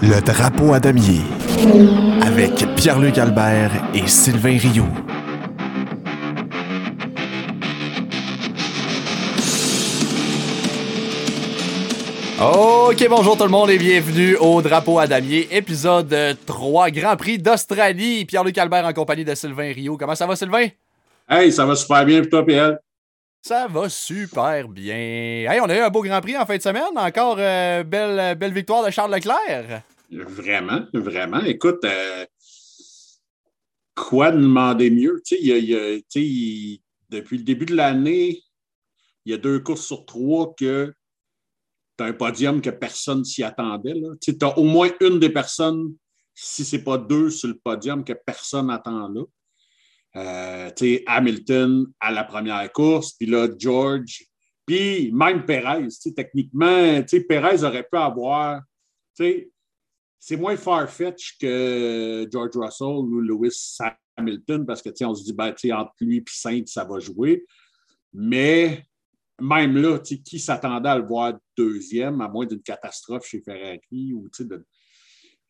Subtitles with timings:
[0.00, 1.22] Le drapeau à damier
[2.22, 4.86] avec Pierre-Luc Albert et Sylvain Rioux.
[12.40, 16.14] Ok, bonjour tout le monde et bienvenue au Drapeau à damier, épisode
[16.46, 18.24] 3, Grand Prix d'Australie.
[18.24, 19.96] Pierre-Luc Albert en compagnie de Sylvain Rio.
[19.96, 20.68] Comment ça va, Sylvain?
[21.28, 22.76] Hey, ça va super bien pour toi, Pierre.
[23.42, 24.94] Ça va super bien.
[24.94, 26.96] Hey, on a eu un beau Grand Prix en fin de semaine.
[26.96, 29.82] Encore euh, belle, belle victoire de Charles Leclerc.
[30.10, 31.40] Vraiment, vraiment.
[31.40, 32.26] Écoute, euh,
[33.94, 35.22] quoi demander mieux?
[37.10, 38.42] Depuis le début de l'année,
[39.24, 40.92] il y a deux courses sur trois que
[41.96, 43.94] tu as un podium que personne s'y attendait.
[44.20, 45.94] Tu as au moins une des personnes,
[46.34, 49.22] si ce n'est pas deux sur le podium, que personne n'attend là.
[50.16, 50.70] Euh,
[51.06, 54.24] Hamilton à la première course, puis là, George,
[54.66, 55.88] puis même Perez.
[56.14, 58.62] Techniquement, Perez aurait pu avoir.
[59.14, 63.78] C'est moins far-fetch que George Russell ou Lewis
[64.16, 67.44] Hamilton parce que on se dit ben, entre lui et Saint, ça va jouer.
[68.12, 68.84] Mais
[69.40, 74.28] même là, qui s'attendait à le voir deuxième, à moins d'une catastrophe chez Ferrari ou
[74.40, 74.64] de,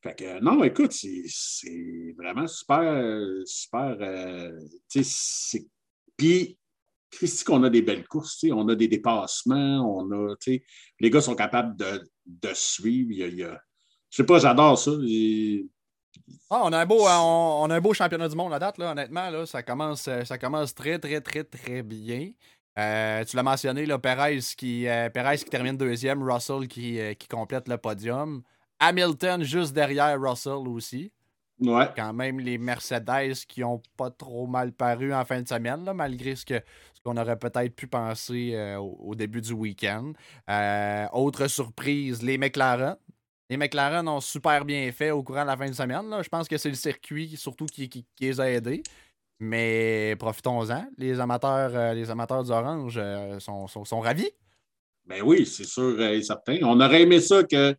[0.00, 3.96] fait que, non, écoute, c'est vraiment super, super.
[4.00, 4.52] Euh,
[6.16, 6.56] puis,
[7.10, 10.34] Christy, qu'on a des belles courses, on a des dépassements, on a,
[11.00, 13.10] les gars sont capables de, de suivre.
[13.10, 13.60] Il y a,
[14.10, 14.92] je sais pas, j'adore ça.
[16.50, 18.92] Ah, on, a un beau, on, a un beau championnat du monde à date, là,
[18.92, 19.30] honnêtement.
[19.30, 22.30] Là, ça, commence, ça commence très, très, très, très bien.
[22.78, 27.26] Euh, tu l'as mentionné, là, Perez, qui, euh, Perez qui termine deuxième, Russell qui, qui
[27.26, 28.44] complète le podium.
[28.80, 31.12] Hamilton juste derrière Russell aussi.
[31.60, 31.88] Ouais.
[31.96, 35.92] Quand même les Mercedes qui ont pas trop mal paru en fin de semaine, là,
[35.92, 36.60] malgré ce que
[36.94, 40.12] ce qu'on aurait peut-être pu penser euh, au, début du week-end.
[40.50, 42.96] Euh, autre surprise, les McLaren.
[43.50, 46.08] Les McLaren ont super bien fait au courant de la fin de semaine.
[46.10, 46.22] Là.
[46.22, 48.82] Je pense que c'est le circuit surtout qui, qui, les a aidés.
[49.40, 50.86] Mais profitons-en.
[50.96, 53.00] Les amateurs, euh, les amateurs d'Orange
[53.38, 54.30] sont, sont, sont, ravis.
[55.06, 56.58] Ben oui, c'est sûr et certain.
[56.62, 57.74] On aurait aimé ça que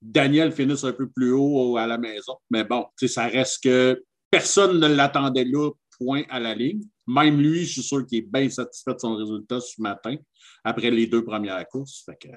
[0.00, 2.36] Daniel finisse un peu plus haut à la maison.
[2.50, 6.82] Mais bon, ça reste que personne ne l'attendait là, point à la ligne.
[7.06, 10.16] Même lui, je suis sûr qu'il est bien satisfait de son résultat ce matin,
[10.62, 12.04] après les deux premières courses.
[12.04, 12.28] Fait que,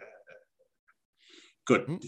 [1.62, 2.00] écoute, hmm.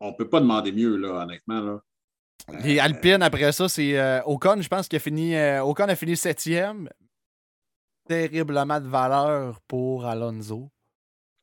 [0.00, 1.60] on ne peut pas demander mieux, là, honnêtement.
[1.60, 1.80] Là.
[2.62, 5.34] Les Alpines, après ça, c'est euh, Ocon, je pense qu'il a fini.
[5.34, 6.88] Euh, Ocon a fini septième.
[8.06, 10.70] Terriblement de valeur pour Alonso.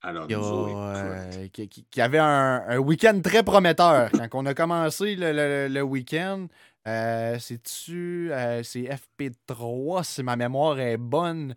[0.06, 4.09] Euh, qui, avait un, week-end très prometteur.
[4.30, 6.47] Quand on a commencé le, week-end,
[6.88, 11.56] euh, c'est-tu, euh, c'est FP3, si ma mémoire est bonne,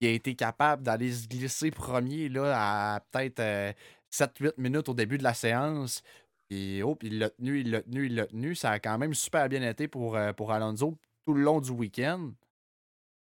[0.00, 3.74] qui a été capable d'aller se glisser premier là, à peut-être
[4.12, 6.02] 7-8 minutes au début de la séance.
[6.50, 8.54] Et oh, il l'a tenu, il l'a tenu, il l'a tenu.
[8.54, 12.30] Ça a quand même super bien été pour, pour Alonso tout le long du week-end.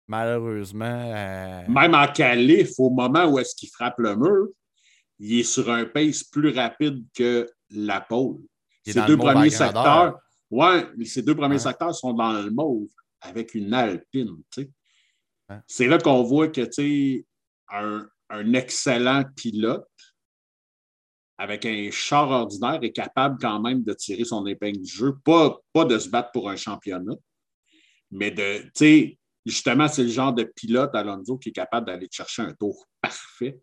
[0.08, 0.86] Malheureusement.
[0.86, 4.48] Euh, Même en qualif, au moment où est-ce qu'il frappe le mur,
[5.20, 8.38] il est sur un pace plus rapide que la pole.
[8.86, 10.20] Ces deux premiers secteurs,
[10.52, 12.90] ouais, ces deux premiers secteurs sont dans le mauve
[13.22, 14.42] avec une alpine.
[15.68, 16.62] C'est là qu'on voit que
[17.72, 19.88] un, un excellent pilote
[21.38, 25.16] avec un char ordinaire est capable quand même de tirer son épingle du jeu.
[25.24, 27.16] Pas, pas de se battre pour un championnat,
[28.12, 28.64] mais de,
[29.46, 33.62] justement, c'est le genre de pilote, Alonso, qui est capable d'aller chercher un tour parfait.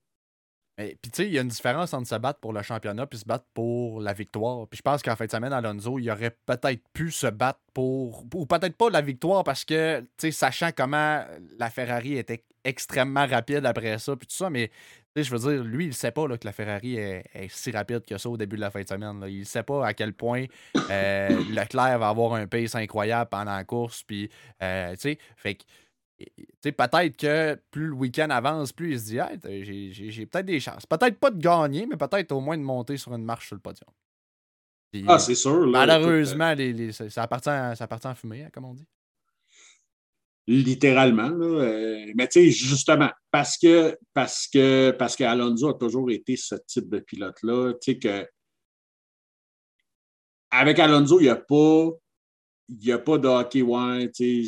[1.01, 3.19] Puis, tu sais, il y a une différence entre se battre pour le championnat puis
[3.19, 4.67] se battre pour la victoire.
[4.69, 8.25] Puis, je pense qu'en fin de semaine, Alonso, il aurait peut-être pu se battre pour.
[8.35, 11.25] Ou peut-être pas la victoire parce que, tu sais, sachant comment
[11.59, 14.71] la Ferrari était extrêmement rapide après ça, puis tout ça, mais
[15.17, 18.17] je veux dire, lui, il sait pas là, que la Ferrari est, si rapide que
[18.17, 19.25] ça au début de la fin de semaine.
[19.29, 20.45] Il ne sait pas à quel point
[20.91, 24.03] euh, Leclerc va avoir un pace incroyable pendant la course.
[24.05, 24.31] Puis,
[24.63, 25.65] euh, tu sais, fait que.
[26.63, 30.87] Peut-être que plus le week-end avance, plus il se dit j'ai peut-être des chances.
[30.87, 33.61] Peut-être pas de gagner, mais peut-être au moins de monter sur une marche sur le
[33.61, 33.89] podium.
[35.07, 35.67] ah, c'est sûr.
[35.69, 38.87] malheureusement, les, ça, appartient, ça appartient à fumer, hein, comme on dit
[40.51, 41.31] littéralement.
[41.31, 46.57] Euh, mais tu sais, justement, parce que parce que parce qu'Alonso a toujours été ce
[46.67, 48.29] type de pilote-là, tu sais que
[50.51, 51.91] avec Alonso, il n'y a pas
[52.69, 54.45] il a pas de hockey ouais, tu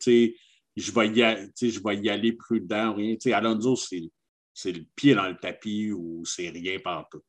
[0.00, 0.34] sais,
[0.76, 3.14] je vais, y aller, je vais y aller prudent, rien.
[3.14, 7.22] Tu sais, Alonso, c'est le pied dans le tapis ou c'est rien partout.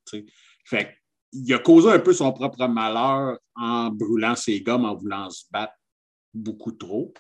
[0.66, 0.98] Fait
[1.34, 5.46] il a causé un peu son propre malheur en brûlant ses gommes, en voulant se
[5.52, 5.74] battre
[6.34, 7.12] beaucoup trop.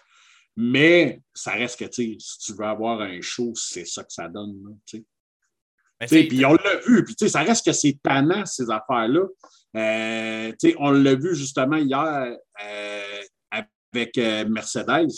[0.55, 4.77] Mais ça reste que, si tu veux avoir un show, c'est ça que ça donne.
[5.99, 9.25] Puis on l'a vu, puis ça reste que c'est tannant, ces affaires-là.
[9.75, 13.21] Euh, on l'a vu justement hier euh,
[13.93, 15.11] avec euh, Mercedes,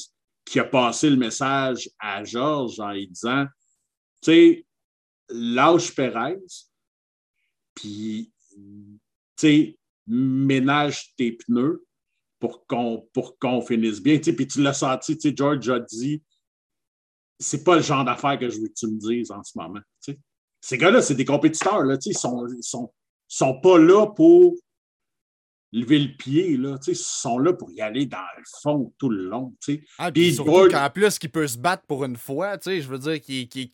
[0.46, 3.46] qui a passé le message à Georges en lui disant
[4.22, 4.66] Tu sais,
[5.30, 6.38] lâche Perez,
[7.74, 8.32] puis
[10.08, 11.86] ménage tes pneus
[12.40, 14.20] pour qu'on finisse bien.
[14.20, 16.22] Puis tu l'as senti, George a dit
[17.40, 19.82] c'est pas le genre d'affaires que je veux que tu me dises en ce moment.
[20.62, 21.84] Ces gars-là, c'est des compétiteurs.
[21.84, 22.94] Là, ils sont, sont,
[23.28, 24.56] sont pas là pour
[25.76, 26.58] lever le pied.
[26.58, 29.54] Là, ils sont là pour y aller dans le fond tout le long.
[29.98, 33.22] Ah, puis surtout qu'en plus, qu'il peut se battre pour une fois, je veux dire,
[33.22, 33.70] qu'il qu'il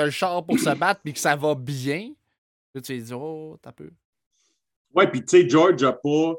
[0.00, 2.10] a le char pour se battre puis que ça va bien.
[2.74, 3.90] tu te dis, oh, t'as peu.
[4.94, 6.34] Ouais, puis tu sais, George n'a pas,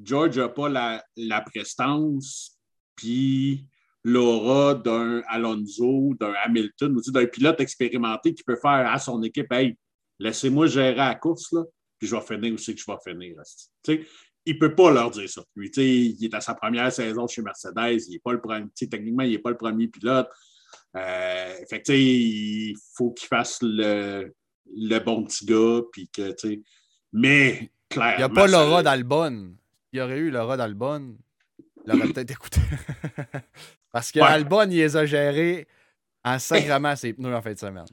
[0.00, 2.56] George a pas la, la prestance,
[2.94, 3.66] puis
[4.04, 9.50] l'aura d'un Alonso, d'un Hamilton, ou d'un pilote expérimenté qui peut faire à son équipe
[9.50, 9.76] Hey,
[10.20, 11.64] laissez-moi gérer la course, là,
[11.98, 13.36] puis je vais finir aussi que je vais finir.
[14.44, 15.42] Il ne peut pas leur dire ça.
[15.56, 19.24] Lui, il est à sa première saison chez Mercedes, il est pas le premier, techniquement,
[19.24, 20.28] il n'est pas le premier pilote.
[20.96, 24.32] Euh, fait il faut qu'il fasse le,
[24.74, 26.34] le, bon petit gars, puis que,
[27.12, 28.14] mais clairement.
[28.14, 29.54] Il n'y a pas l'aura d'Albon.
[29.92, 31.16] Il y aurait eu l'aura d'Albon.
[31.86, 32.60] Il aurait peut-être écouté.
[33.92, 35.66] Parce que Albon, il les a gérés
[36.24, 37.86] en sacrament ses pneus en fin de semaine.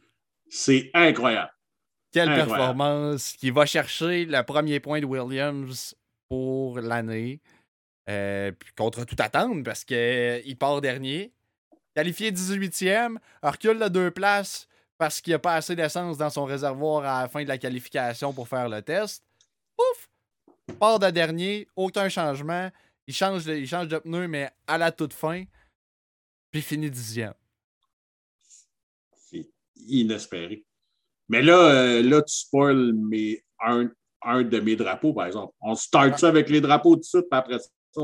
[0.49, 1.52] C'est incroyable.
[2.13, 5.95] Quelle performance qui va chercher le premier point de Williams
[6.29, 7.41] pour l'année.
[8.09, 11.31] Euh, contre toute attente, parce qu'il part dernier.
[11.95, 14.67] Qualifié 18e, recule de deux places
[14.97, 17.57] parce qu'il n'y a pas assez d'essence dans son réservoir à la fin de la
[17.57, 19.23] qualification pour faire le test.
[19.77, 20.09] Pouf!
[20.79, 22.69] Part de dernier, aucun changement.
[23.07, 25.43] Il change, de, il change de pneu, mais à la toute fin
[26.51, 27.33] puis finit dixième.
[29.15, 30.63] C'est inespéré.
[31.29, 33.89] Mais là, euh, là tu spoil mes, un,
[34.23, 35.53] un, de mes drapeaux, par exemple.
[35.61, 38.01] On start ça avec les drapeaux tout de suite, puis après ça,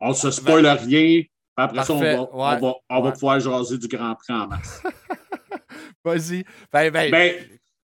[0.00, 3.40] on, ne se spoil rien, puis après ça, on va, on va, on va pouvoir
[3.40, 4.82] jaser du Grand Prix en masse.
[6.04, 6.44] Vas-y.
[6.72, 7.34] Ben, ben, ben,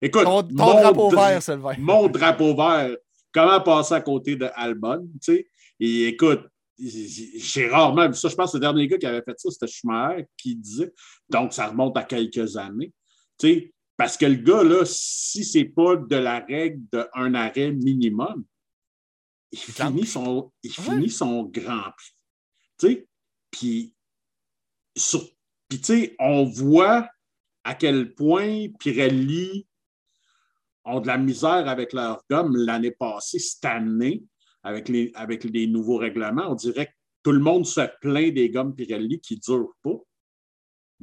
[0.01, 1.75] écoute, ton, drapeau vert, Sylvain.
[1.77, 2.95] Mon drapeau vert.
[3.33, 5.47] Comment passer à côté de Albon, tu sais?
[5.79, 6.47] Et écoute,
[6.77, 8.29] j'ai rarement vu ça.
[8.29, 10.91] Je pense que le dernier gars qui avait fait ça, c'était Schumacher qui disait.
[11.29, 12.91] Donc, ça remonte à quelques années.
[13.97, 18.43] Parce que le gars, là, si c'est pas de la règle d'un arrêt minimum,
[19.51, 21.91] il, finit son, il finit son grand
[22.77, 23.05] prix.
[23.51, 23.93] Puis,
[26.19, 27.07] on voit
[27.63, 29.67] à quel point Pirelli
[30.85, 34.23] ont de la misère avec leur gomme l'année passée, cette année
[34.63, 36.91] avec les, avec les nouveaux règlements, on dirait que
[37.21, 39.97] tout le monde se plaint des gommes Pirelli qui ne durent pas.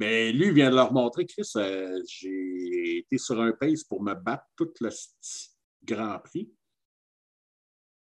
[0.01, 4.01] Mais lui, il vient de leur montrer, Chris, euh, j'ai été sur un pace pour
[4.01, 4.89] me battre tout le
[5.83, 6.51] Grand Prix.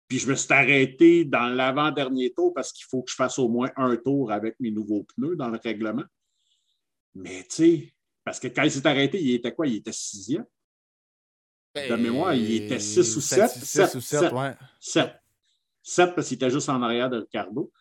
[0.08, 3.50] Puis je me suis arrêté dans l'avant-dernier tour parce qu'il faut que je fasse au
[3.50, 6.06] moins un tour avec mes nouveaux pneus dans le règlement.
[7.16, 7.94] Mais tu sais,
[8.24, 9.68] parce que quand il s'est arrêté, il était quoi?
[9.68, 10.46] Il était sixième?
[11.76, 13.52] De mémoire, il était six ou sept.
[13.52, 14.56] Six ou sept, ouais.
[14.80, 15.12] Sept.
[15.84, 17.74] 7 parce qu'il était juste en arrière de Ricardo.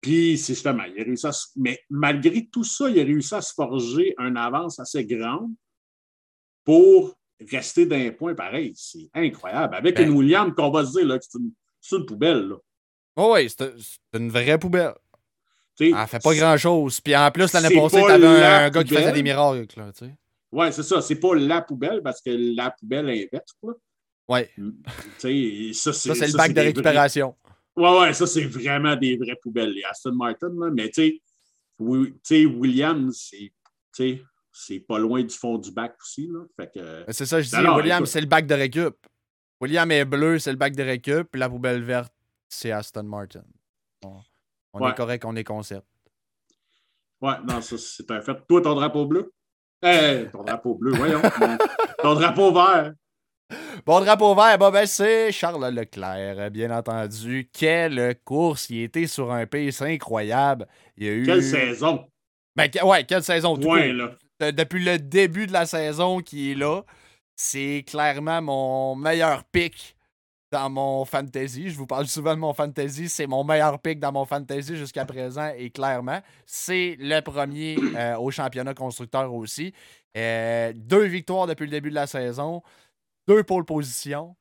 [0.00, 3.42] Puis, c'est justement, il a réussi à Mais malgré tout ça, il a réussi à
[3.42, 5.52] se forger une avance assez grande
[6.64, 7.14] pour
[7.50, 8.72] rester d'un point pareil.
[8.76, 9.74] C'est incroyable.
[9.74, 11.24] Avec ben une Williams qu'on va se dire que
[11.80, 12.48] c'est une, poubelle.
[12.48, 12.56] Là.
[13.16, 13.72] Oh oui, c'est
[14.14, 14.94] une vraie poubelle.
[15.78, 17.00] Elle ne fait pas grand-chose.
[17.00, 19.66] Puis en plus, l'année passée, tu avais un, gars qui faisait des miracles.
[20.52, 21.00] Oui, c'est ça.
[21.00, 23.48] C'est pas la poubelle parce que la poubelle est verte.
[23.60, 23.74] Quoi.
[24.28, 24.50] Ouais.
[24.56, 25.72] Mm.
[25.72, 27.34] Ça, c'est le bac de récupération.
[27.76, 30.50] Ouais, ouais, ça, c'est vraiment des vraies poubelles, les Aston Martin.
[30.72, 31.20] Mais tu
[32.22, 33.32] sais, Williams,
[34.52, 36.30] c'est pas loin du fond du bac aussi.
[37.08, 38.96] C'est ça, je dis, Williams, c'est le bac de récup.
[39.60, 42.12] William est bleu, c'est le bac de récup, puis la poubelle verte,
[42.48, 43.44] c'est Aston Martin.
[44.72, 45.86] on est correct, on est concept.
[47.20, 48.46] Ouais, non, ça, c'est un fait.
[48.48, 49.32] Toi, ton drapeau bleu?
[49.82, 51.20] Eh, ton drapeau bleu, voyons.
[52.02, 52.94] ton drapeau vert.
[53.86, 57.48] Bon, drapeau vert, ben, c'est Charles Leclerc, bien entendu.
[57.52, 58.70] Quelle course!
[58.70, 60.66] Il était sur un pace incroyable.
[60.96, 61.24] Il a eu...
[61.24, 62.06] Quelle saison!
[62.56, 63.56] Ben, ouais, quelle saison!
[63.56, 66.82] Depuis le début de la saison qui est là,
[67.36, 69.96] c'est clairement mon meilleur pick
[70.50, 71.70] dans mon fantasy.
[71.70, 73.08] Je vous parle souvent de mon fantasy.
[73.08, 78.16] C'est mon meilleur pick dans mon fantasy jusqu'à présent et clairement, c'est le premier euh,
[78.16, 79.72] au championnat constructeur aussi.
[80.16, 82.62] Euh, deux victoires depuis le début de la saison
[83.30, 84.36] deux pôles position.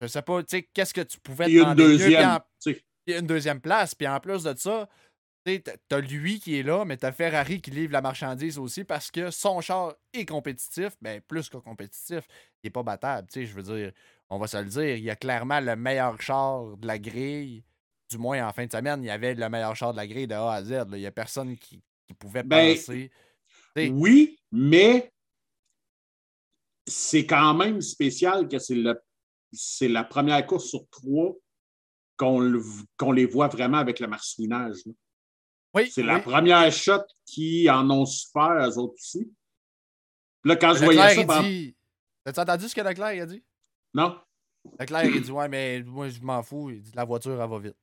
[0.00, 2.40] Je sais pas, tu sais, qu'est-ce que tu pouvais demander une deuxième,
[3.06, 3.94] une deuxième place.
[3.94, 4.88] Puis en plus de ça,
[5.44, 8.84] tu as lui qui est là, mais tu as Ferrari qui livre la marchandise aussi
[8.84, 12.26] parce que son char est compétitif, mais ben, plus que compétitif,
[12.62, 13.28] il n'est pas battable.
[13.34, 13.92] Je veux dire,
[14.30, 17.62] on va se le dire, il y a clairement le meilleur char de la grille.
[18.10, 20.26] Du moins, en fin de semaine, il y avait le meilleur char de la grille
[20.26, 20.84] de A à Z.
[20.92, 21.82] Il n'y a personne qui,
[22.18, 23.10] pouvait ben, penser.
[23.76, 25.13] Oui, mais
[26.86, 31.34] c'est quand même spécial que c'est la première course sur trois
[32.16, 34.76] qu'on les voit vraiment avec le marsouinage.
[35.74, 39.32] Oui, c'est la première shot qui en ont souffert, eux autres aussi.
[40.44, 41.42] Là, quand je voyais ça.
[41.42, 41.74] Dit...
[42.22, 43.42] T'as-tu entendu ce que Leclerc a dit?
[43.92, 44.16] Non.
[44.78, 46.70] Leclerc, il dit Ouais, mais moi, je m'en fous.
[46.70, 47.76] Il dit La voiture, elle va vite.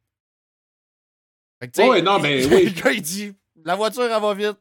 [1.79, 2.65] oui, non, mais oui.
[2.75, 3.33] Le gars, il dit
[3.65, 4.59] La voiture, elle va vite.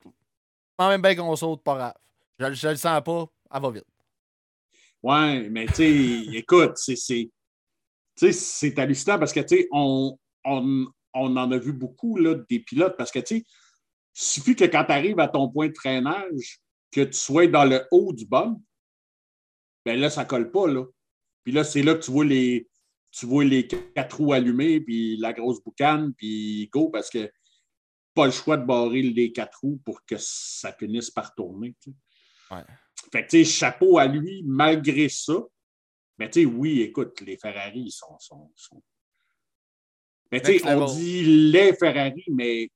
[0.77, 1.95] Pas même bien qu'on saute, pas grave.
[2.39, 3.87] Je, je le sens pas, elle va vite.
[5.03, 5.67] Ouais, mais
[6.35, 7.31] écoute, c'est
[8.79, 9.41] hallucinant parce que,
[9.73, 13.45] on, on, en a vu beaucoup, là, des pilotes, parce que, tu sais,
[14.13, 16.61] suffit que quand tu arrives à ton point de traînage,
[16.93, 18.55] que tu sois dans le haut du bas,
[19.87, 20.85] ben là, ça colle pas, là.
[21.45, 22.69] Puis là, c'est là que tu vois les,
[23.11, 27.31] tu vois les quatre roues allumées, puis la grosse boucane, puis go, parce que
[28.15, 31.75] pas le choix de barrer les quatre roues pour que ça finisse par tourner.
[33.13, 35.35] Fait que, tu sais, chapeau à lui, malgré ça,
[36.21, 38.19] mais tu sais, oui, écoute, les Ferrari sont.
[38.19, 38.53] sont,
[40.31, 42.69] Mais tu sais, on dit les Ferrari, mais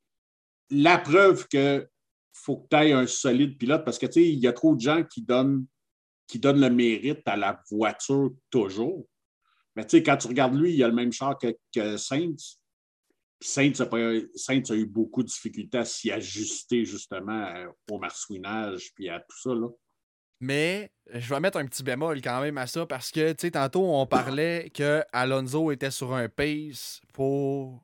[0.71, 1.87] la preuve que
[2.33, 4.75] faut que tu aies un solide pilote parce que tu sais, il y a trop
[4.75, 5.67] de gens qui donnent,
[6.27, 9.07] qui donnent le mérite à la voiture toujours.
[9.77, 12.61] Mais tu sais, quand tu regardes lui, il a le même char que, que Sainz.
[13.41, 13.91] Sainz a,
[14.35, 17.53] Sainz a eu beaucoup de difficultés à s'y ajuster justement
[17.91, 19.55] au marsouinage puis à tout ça.
[19.55, 19.69] Là.
[20.45, 23.51] Mais je vais mettre un petit bémol quand même à ça parce que, tu sais,
[23.53, 27.83] tantôt, on parlait que Alonso était sur un pace pour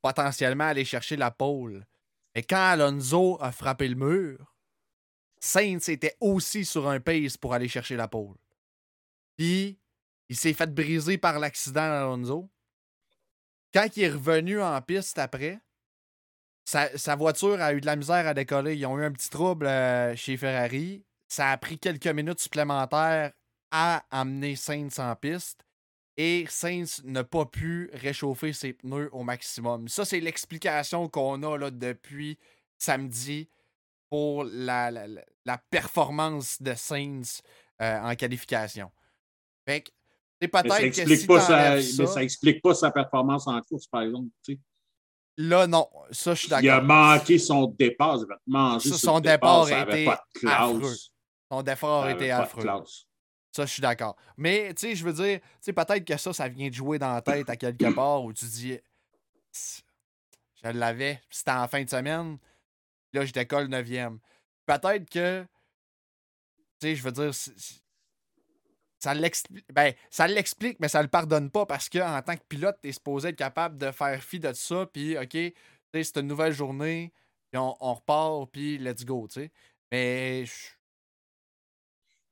[0.00, 1.86] potentiellement aller chercher la pole.
[2.34, 4.54] Et quand Alonso a frappé le mur,
[5.38, 8.38] Sainz était aussi sur un pace pour aller chercher la pole.
[9.36, 9.78] Puis,
[10.30, 12.48] il s'est fait briser par l'accident Alonso.
[13.74, 15.60] Quand il est revenu en piste après,
[16.64, 18.76] sa, voiture a eu de la misère à décoller.
[18.76, 21.04] Ils ont eu un petit trouble euh, chez Ferrari.
[21.28, 23.32] Ça a pris quelques minutes supplémentaires
[23.70, 25.64] à amener Sainz en piste
[26.16, 29.86] et Sainz n'a pas pu réchauffer ses pneus au maximum.
[29.88, 32.38] Ça, c'est l'explication qu'on a là, depuis
[32.76, 33.48] samedi
[34.10, 37.40] pour la, la, performance de Sainz
[37.80, 38.90] euh, en qualification.
[39.64, 39.90] Fait que,
[40.40, 44.28] peut-être ça explique pas sa, mais ça explique pas sa performance en course, par exemple.
[45.36, 45.88] Là, non.
[46.10, 46.64] Ça, je suis d'accord.
[46.64, 48.18] Il a manqué son départ.
[48.46, 50.08] Il son départ, départ a été
[50.48, 50.94] affreux.
[51.50, 52.66] Son effort était affreux.
[53.50, 54.16] Ça, je suis d'accord.
[54.36, 56.98] Mais, tu sais, je veux dire, tu sais, peut-être que ça, ça vient de jouer
[56.98, 58.78] dans la tête à quelque part où tu dis,
[60.62, 62.38] je l'avais, c'était en fin de semaine,
[63.12, 64.18] là, je décolle 9e.
[64.66, 65.42] Peut-être que,
[66.80, 67.32] tu sais, je veux dire,
[68.98, 72.78] ça l'explique, ben, ça l'explique, mais ça le pardonne pas parce qu'en tant que pilote,
[72.82, 75.36] tu es supposé être capable de faire fi de ça, puis, OK,
[75.94, 77.12] c'est une nouvelle journée,
[77.50, 79.52] puis on, on repart, puis let's go, tu sais.
[79.90, 80.44] Mais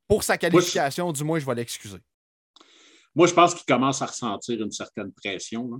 [0.09, 1.99] pour sa qualification, du moins, je vais l'excuser.
[3.15, 5.71] Moi, je pense qu'il commence à ressentir une certaine pression.
[5.71, 5.77] Là.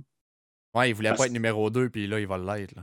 [0.73, 2.73] Ouais, il voulait pas être numéro 2, puis là, il va l'être.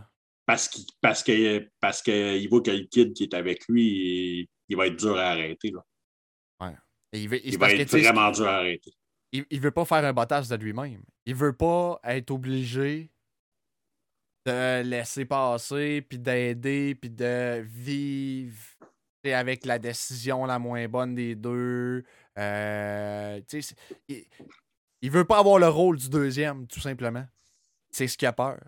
[0.47, 4.77] Parce qu'il parce que, parce que, voit que le kid qui est avec lui, il,
[4.77, 5.71] va être dur à arrêter.
[5.71, 5.85] Là.
[6.61, 6.77] Ouais.
[7.13, 8.93] il, va être vraiment dur à arrêter.
[9.33, 11.03] Il, ne veut pas faire un bottage de lui-même.
[11.27, 13.11] Il veut pas être obligé
[14.47, 18.61] de laisser passer, puis d'aider, puis de vivre
[19.33, 22.05] avec la décision la moins bonne des deux.
[22.39, 23.41] Euh,
[24.09, 24.25] il,
[25.05, 27.27] il veut pas avoir le rôle du deuxième, tout simplement.
[27.91, 28.59] C'est ce qu'il a peur.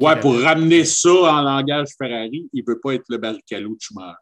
[0.00, 4.16] ouais, pour ramener ça en langage Ferrari, il veut pas être le Barrichello de Schumacher.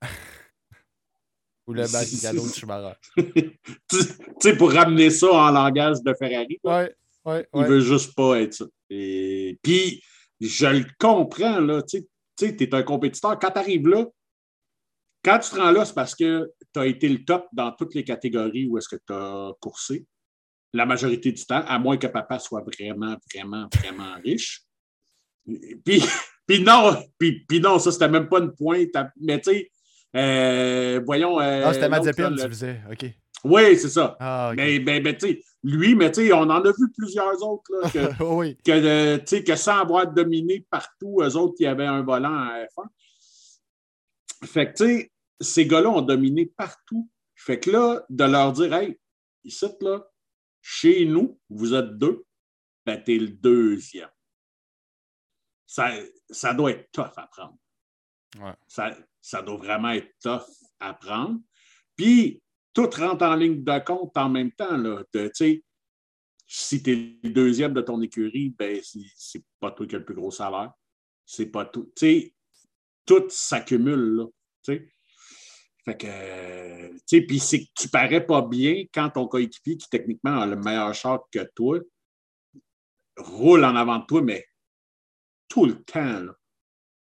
[1.66, 2.94] Ou le Barrichello de Schumacher.
[3.16, 3.98] tu
[4.40, 8.54] sais, pour ramener ça en langage de Ferrari, ouais, ouais, il veut juste pas être
[8.54, 8.66] ça.
[8.90, 9.58] Et...
[9.60, 10.02] Puis,
[10.40, 11.82] je le comprends, là.
[11.82, 12.06] Tu
[12.38, 13.38] sais, tu es un compétiteur.
[13.38, 14.06] Quand tu arrives là,
[15.24, 17.94] quand tu te rends là, c'est parce que tu as été le top dans toutes
[17.94, 20.06] les catégories où est-ce que tu as coursé,
[20.72, 24.62] la majorité du temps, à moins que papa soit vraiment, vraiment, vraiment riche.
[25.84, 26.02] Puis,
[26.46, 28.90] puis non, puis, puis non, ça, c'était même pas une pointe.
[29.20, 29.70] mais tu sais,
[30.16, 31.40] euh, voyons.
[31.40, 33.06] Euh, ah, c'était Mazepin, tu faisais, OK.
[33.44, 34.16] Oui, c'est ça.
[34.18, 37.40] Ah, Mais, mais, mais tu sais, lui, mais tu sais, on en a vu plusieurs
[37.42, 38.56] autres là, que, oui.
[38.64, 42.86] que, euh, que, sans avoir dominé partout, eux autres, qui avaient un volant à F1.
[44.44, 47.08] Fait que, tu sais, ces gars-là ont dominé partout.
[47.34, 48.98] Fait que là, de leur dire, hey,
[49.44, 50.04] ici, là,
[50.60, 52.24] chez nous, vous êtes deux,
[52.84, 54.10] ben, t'es le deuxième.
[55.66, 55.92] ça,
[56.30, 57.58] ça doit être tough à prendre.
[58.40, 58.54] Ouais.
[58.66, 60.46] Ça, ça doit vraiment être tough
[60.80, 61.40] à prendre.
[61.96, 62.42] Puis,
[62.72, 64.76] tout rentre en ligne de compte en même temps.
[64.76, 65.64] Là, de, tu sais,
[66.46, 69.98] si tu es le deuxième de ton écurie, ben, c'est- c'est pas toi qui as
[69.98, 70.72] le plus gros salaire.
[71.26, 71.92] C'est pas tout.
[71.94, 72.34] Tu sais,
[73.08, 74.24] tout s'accumule, là.
[74.62, 74.92] Tu.
[75.84, 79.88] Fait que, tu sais, puis c'est que tu parais pas bien quand ton coéquipier, qui
[79.88, 81.78] techniquement a le meilleur char que toi,
[83.16, 84.44] roule en avant de toi, mais
[85.48, 86.32] tout le temps, là.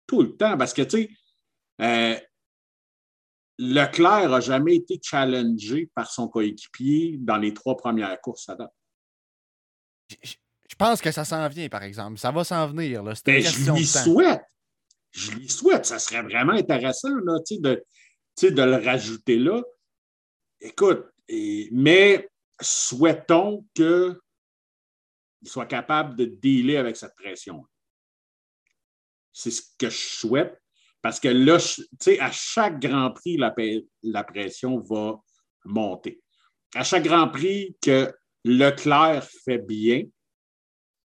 [0.08, 0.58] Tout le temps.
[0.58, 1.10] Parce que, tu sais,
[1.82, 2.20] euh,
[3.60, 8.74] Leclerc n'a jamais été challengé par son coéquipier dans les trois premières courses à date.
[10.10, 10.36] Je- Je
[10.72, 12.18] je pense que ça s'en vient, par exemple.
[12.18, 13.04] Ça va s'en venir.
[13.04, 13.14] là.
[13.14, 14.04] C'est une Ben, je lui de temps.
[14.04, 14.42] souhaite.
[15.12, 15.86] Je lui souhaite.
[15.86, 17.84] Ça serait vraiment intéressant là, de,
[18.42, 19.62] de le rajouter là.
[20.60, 21.06] Écoute,
[21.72, 22.30] mais
[22.62, 24.16] souhaitons qu'il
[25.46, 27.66] soit capable de dealer avec cette pression.
[29.34, 30.58] C'est ce que je souhaite.
[31.02, 31.58] Parce que là,
[32.20, 33.54] à chaque Grand Prix, la,
[34.04, 35.20] la pression va
[35.66, 36.22] monter.
[36.76, 38.14] À chaque Grand Prix que
[38.44, 40.04] Leclerc fait bien,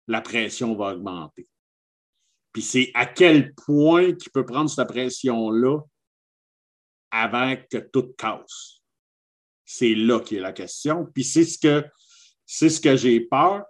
[0.08, 1.48] la pression va augmenter.
[2.56, 5.78] Puis c'est à quel point qu'il peut prendre cette pression-là
[7.10, 8.80] avant que tout casse.
[9.66, 11.04] C'est là qui est la question.
[11.12, 11.84] Puis c'est ce que
[12.46, 13.62] c'est ce que j'ai peur.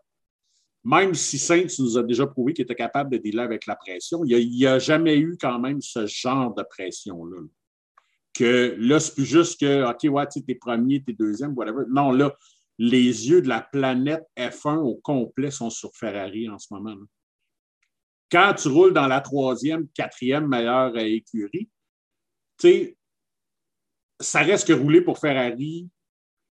[0.84, 4.24] Même si Saints nous a déjà prouvé qu'il était capable de dealer avec la pression,
[4.24, 7.42] il n'y a, jamais eu quand même ce genre de pression-là.
[8.34, 11.86] Que là, c'est plus juste que, OK, ouais, tu es premier, tu es deuxième, whatever.
[11.90, 12.36] Non, là,
[12.78, 16.94] les yeux de la planète F1 au complet sont sur Ferrari en ce moment.
[16.94, 17.04] là.
[18.30, 21.70] Quand tu roules dans la troisième, quatrième meilleure euh, écurie,
[22.58, 22.96] tu sais,
[24.20, 25.88] ça reste que rouler pour Ferrari,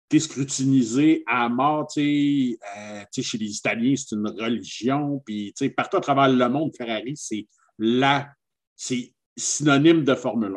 [0.10, 1.88] tu es scrutinisé à mort.
[1.98, 2.58] euh, tu
[3.12, 5.22] sais, chez les Italiens, c'est une religion.
[5.26, 7.48] Puis, partout à travers le monde, Ferrari, c'est
[7.78, 8.30] la,
[8.76, 10.56] c'est synonyme de Formule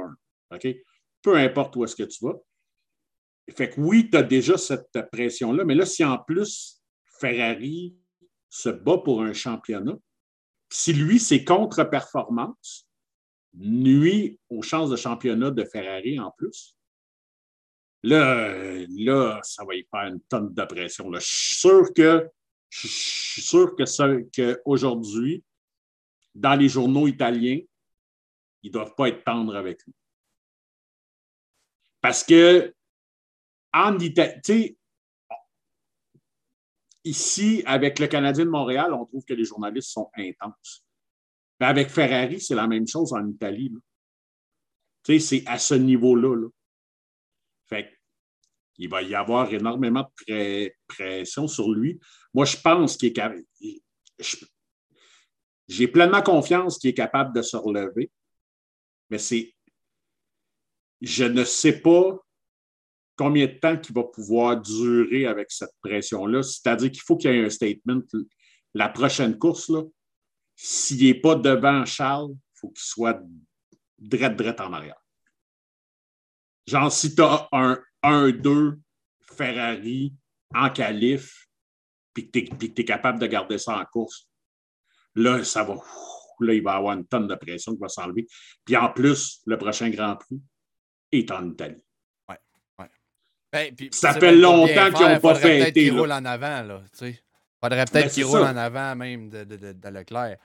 [0.51, 0.57] 1.
[0.57, 0.77] OK?
[1.23, 2.35] Peu importe où est-ce que tu vas.
[3.57, 6.83] Fait que oui, tu as déjà cette pression-là, mais là, si en plus
[7.21, 7.95] Ferrari
[8.49, 9.97] se bat pour un championnat,
[10.75, 12.89] si lui, ses contre-performances
[13.53, 16.77] nuit aux chances de championnat de Ferrari en plus,
[18.03, 21.13] là, ça va y faire une tonne de pression.
[21.13, 22.29] Je suis sûr que
[22.71, 25.45] je suis sûr qu'aujourd'hui,
[26.35, 27.61] dans les journaux italiens,
[28.65, 29.95] ils ne doivent pas être tendres avec lui.
[32.01, 32.75] Parce que
[33.73, 34.77] en Italie,
[37.05, 40.85] ici, avec le Canadien de Montréal, on trouve que les journalistes sont intenses.
[41.61, 43.73] Mais avec Ferrari, c'est la même chose en Italie.
[45.05, 46.35] c'est à ce niveau-là.
[46.37, 46.49] là.
[47.67, 47.91] Fait
[48.77, 52.01] il va y avoir énormément de pression sur lui.
[52.33, 53.45] Moi, je pense qu'il est capable.
[55.69, 58.11] J'ai pleinement confiance qu'il est capable de se relever,
[59.11, 59.55] mais c'est.
[61.01, 62.24] Je ne sais pas
[63.17, 66.43] combien de temps qu'il va pouvoir durer avec cette pression-là.
[66.43, 68.03] C'est-à-dire qu'il faut qu'il y ait un statement.
[68.75, 69.71] La prochaine course,
[70.57, 73.21] s'il n'est pas devant Charles, il faut qu'il soit
[73.99, 75.01] drette, drette en arrière.
[76.67, 78.79] Genre, si tu as un 1-2
[79.21, 80.15] Ferrari
[80.55, 81.47] en qualif,
[82.13, 84.29] puis que tu es capable de garder ça en course,
[85.15, 85.77] là, ça va.
[86.41, 88.27] Là, il va avoir une tonne de pression qui va s'enlever.
[88.65, 90.41] Puis en plus, le prochain Grand Prix
[91.13, 91.84] est en Italie.
[93.55, 96.99] Ben, puis, Ça fait longtemps qu'ils faire, ont pas faudrait peut-être en avant, là, tu
[96.99, 97.25] sais.
[97.63, 98.53] Faudrait Ben, peut-être c'est qu'il roule ça.
[98.53, 100.39] en avant même de, de, de, de Leclerc.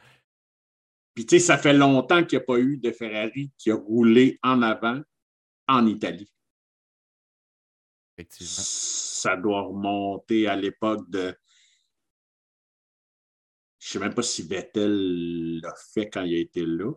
[1.15, 3.75] Puis, tu sais, ça fait longtemps qu'il n'y a pas eu de Ferrari qui a
[3.75, 5.01] roulé en avant
[5.67, 6.31] en Italie.
[8.15, 8.63] Effectivement.
[8.63, 11.35] Ça doit remonter à l'époque de.
[13.79, 16.93] Je ne sais même pas si Vettel l'a fait quand il a été là.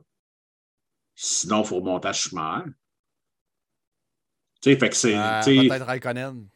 [1.15, 2.71] Sinon, il faut remonter à Schumacher.
[4.63, 5.17] Tu sais, fait que c'est.
[5.17, 6.49] Euh, sais, peut-être Raikkonen.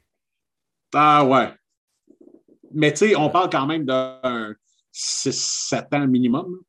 [0.94, 1.52] Ah ouais.
[2.72, 4.54] Mais tu sais, on parle quand même d'un
[4.94, 6.60] 6-7 ans minimum.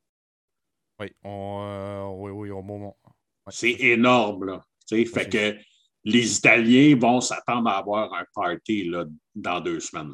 [1.00, 2.98] Oui, on, euh, oui, oui, au moment.
[3.04, 3.14] Ouais.
[3.50, 4.66] C'est énorme, là.
[4.88, 5.58] Tu sais, fait que
[6.04, 10.14] les Italiens vont s'attendre à avoir un party là, dans deux semaines.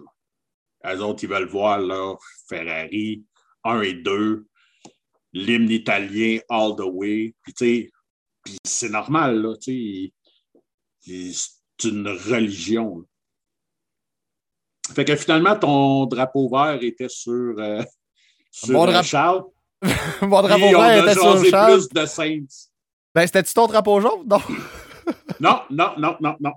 [0.83, 0.93] là.
[0.95, 2.15] Eux autres, ils veulent voir là,
[2.49, 3.23] Ferrari
[3.63, 4.45] 1 et 2,
[5.31, 7.33] l'hymne italien all the way.
[7.41, 7.91] Puis, tu sais,
[8.65, 9.55] c'est normal, là.
[9.61, 10.13] Tu sais,
[11.05, 12.99] c'est une religion.
[12.99, 13.03] là.
[14.95, 17.81] Fait que finalement, ton drapeau vert était sur, euh,
[18.51, 19.43] sur Mon euh, drapeau- Charles.
[20.21, 21.73] Mon drapeau on vert a était sur Charles.
[21.73, 22.69] plus de Saints.
[23.15, 24.27] Ben, c'était-tu ton drapeau jaune?
[24.27, 24.39] Non.
[25.41, 26.53] Non, non, non, non, non.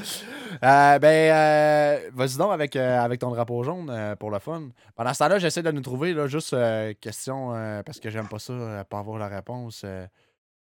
[0.00, 4.68] Euh, ben, euh, vas-y donc avec, euh, avec ton drapeau jaune pour le fun.
[4.96, 6.56] Pendant ce temps-là, j'essaie de nous trouver, là, juste
[7.00, 7.50] question,
[7.84, 9.84] parce que j'aime pas ça, pas avoir la réponse.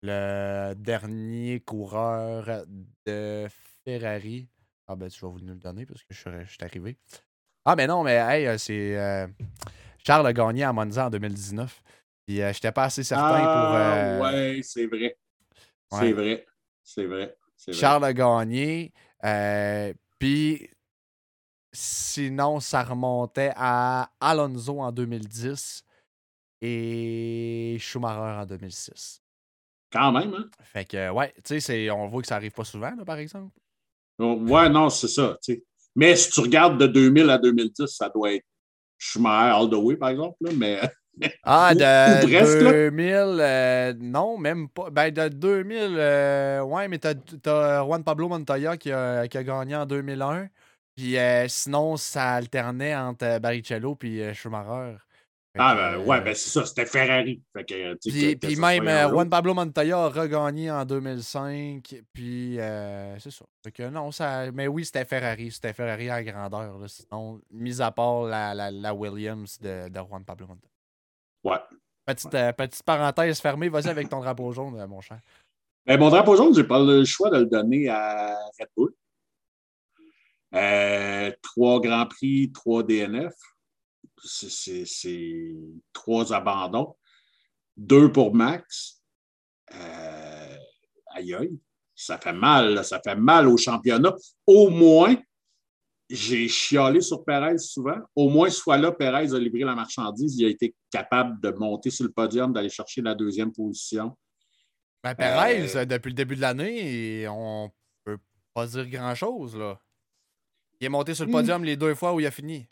[0.02, 2.66] Le dernier coureur
[3.06, 3.48] de
[3.84, 4.48] Ferrari.
[4.88, 6.98] Ah, ben, tu vas vous nous le donner parce que je, je suis arrivé.
[7.66, 9.28] Ah, mais non, mais hey, c'est.
[10.06, 11.82] Charles a gagné à Monza en 2019.
[12.28, 14.26] Puis je j'étais pas assez certain ah, pour.
[14.26, 15.18] Ouais, c'est vrai.
[15.92, 16.46] C'est vrai.
[16.84, 17.36] C'est vrai.
[17.72, 18.94] Charles a gagné.
[19.24, 20.70] Euh, puis
[21.72, 25.84] sinon, ça remontait à Alonso en 2010
[26.62, 29.22] et Schumacher en 2006.
[29.96, 30.46] Quand même, hein?
[30.62, 33.52] Fait que, ouais, tu sais, on voit que ça arrive pas souvent, par exemple.
[34.20, 35.38] Ouais, non, c'est ça.
[35.96, 38.46] Mais si tu regardes de 2000 à 2010, ça doit être
[38.98, 40.36] Schumacher all the way, par exemple.
[40.56, 40.82] mais
[41.44, 44.90] ah, de 2000, euh, non, même pas.
[44.90, 47.14] Ben, de 2000, euh, ouais, mais t'as
[47.46, 50.50] as Juan Pablo Montoya qui a, qui a, gagné en 2001.
[50.96, 54.98] Puis euh, sinon, ça alternait entre Barrichello et Schumacher.
[55.58, 57.42] Ah, ben, ouais, ben c'est ça, c'était Ferrari.
[58.04, 62.02] puis, puis même Juan Pablo Montoya a regagné en 2005.
[62.14, 62.58] Puis
[63.20, 63.46] c'est ça.
[63.64, 64.52] Fait que non, ça.
[64.52, 65.52] Mais oui, c'était Ferrari.
[65.52, 66.78] C'était Ferrari à grandeur.
[66.88, 70.72] sinon, mis à part la, la, la Williams de, de Juan Pablo Montoya.
[71.46, 71.78] Ouais.
[72.08, 75.20] Euh, petite, parenthèse fermée, vas-y avec ton drapeau jaune, euh, mon cher.
[75.86, 78.94] Ben, mon drapeau jaune, j'ai pas le choix de le donner à Red Bull.
[80.54, 83.34] Euh, trois Grands Prix, trois DNF.
[84.24, 85.56] C'est
[85.94, 86.96] trois abandons.
[87.76, 89.02] Deux pour Max.
[89.70, 91.60] aïe aïe.
[91.96, 94.14] Ça fait mal, ça fait mal au championnat.
[94.46, 95.16] Au moins,
[96.10, 97.98] j'ai chialé sur Perez souvent.
[98.16, 100.38] Au moins, soit là, Perez a livré la marchandise.
[100.38, 104.16] Il a été capable de monter sur le podium, d'aller chercher la deuxième position.
[105.04, 107.72] Ben, Perez, euh, depuis le début de l'année, on
[108.04, 108.18] peut
[108.54, 109.56] pas dire grand-chose.
[109.56, 109.80] là.
[110.80, 111.34] Il est monté sur le hmm.
[111.34, 112.68] podium les deux fois où il a fini.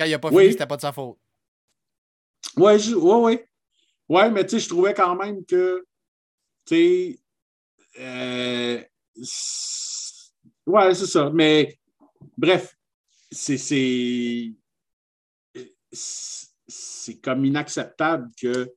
[0.00, 1.18] Quand il n'a pas fini, c'était pas de sa faute.
[2.56, 3.40] Oui, oui, oui.
[4.08, 5.86] Ouais, mais tu sais, je trouvais quand même que,
[6.64, 7.20] tu sais,
[8.00, 8.82] euh,
[10.66, 11.28] ouais, c'est ça.
[11.28, 11.78] Mais
[12.36, 12.76] Bref,
[13.30, 13.58] c'est
[15.92, 18.72] c'est comme inacceptable que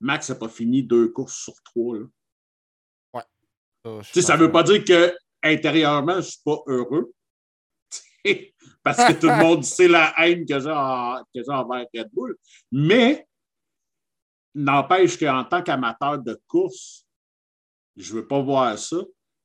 [0.00, 1.98] Max n'a pas fini deux courses sur trois.
[1.98, 2.06] Là.
[3.84, 4.02] Ouais.
[4.02, 7.12] Ça ne veut pas dire que intérieurement, je ne suis pas heureux.
[8.82, 12.36] parce que tout le monde sait la haine que j'ai envers Red Bull.
[12.72, 13.26] Mais
[14.54, 17.06] n'empêche qu'en tant qu'amateur de course,
[17.96, 18.98] je ne veux pas voir ça.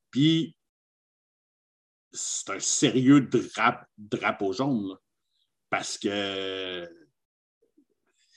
[0.09, 0.55] Puis
[2.11, 3.29] c'est un sérieux
[3.97, 4.95] drapeau jaune.
[5.69, 6.89] parce que,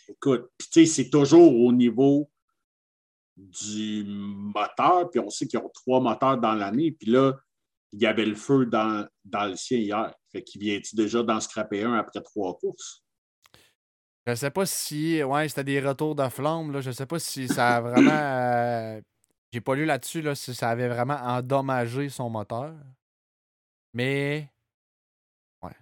[0.08, 2.28] écoute, c'est toujours au niveau
[3.36, 7.34] du moteur, puis on sait qu'ils ont trois moteurs dans l'année, puis là,
[7.92, 10.12] il y avait le feu dans, dans le sien hier.
[10.30, 13.02] Fait qu'il vient déjà d'en scraper un après trois courses?
[14.26, 15.22] Je ne sais pas si.
[15.22, 16.70] Ouais, c'était des retours de flamme.
[16.72, 16.80] Là.
[16.82, 18.10] Je sais pas si ça a vraiment.
[18.12, 19.00] Euh,
[19.52, 22.74] j'ai pas lu là-dessus là, si ça avait vraiment endommagé son moteur.
[23.94, 24.50] Mais.
[25.62, 25.72] Ouais.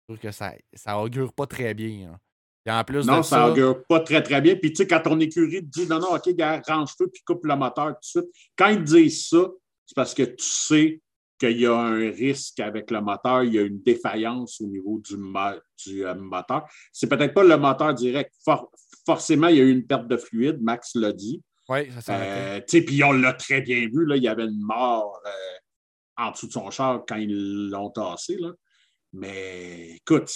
[0.00, 2.10] Je trouve que ça, ça augure pas très bien.
[2.10, 2.18] Hein.
[2.66, 4.56] Et en plus non, ça, augure pas très, très bien.
[4.56, 7.46] Puis, tu sais, quand ton écurie te dit non, non, OK, gars, range-toi puis coupe
[7.46, 8.34] le moteur tout de suite.
[8.56, 9.38] Quand ils te disent ça,
[9.86, 11.00] c'est parce que tu sais
[11.38, 15.00] qu'il y a un risque avec le moteur, il y a une défaillance au niveau
[15.00, 15.16] du,
[15.84, 16.68] du euh, moteur.
[16.92, 18.34] C'est peut-être pas le moteur direct.
[19.06, 21.42] forcément, il y a eu une perte de fluide, Max l'a dit.
[21.68, 24.60] Oui, ça s'est euh, Puis on l'a très bien vu, là, il y avait une
[24.60, 25.20] mort.
[25.26, 25.30] Euh,
[26.18, 28.36] en dessous de son char quand ils l'ont tassé.
[28.36, 28.52] Là.
[29.12, 30.30] Mais écoute,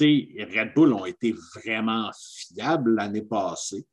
[0.00, 3.84] Red Bull ont été vraiment fiables l'année passée.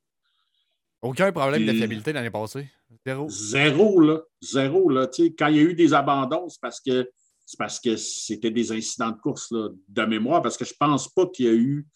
[1.02, 2.68] Aucun problème de fiabilité l'année passée.
[3.06, 3.28] Zéro.
[3.28, 4.20] Zéro, là.
[4.42, 5.06] Zéro, là.
[5.38, 7.10] quand il y a eu des abandons, c'est parce que
[7.46, 11.08] c'est parce que c'était des incidents de course là, de mémoire, parce que je pense
[11.08, 11.86] pas qu'il y a eu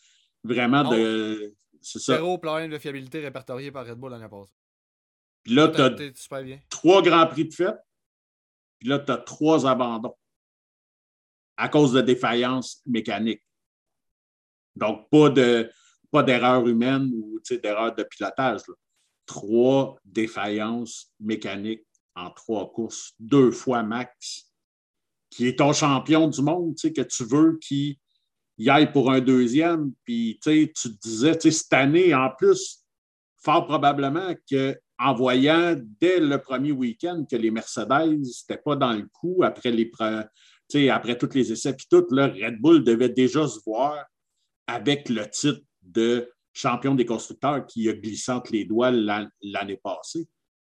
[0.42, 1.54] vraiment de.
[1.80, 4.52] Zéro problème de fiabilité répertorié par Red Bull l'année passée.
[5.42, 5.90] Puis là, tu as
[6.70, 7.76] trois grands prix de fête,
[8.78, 10.16] puis là, tu as trois abandons
[11.56, 13.42] à cause de défaillances mécaniques.
[14.74, 15.70] Donc, pas de
[16.10, 18.60] pas d'erreur humaine ou d'erreur de pilotage.
[19.26, 24.52] Trois défaillances mécaniques en trois courses, deux fois max,
[25.30, 27.96] qui est ton champion du monde, que tu veux qu'il
[28.58, 29.92] y aille pour un deuxième.
[30.04, 32.84] Puis tu te disais, cette année, en plus,
[33.42, 38.92] fort probablement que en voyant dès le premier week-end que les Mercedes n'étaient pas dans
[38.92, 39.90] le coup après, les,
[40.88, 44.04] après tous les essais, puis tout, Red Bull devait déjà se voir
[44.66, 50.26] avec le titre de champion des constructeurs qui a glissé entre les doigts l'année passée.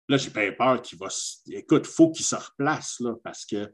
[0.08, 1.08] Là, j'ai pas peur qu'il va.
[1.50, 3.72] Écoute, il faut qu'il se replace, là, parce que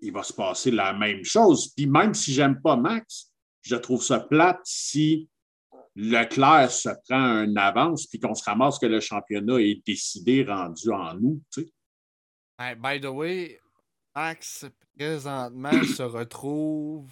[0.00, 1.72] il va se passer la même chose.
[1.74, 3.32] Puis même si j'aime pas Max,
[3.62, 5.28] je trouve ça plate si
[5.94, 10.90] Leclerc se prend un avance puis qu'on se ramasse que le championnat est décidé, rendu
[10.90, 11.42] en août.
[11.50, 11.66] Tu
[12.78, 13.58] by the way,
[14.14, 17.10] Max présentement se retrouve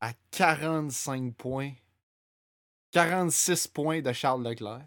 [0.00, 1.72] à 45 points.
[2.92, 4.82] 46 points de Charles Leclerc.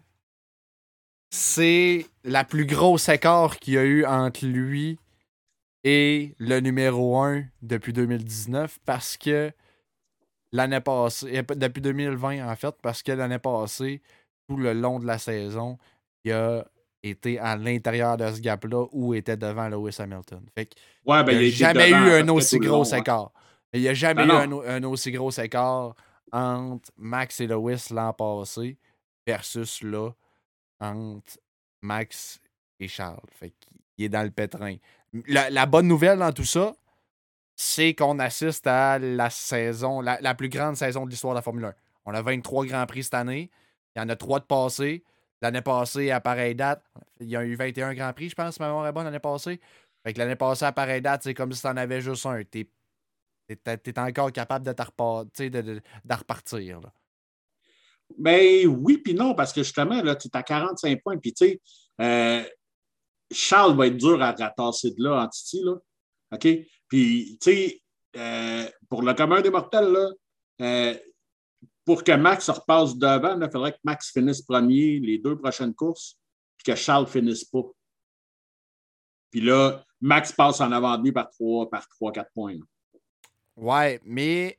[1.30, 4.98] C'est la plus grosse écart qu'il y a eu entre lui
[5.82, 9.50] et le numéro 1 depuis 2019 parce que
[10.52, 14.00] l'année passée, depuis 2020 en fait, parce que l'année passée,
[14.48, 15.78] tout le long de la saison,
[16.24, 16.64] il a
[17.02, 20.40] été à l'intérieur de ce gap-là ou était devant Lewis Hamilton.
[20.54, 20.70] Fait
[21.04, 23.32] ouais, ben, il n'y a jamais eu un aussi gros écart.
[23.72, 25.94] Il n'y a jamais eu un, aussi gros écart
[26.32, 28.78] entre Max et Lewis l'an passé
[29.26, 30.10] versus là
[30.80, 31.38] entre
[31.82, 32.40] Max
[32.80, 33.20] et Charles.
[33.30, 34.76] Fait qu'il est dans le pétrin.
[35.28, 36.74] La, bonne nouvelle dans tout ça,
[37.54, 41.66] c'est qu'on assiste à la saison, la, plus grande saison de l'histoire de la Formule
[41.66, 41.74] 1.
[42.06, 43.50] On a 23 Grands Prix cette année.
[43.94, 45.04] Il y en a 3 de passés.
[45.40, 46.82] L'année passée, à pareille date,
[47.20, 49.60] il y a eu 21 Grands Prix, je pense, si ma mémoire l'année passée.
[50.02, 52.42] Fait que l'année passée, à pareille date, c'est comme si tu en avais juste un.
[52.44, 52.66] T'es
[53.48, 56.80] es, encore capable de, de, repartir.
[56.80, 56.92] Là.
[58.18, 61.18] Ben oui, puis non, parce que justement, là, tu es à 45 points.
[61.18, 61.60] Puis, tu sais,
[62.00, 62.42] euh,
[63.30, 65.74] Charles va être dur à ratasser de là en Titi, là.
[66.32, 66.48] OK?
[66.88, 67.82] Puis, tu sais,
[68.16, 70.10] euh, pour le commun des mortels, là,
[70.60, 70.94] euh,
[71.84, 75.74] pour que Max se repasse devant, il faudrait que Max finisse premier les deux prochaines
[75.74, 76.18] courses,
[76.56, 77.62] puis que Charles finisse pas.
[79.30, 82.56] Puis là, Max passe en avant de par 3, par 3, 4 points.
[83.56, 84.58] Ouais, mais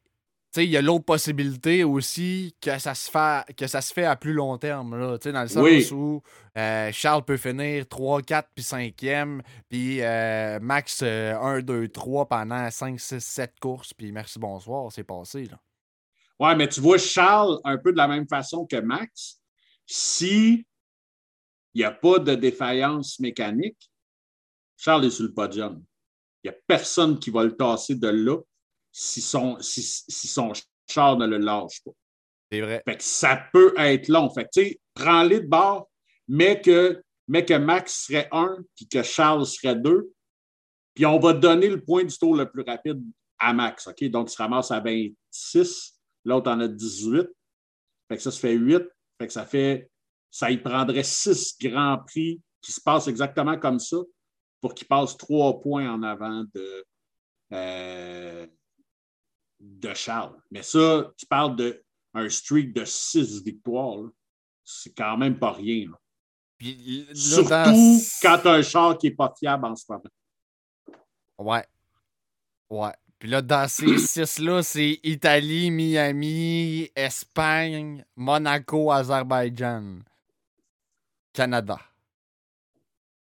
[0.64, 4.16] il y a l'autre possibilité aussi que ça se fait que ça se fait à
[4.16, 6.22] plus long terme là, dans le sens où
[6.58, 12.70] euh, Charles peut finir 3 4 puis 5e puis euh, max 1 2 3 pendant
[12.70, 15.60] 5 6 7 courses puis merci bonsoir, c'est passé là.
[16.40, 19.42] Ouais, mais tu vois Charles un peu de la même façon que Max
[19.86, 20.66] si
[21.74, 23.92] il n'y a pas de défaillance mécanique,
[24.78, 25.84] Charles est sur le podium.
[26.42, 28.38] Il n'y a personne qui va le tasser de là
[28.98, 30.54] si son, si, son
[30.88, 31.92] char ne le lâche pas.
[32.50, 32.82] C'est vrai.
[32.88, 34.30] Fait que ça peut être long.
[34.30, 35.90] Fait tu sais, prends-les de bord,
[36.30, 40.14] mais que, mais que Max serait un, puis que Charles serait deux.
[40.94, 43.04] Puis on va donner le point du tour le plus rapide
[43.38, 43.86] à Max.
[43.86, 44.02] OK?
[44.06, 46.00] Donc, il se ramasse à 26.
[46.24, 47.28] L'autre en a 18.
[48.08, 48.82] Fait que ça se fait 8.
[49.20, 49.92] Fait que ça fait.
[50.32, 53.98] Ça y prendrait six grands prix qui se passent exactement comme ça
[54.62, 56.86] pour qu'il passe trois points en avant de,
[57.52, 58.48] euh,
[59.66, 60.36] de Charles.
[60.52, 64.10] Mais ça, tu parles d'un streak de six victoires.
[64.64, 65.88] C'est quand même pas rien.
[67.14, 70.04] Surtout quand tu as un char qui n'est pas fiable en ce moment.
[71.38, 71.66] Ouais.
[72.70, 72.94] Ouais.
[73.20, 80.00] Puis là, dans ces six-là, c'est Italie, Miami, Espagne, Monaco, Azerbaïdjan,
[81.34, 81.80] Canada.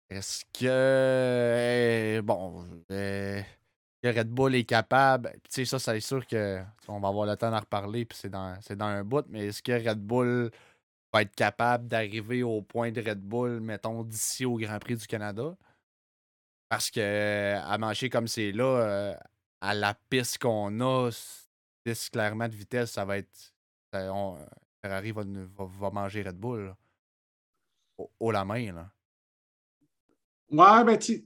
[0.09, 2.17] Est-ce que.
[2.17, 2.65] Eh, bon.
[2.89, 3.43] Eh,
[4.01, 5.31] que Red Bull est capable.
[5.43, 8.29] Tu sais, ça, c'est sûr que on va avoir le temps d'en reparler, puis c'est
[8.29, 10.51] dans, dans un bout, mais est-ce que Red Bull
[11.13, 15.07] va être capable d'arriver au point de Red Bull, mettons, d'ici au Grand Prix du
[15.07, 15.55] Canada?
[16.69, 19.15] Parce que à marcher comme c'est là, euh,
[19.61, 21.09] à la piste qu'on a,
[21.83, 23.53] piste clairement de vitesse, ça va être.
[23.91, 25.23] Ferrari va,
[25.57, 26.73] va, manger Red Bull.
[28.19, 28.91] Au, la main, là.
[30.51, 31.23] Ouais, ben tu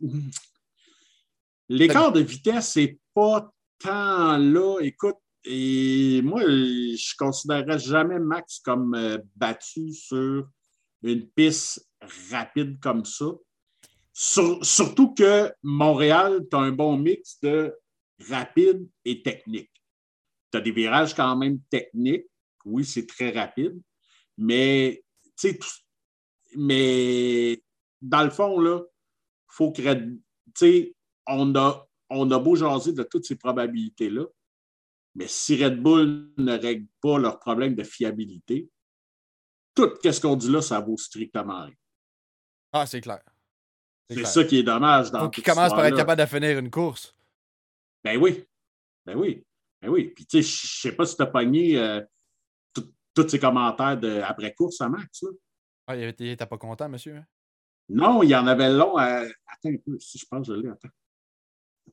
[1.69, 4.79] L'écart de vitesse, c'est pas tant là.
[4.81, 10.47] Écoute, et moi, je ne considérerais jamais Max comme euh, battu sur
[11.03, 11.87] une piste
[12.31, 13.25] rapide comme ça.
[14.13, 17.75] surtout que Montréal, tu as un bon mix de
[18.29, 19.71] rapide et technique.
[20.51, 22.27] Tu as des virages quand même techniques.
[22.63, 23.79] Oui, c'est très rapide.
[24.37, 25.03] Mais,
[25.35, 25.59] tu
[26.55, 27.61] mais
[28.01, 29.81] dans le fond, là, il faut que,
[30.55, 30.92] tu
[31.27, 34.25] on a, on a beau jaser de toutes ces probabilités-là,
[35.15, 38.69] mais si Red Bull ne règle pas leur problème de fiabilité,
[39.75, 41.75] tout ce qu'on dit là, ça vaut strictement rien.
[42.71, 43.21] Ah, c'est clair.
[44.09, 45.11] C'est ça qui est dommage.
[45.11, 47.15] Dans Donc, il commence par être capable de finir une course.
[48.03, 48.45] Ben oui.
[49.05, 49.45] Ben oui.
[49.81, 50.09] Ben oui.
[50.09, 52.01] Puis, tu sais, je sais pas si tu as pogné euh,
[52.73, 55.23] tous ces commentaires de après-course à Max.
[55.23, 55.29] Là.
[55.87, 57.17] Ah, il était pas content, monsieur?
[57.17, 57.25] Hein?
[57.89, 58.97] Non, il y en avait long.
[58.97, 59.29] Attends
[59.65, 59.99] un peu.
[59.99, 60.69] Si je pense que je l'ai.
[60.69, 60.89] Attends.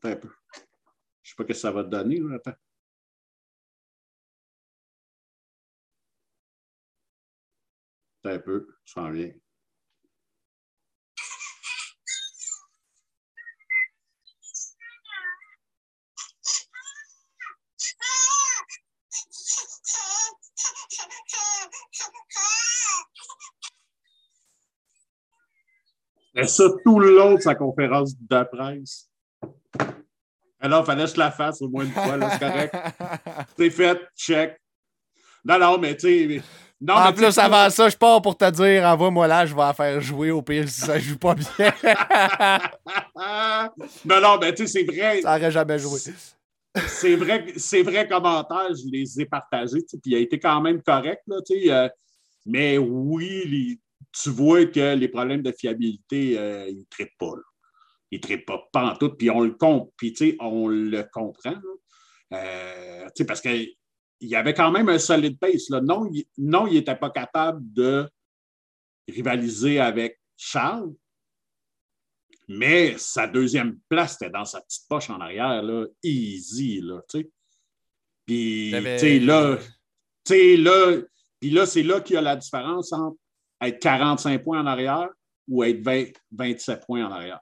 [0.02, 0.30] Attends un peu.
[0.54, 0.64] Je ne
[1.22, 2.20] sais pas ce que ça va te donner.
[2.20, 2.36] Là.
[2.36, 2.54] Attends.
[8.22, 8.68] Attends un peu.
[8.84, 9.32] Je s'en viens.
[26.32, 29.10] Et ça tout le long de sa conférence de presse.
[30.61, 32.75] Alors, il fallait que je la fasse au moins une fois, c'est correct.
[33.59, 34.57] C'est fait, check.
[35.44, 36.42] Non, non, mais tu sais.
[36.83, 39.75] Non, en plus, avant ça, je pars pour te dire envoie-moi là, je vais la
[39.75, 41.73] faire jouer au pire si ça joue pas bien.
[44.05, 45.20] non, non, mais tu sais, c'est vrai.
[45.23, 45.99] ça aurait jamais joué.
[46.87, 50.38] c'est vrai, c'est vrai commentaires, je les ai partagés, tu sais, puis il a été
[50.38, 51.88] quand même correct, là, tu sais, euh,
[52.46, 53.79] mais oui, les-
[54.12, 57.27] tu vois que les problèmes de fiabilité, euh, ils ne traitent pas.
[57.37, 57.42] Là.
[58.11, 61.57] Ils ne traitent pas, pas en tout, puis on le, com- puis, on le comprend.
[62.33, 63.75] Euh, parce qu'il
[64.20, 65.68] y avait quand même un solide pace.
[65.68, 65.81] Là.
[65.81, 68.09] Non, il non, il n'était pas capable de
[69.09, 70.92] rivaliser avec Charles,
[72.49, 77.01] mais sa deuxième place, c'était dans sa petite poche en arrière, là, easy, là.
[78.27, 79.59] Puis, Il là,
[80.57, 80.96] là,
[81.40, 83.16] puis là, c'est là qu'il y a la différence entre
[83.61, 85.09] être 45 points en arrière
[85.49, 87.40] ou être 20 27 points en arrière.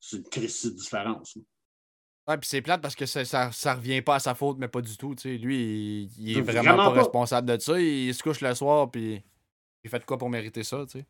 [0.00, 1.36] C'est une crise de différence.
[1.36, 1.42] là.
[2.28, 4.68] Ouais, puis c'est plate parce que ça, ça, ça revient pas à sa faute, mais
[4.68, 5.14] pas du tout.
[5.14, 5.38] tu sais.
[5.38, 6.98] Lui, il, il est Vraiment vraiment, pas, pas.
[7.02, 7.80] responsable de ça.
[7.80, 9.22] Il se couche le soir, puis
[9.82, 11.06] il fait de quoi pour mériter ça, tu sais?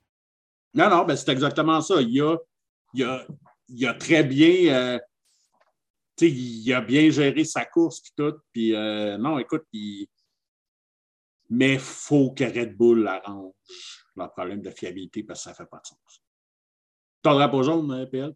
[0.75, 2.01] Non, non, ben c'est exactement ça.
[2.03, 2.37] Il a,
[2.95, 3.27] il a,
[3.69, 4.99] il a très bien, euh,
[6.17, 8.35] tu sais, il a bien géré sa course puis tout.
[8.53, 10.07] Puis euh, non, écoute, il...
[11.51, 13.55] mais il faut que Red Bull arrange
[14.15, 16.23] leur problème de fiabilité parce que ça ne fait pas de sens.
[17.23, 18.35] Ton drapeau jaune, euh, PL?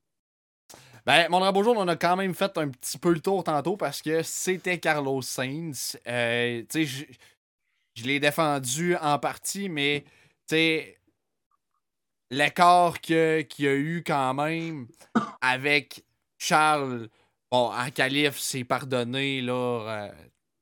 [1.04, 3.76] Ben, mon drapeau jaune, on a quand même fait un petit peu le tour tantôt
[3.76, 5.98] parce que c'était Carlos Sainz.
[6.06, 7.06] Euh, tu sais,
[7.96, 10.04] je, l'ai défendu en partie, mais
[10.46, 10.98] tu sais,
[12.30, 14.86] l'écart qu'il y a eu quand même
[15.40, 16.04] avec
[16.38, 17.08] Charles,
[17.50, 20.12] bon, en qualif, c'est pardonné, là, euh,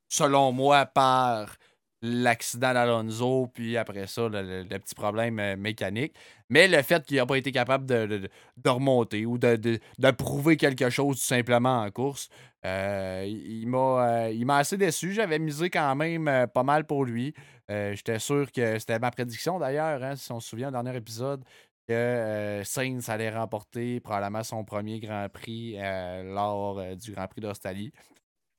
[0.09, 1.55] selon moi, par
[2.03, 6.15] l'accident d'Alonso, puis après ça, le, le- le petit problème euh, mécanique.
[6.49, 8.29] Mais le fait qu'il n'a pas été capable de,
[8.67, 9.81] remonter ou de,
[10.13, 12.29] prouver quelque chose tout simplement en course,
[12.67, 15.13] euh, il il m'a euh, il m'a assez déçu.
[15.13, 17.35] J'avais misé quand même pas mal pour lui.
[17.69, 21.45] J'étais sûr que c'était ma prédiction d'ailleurs, hein, si on se souvient, au dernier épisode,
[21.87, 25.77] que euh, Sainz allait remporter probablement son premier Grand Prix
[26.25, 27.93] lors du Grand Prix d'Australie.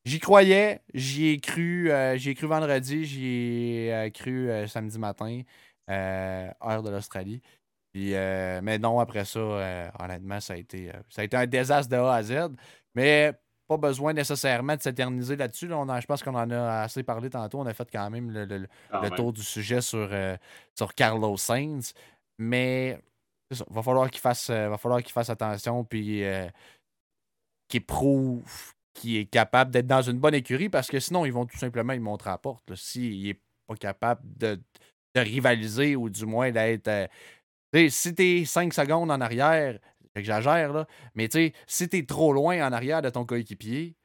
[0.03, 4.65] J'y croyais, j'y ai cru, euh, j'y ai cru vendredi, j'y ai euh, cru euh,
[4.67, 5.41] samedi matin,
[5.89, 7.41] heure de l'Australie.
[7.93, 11.97] Puis, mais non, après ça, honnêtement, ça a, été, ça a été un désastre de
[11.97, 12.33] A à Z.
[12.95, 13.33] Mais
[13.67, 15.67] pas besoin nécessairement de s'éterniser là-dessus.
[15.67, 15.77] là.
[15.77, 17.59] On a- je pense qu'on en a assez parlé tantôt.
[17.59, 19.15] On a fait quand même le, le- Quand le même.
[19.17, 20.09] tour du sujet sur,
[20.75, 21.93] sur Carlos Sainz.
[22.39, 22.97] Mais
[23.51, 26.23] ça, va falloir qu'il fasse, va falloir qu'il fasse attention puis
[27.67, 31.45] qu'il prouve qu'il est capable d'être dans une bonne écurie parce que sinon, ils vont
[31.45, 32.75] tout simplement lui montrer à porte.
[32.75, 34.55] S'il n'est pas capable de,
[35.15, 36.87] de rivaliser ou du moins d'être.
[36.87, 37.07] euh,
[37.89, 39.79] si t'es 5 secondes en arrière,
[40.15, 43.95] j'exagère, là, mais tu si t'es trop loin en arrière de ton coéquipier,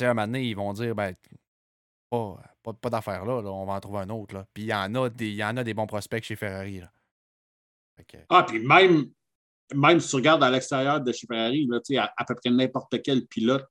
[0.00, 1.14] à un moment donné, ils vont dire, ben,
[2.10, 4.34] pas, pas, pas d'affaire là, là, on va en trouver un autre.
[4.34, 4.46] Là.
[4.54, 6.80] Puis il y, en a des- y en a des bons prospects chez Ferrari.
[6.80, 6.90] Là.
[8.28, 9.10] Ah, puis même,
[9.74, 13.02] même si tu regardes à l'extérieur de chez Ferrari, là, à, à peu près n'importe
[13.02, 13.66] quel pilote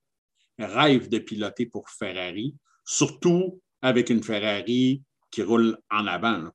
[0.59, 6.49] rêve de piloter pour Ferrari, surtout avec une Ferrari qui roule en avant.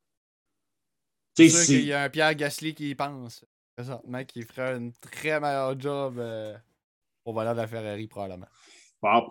[1.37, 3.44] C'est sûr qu'il y a un Pierre Gasly qui y pense.
[3.76, 6.56] Présentement, qui ferait un très meilleur job euh,
[7.26, 8.46] au volant de la Ferrari, probablement.
[9.00, 9.28] Fort,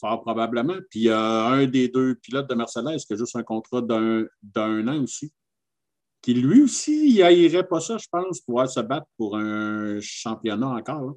[0.00, 0.78] fort probablement.
[0.88, 3.82] Puis il y a un des deux pilotes de Mercedes qui a juste un contrat
[3.82, 5.30] d'un d'un an aussi.
[6.24, 10.68] Qui lui aussi, il haïrait pas ça, je pense, pouvoir se battre pour un championnat
[10.68, 11.02] encore.
[11.02, 11.12] là.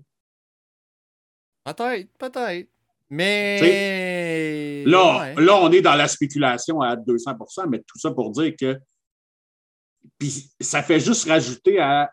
[1.73, 2.69] Peut-être, peut-être.
[3.09, 4.83] Mais.
[4.85, 5.35] Là, Ouais.
[5.45, 8.77] là, on est dans la spéculation à 200% mais tout ça pour dire que.
[10.19, 12.11] Puis ça fait juste rajouter à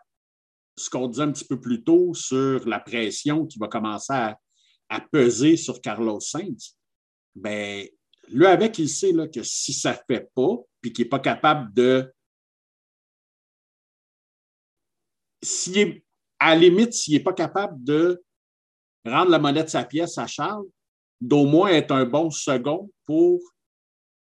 [0.77, 4.37] ce qu'on disait un petit peu plus tôt sur la pression qui va commencer à,
[4.87, 6.77] à peser sur Carlos Sainz.
[7.35, 7.85] Ben,
[8.29, 11.19] lui, avec, il sait là, que si ça ne fait pas, puis qu'il n'est pas
[11.19, 12.09] capable de.
[15.45, 16.05] S'il est,
[16.39, 18.23] à la limite, s'il n'est pas capable de
[19.05, 20.65] rendre la monnaie de sa pièce à Charles,
[21.21, 23.39] d'au moins être un bon second pour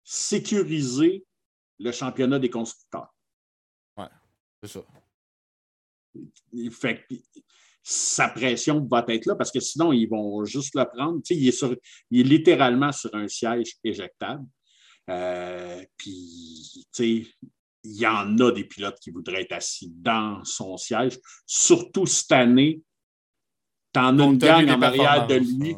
[0.04, 1.24] sécuriser
[1.78, 3.12] le championnat des constructeurs.
[4.62, 4.80] C'est ça.
[6.70, 7.14] Fait que
[7.82, 11.22] sa pression va être là parce que sinon, ils vont juste le prendre.
[11.22, 11.76] Tu sais, il, est sur-
[12.10, 14.46] il est littéralement sur un siège éjectable.
[15.08, 17.50] Euh, puis, tu sais,
[17.82, 21.18] il y en a des pilotes qui voudraient être assis dans son siège.
[21.46, 22.82] Surtout cette année,
[23.92, 25.74] tu en as une gang en arrière de lui.
[25.74, 25.76] ouais.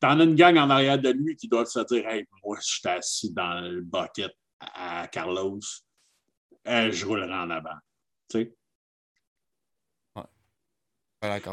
[0.00, 2.66] T'en as une gang en arrière de lui qui doivent se dire Hey, moi, je
[2.66, 5.58] suis assis dans le bucket à Carlos,
[6.66, 7.76] Euh, je roulerai en avant.
[8.30, 8.54] Tu sais.
[10.14, 10.24] Ouais.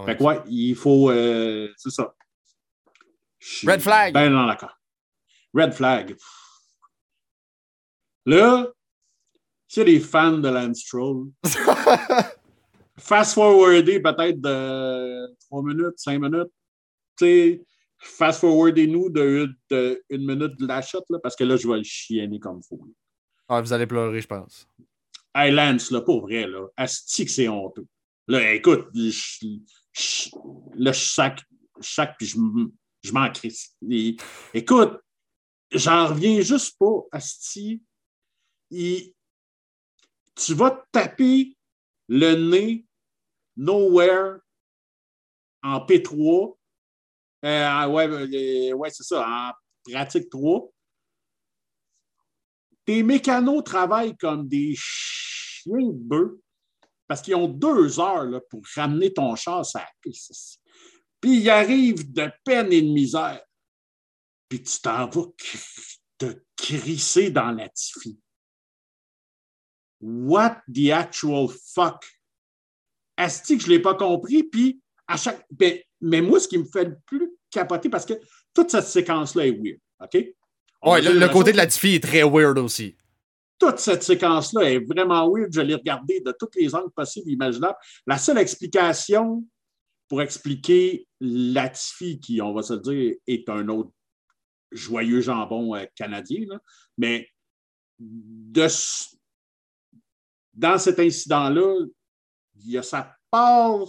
[0.05, 1.09] Fait que ouais, il faut.
[1.09, 2.13] euh, c'est ça.
[3.65, 4.13] Red flag.
[4.13, 4.77] Ben dans l'accord.
[5.53, 6.15] Red flag.
[8.25, 8.67] Là,
[9.82, 11.28] a des fans de Lance Stroll,
[12.97, 16.51] fast-forwarder peut-être de 3 minutes, 5 minutes.
[17.17, 17.61] Tu sais,
[17.99, 21.84] fast-forwarder-nous de, de une minute de la shot, là, parce que là, je vais le
[21.84, 22.93] chienner comme fou.
[23.47, 24.67] Ah, vous allez pleurer, je pense.
[25.34, 27.86] Hey, Lance, là, pour vrai, là, asti que c'est honteux.
[28.28, 29.09] Là, écoute, je,
[29.93, 30.30] je-
[30.76, 31.41] là, je sac,
[31.80, 32.38] je sac, puis je,
[33.03, 33.76] je m'en crisse.
[34.53, 34.97] Écoute,
[35.71, 37.82] j'en reviens juste pas, asti.
[38.71, 39.13] Il-
[40.36, 41.57] tu vas te taper
[42.07, 42.86] le nez
[43.57, 44.39] nowhere
[45.63, 46.55] en P3.
[47.45, 50.71] Euh, ouais, euh, ouais c'est ça, en pratique 3
[52.86, 56.39] tes mécanos travaillent comme des chiens de bœufs
[57.07, 60.61] parce qu'ils ont deux heures là, pour ramener ton char à la piste.
[61.19, 63.43] Puis ils arrivent de peine et de misère.
[64.47, 65.25] Puis tu t'en vas
[66.17, 68.19] te crisser dans la Tiffy.
[70.07, 72.05] What the actual fuck?
[73.17, 75.43] Asti que je ne l'ai pas compris, puis à chaque.
[75.49, 78.13] ben, mais moi, ce qui me fait le plus capoter, parce que
[78.53, 80.17] toute cette séquence-là est weird, OK?
[80.81, 82.95] On Ouais, va le, côté de la est très weird aussi.
[83.57, 85.51] toute cette séquence-là est vraiment weird.
[85.51, 87.77] Je l'ai regardée de tous les angles possibles et imaginables.
[88.05, 89.43] La seule explication
[90.07, 93.89] pour expliquer Latifi, qui, on va se dire, est un autre
[94.71, 96.59] joyeux jambon euh, canadien, là,
[96.97, 97.27] mais
[97.97, 98.67] de,
[100.55, 101.85] dans cet incident-là,
[102.63, 103.85] il y a sa part,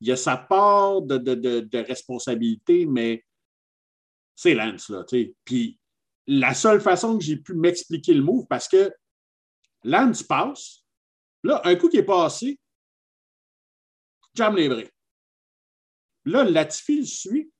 [0.00, 3.24] il y a sa part de, de- de- de responsabilité, mais
[4.34, 5.34] c'est Lance, là, tu sais.
[5.44, 5.78] Puis
[6.26, 8.92] la seule façon que j'ai pu m'expliquer le move, parce que
[9.84, 10.84] Lance passe,
[11.42, 12.58] là, un coup qui est passé,
[14.34, 14.82] jamme les bras.
[16.24, 17.50] Là, Latifi le suit,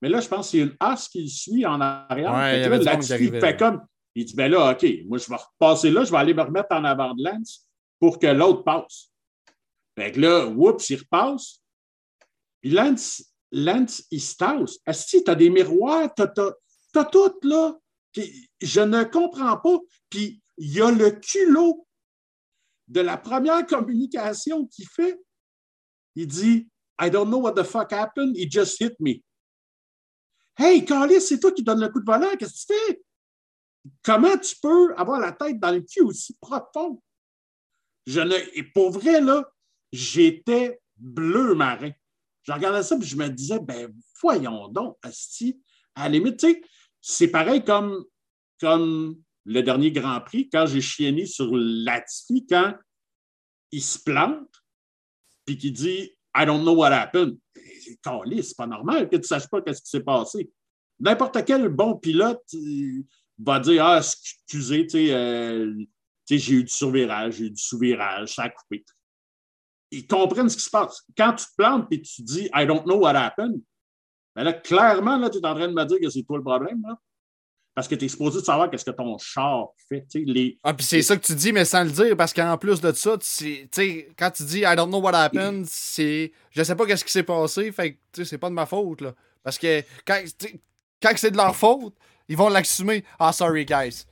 [0.00, 2.32] mais là, je pense que c'est une as qui le suit en arrière.
[2.32, 2.76] Ouais, Fait que là,
[3.16, 6.18] Latifi fait comme, il dit, ben là, OK, moi, je vais repasser là, je vais
[6.18, 9.10] aller me remettre en avant de Lance pour que l'autre passe.
[9.96, 11.60] Fait que là, oups, il repasse.
[12.60, 14.78] Puis Lance, Lance, il se tasse.
[14.86, 16.52] Asti, t'as des miroirs, t'as, t'as,
[16.92, 17.76] t'as tout, là.
[18.60, 19.78] Je ne comprends pas.
[20.08, 21.86] Puis il y a le culot
[22.86, 25.20] de la première communication qu'il fait.
[26.14, 26.68] Il dit
[27.00, 29.22] I don't know what the fuck happened, he just hit me.
[30.56, 33.02] Hey, Carlis, c'est toi qui donne le coup de volant, qu'est-ce que tu fais?
[34.02, 37.02] Comment tu peux avoir la tête dans le cul aussi profond?
[38.06, 38.34] Je ne...
[38.54, 39.44] Et pour vrai, là,
[39.92, 41.90] j'étais bleu marin.
[42.42, 45.60] Je regardais ça et je me disais, ben voyons donc, Asti.
[45.94, 46.62] À la limite, tu sais,
[47.00, 48.04] c'est pareil comme,
[48.60, 52.74] comme le dernier Grand Prix, quand j'ai chienné sur Latifi, quand
[53.70, 54.50] il se plante,
[55.44, 57.38] puis qu'il dit I don't know what happened.
[57.54, 60.50] C'est pas normal que tu ne saches pas ce qui s'est passé.
[60.98, 63.02] N'importe quel bon pilote euh,
[63.38, 65.88] va dire Ah, excusez, tu sais, euh, tu
[66.26, 68.84] sais, j'ai eu du survirage, j'ai eu du sous-virage, ça a coupé.
[69.90, 71.02] Ils comprennent ce qui se passe.
[71.16, 73.60] Quand tu te plantes et tu dis I don't know what happened,
[74.34, 76.42] ben là, clairement, là, tu es en train de me dire que c'est toi le
[76.42, 76.82] problème.
[76.86, 76.98] Là.
[77.74, 80.06] Parce que tu es supposé de savoir qu'est-ce que ton char fait.
[80.14, 82.80] Les, Ah, puis c'est ça que tu dis, mais sans le dire, parce qu'en plus
[82.80, 83.16] de ça,
[84.16, 86.32] quand tu dis I don't know what happened, c'est.
[86.50, 89.14] Je sais pas qu'est-ce qui s'est passé, fait que, c'est pas de ma faute, là.
[89.42, 90.20] Parce que quand,
[91.02, 91.94] quand c'est de leur faute,
[92.28, 93.04] ils vont l'assumer.
[93.18, 94.04] Ah, sorry, guys.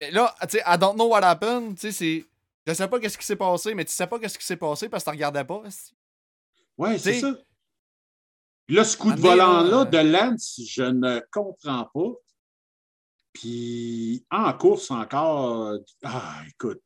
[0.00, 2.24] Et là, tu sais, I don't know what happened, tu sais, c'est.
[2.66, 4.88] Je sais pas qu'est-ce qui s'est passé, mais tu sais pas qu'est-ce qui s'est passé
[4.88, 5.62] parce que tu regardais pas.
[6.76, 7.32] Oui, c'est ça.
[8.68, 12.10] Là, ce coup de volant-là là, de Lance, je ne comprends pas.
[13.32, 16.82] Puis en course encore, ah, écoute,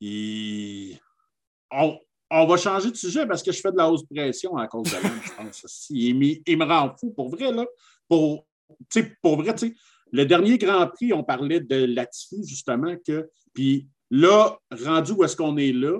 [0.00, 0.98] il-
[1.70, 1.98] on,
[2.30, 4.90] on va changer de sujet parce que je fais de la hausse pression à cause
[4.90, 5.86] de Lance, je pense.
[5.90, 7.64] Il, me- il me rend fou pour vrai, là.
[8.08, 8.46] Pour,
[9.22, 9.54] pour vrai,
[10.12, 13.28] le dernier Grand Prix, on parlait de Latifi, justement, que.
[13.52, 15.98] Puis là, rendu où est-ce qu'on est là,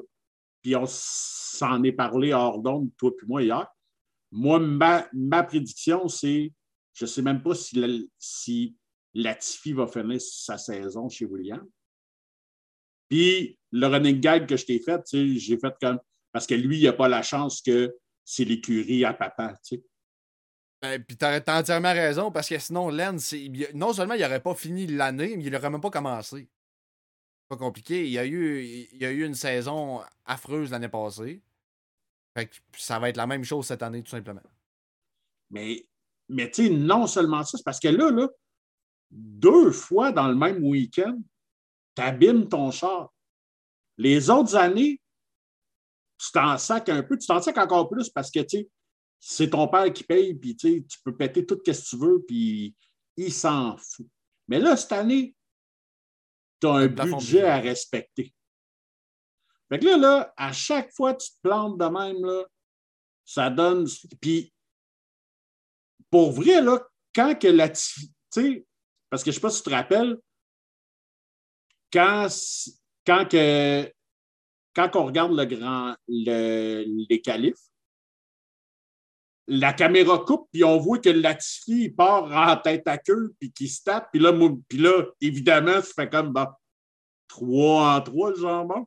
[0.63, 3.67] puis on s'en est parlé hors d'onde, toi puis moi, hier.
[4.31, 6.53] Moi, ma, ma prédiction, c'est,
[6.93, 7.89] je ne sais même pas si, la,
[8.19, 8.77] si
[9.15, 11.67] Latifi va finir sa saison chez William.
[13.09, 15.99] Puis le running gag que je t'ai fait, j'ai fait comme,
[16.33, 17.95] parce que lui, il n'a pas la chance que
[18.25, 19.85] c'est l'écurie à papa, tu sais.
[20.81, 23.19] Ben, puis t'as entièrement raison, parce que sinon, Len,
[23.75, 26.49] non seulement il aurait pas fini l'année, mais il aurait même pas commencé.
[27.49, 28.07] Pas compliqué.
[28.07, 31.43] Il y a eu, a eu une saison affreuse l'année passée.
[32.37, 34.43] Fait que ça va être la même chose cette année, tout simplement.
[35.51, 35.85] Mais,
[36.29, 38.29] mais tu sais, non seulement ça, c'est parce que là, là,
[39.11, 41.19] deux fois dans le même week-end,
[41.97, 43.13] tu abîmes ton char.
[43.97, 45.01] Les autres années,
[46.19, 48.69] tu t'en sacs un peu, tu t'en sacs encore plus parce que, tu sais,
[49.21, 52.75] c'est ton père qui paye, puis tu peux péter tout ce que tu veux, puis
[53.17, 54.07] il s'en fout.
[54.47, 55.35] Mais là, cette année,
[56.61, 58.35] tu as un budget à respecter.
[59.69, 62.45] Fait que là, là, à chaque fois que tu te plantes de même, là,
[63.25, 63.87] ça donne.
[64.21, 64.53] Puis,
[66.11, 66.81] pour vrai, là,
[67.15, 67.69] quand que la.
[67.69, 68.67] Tu sais,
[69.11, 70.17] parce que je ne sais pas si tu te rappelles,
[71.93, 72.29] quand,
[73.07, 73.93] quand, que,
[74.75, 77.69] quand on regarde le grand, les qualifs,
[79.49, 83.71] la caméra coupe, puis on voit que Latifi part en tête à queue, puis qu'il
[83.71, 84.11] se tape.
[84.13, 86.59] Puis là, là, évidemment, ça fait comme bah,
[87.27, 88.87] trois en trois, le jambon.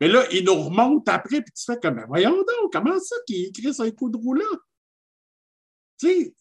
[0.00, 3.16] Mais là, il nous remonte après, puis tu fais comme, ben, voyons donc, comment ça
[3.26, 4.44] qu'il écrit un coup de roue là?
[5.98, 6.34] Tu sais,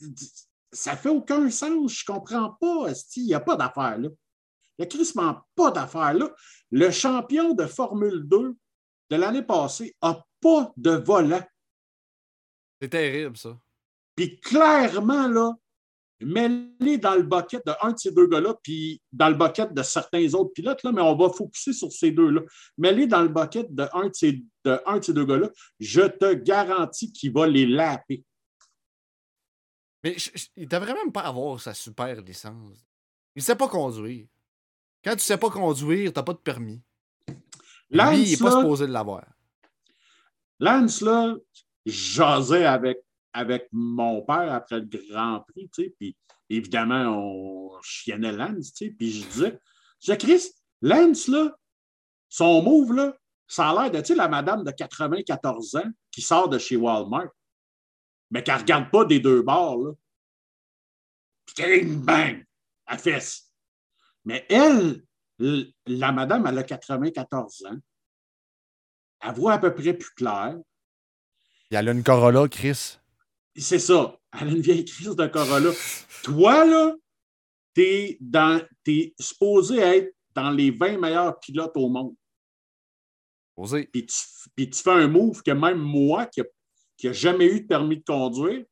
[0.72, 2.92] ça fait aucun sens, je comprends pas.
[3.16, 4.10] Il n'y a pas d'affaire là.
[4.78, 6.32] Il n'y a crissement pas d'affaire là.
[6.70, 8.56] Le champion de Formule 2
[9.10, 11.42] de l'année passée n'a pas de volant.
[12.82, 13.58] C'est terrible, ça.
[14.16, 15.54] Puis clairement, là,
[16.20, 19.84] mêlé dans le bucket de un de ces deux gars-là, puis dans le bucket de
[19.84, 22.42] certains autres pilotes, là, mais on va focuser sur ces deux-là.
[22.78, 25.50] Mêlé dans le bucket de un de ces, de un de ces deux gars-là,
[25.80, 28.24] je te garantis qu'il va les laper.
[30.04, 30.16] Mais
[30.56, 32.86] il devrait même pas avoir sa super licence.
[33.36, 34.28] Il ne sait pas conduire.
[35.04, 36.82] Quand tu ne sais pas conduire, tu n'as pas de permis.
[37.90, 39.26] Lance, Lui, il n'est pas supposé de l'avoir.
[40.60, 41.36] Lance, là,
[41.92, 43.00] jasais avec,
[43.72, 46.18] mon père après le Grand Prix, tu sais, puis
[46.50, 49.60] évidemment, on chiennait Lance, tu sais, puis je disais,
[50.02, 51.56] je Chris, Lance, là,
[52.30, 53.18] son move, là,
[53.48, 56.76] ça a l'air de, tu sais, la madame de 94 ans qui sort de chez
[56.76, 57.30] Walmart,
[58.30, 59.92] mais qui ne regarde pas des deux bords, là.
[61.46, 62.46] Puis bang,
[62.86, 63.52] à fesse.
[64.26, 65.04] Mais elle,
[65.86, 67.78] la madame, elle a 94 ans.
[69.22, 70.58] Elle voit à peu près plus clair.
[71.70, 72.98] Elle a une Corolla, Chris.
[73.56, 74.18] C'est ça.
[74.40, 75.72] Elle a une vieille crise de Corolla.
[76.24, 76.94] Toi, là,
[77.74, 82.16] t'es, dans, es supposé être dans les 20 meilleurs pilotes au monde.
[83.92, 86.42] Puis tu, tu, fais un move que même moi, qui
[87.04, 88.64] n'a jamais eu de permis de conduire,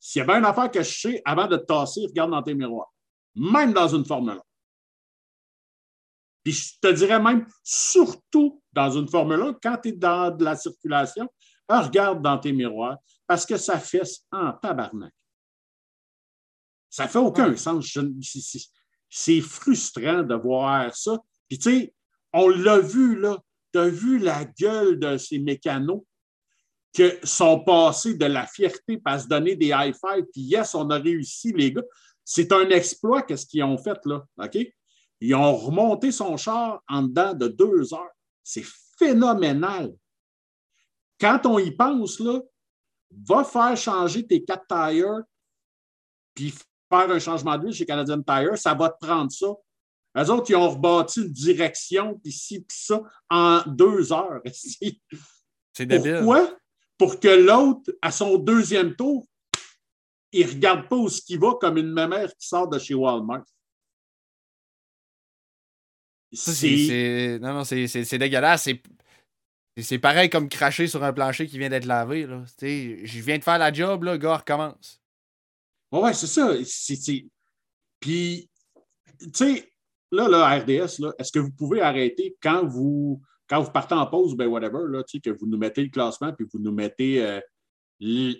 [0.00, 2.54] s'il y avait une affaire que je sais, avant de te tasser, regarde dans tes
[2.54, 2.92] miroirs.
[3.34, 4.42] Même dans une Formule 1.
[6.44, 10.44] Puis je te dirais même, surtout dans une Formule 1, quand tu es dans de
[10.44, 11.28] la circulation,
[11.68, 15.12] regarde dans tes miroirs parce que ça fesse en tabarnak.
[16.90, 17.96] Ça fait aucun sens.
[19.10, 21.18] C'est frustrant de voir ça.
[21.48, 21.94] Puis, tu sais,
[22.32, 23.38] on l'a vu, là.
[23.72, 26.02] Tu as vu la gueule de ces mécanos
[26.92, 30.24] qui sont passés de la fierté à se donner des high-fives.
[30.32, 31.84] Puis, yes, on a réussi, les gars.
[32.24, 34.24] C'est un exploit, qu'est-ce qu'ils ont fait, là.
[34.38, 34.58] OK?
[35.20, 38.12] Ils ont remonté son char en dedans de deux heures.
[38.42, 38.64] C'est
[38.98, 39.92] phénoménal
[41.20, 42.40] quand on y pense, là,
[43.10, 45.22] va faire changer tes quatre tires,
[46.34, 46.54] puis
[46.88, 49.48] faire un changement d'huile chez Canadian Tire, ça va te prendre ça.
[50.14, 54.40] Les autres, ils ont rebâti une direction, puis ci, puis ça, en deux heures.
[55.72, 56.16] C'est débile.
[56.18, 56.56] Pourquoi?
[56.96, 59.26] Pour que l'autre, à son deuxième tour,
[60.32, 62.94] il ne regarde pas où ce qu'il va comme une mère qui sort de chez
[62.94, 63.44] Walmart.
[66.32, 67.38] C'est...
[67.40, 68.68] Non, non, c'est dégueulasse.
[69.82, 72.26] C'est pareil comme cracher sur un plancher qui vient d'être lavé.
[72.26, 72.42] Là.
[72.60, 75.00] Je viens de faire la job, là, le gars recommence.
[75.92, 76.52] Oui, ouais, c'est ça.
[78.00, 78.50] Puis,
[79.20, 79.72] tu sais,
[80.12, 84.36] là, là, RDS, est-ce que vous pouvez arrêter quand vous, quand vous partez en pause,
[84.36, 87.40] ben whatever, là, que vous nous mettez le classement, puis vous nous mettez, euh,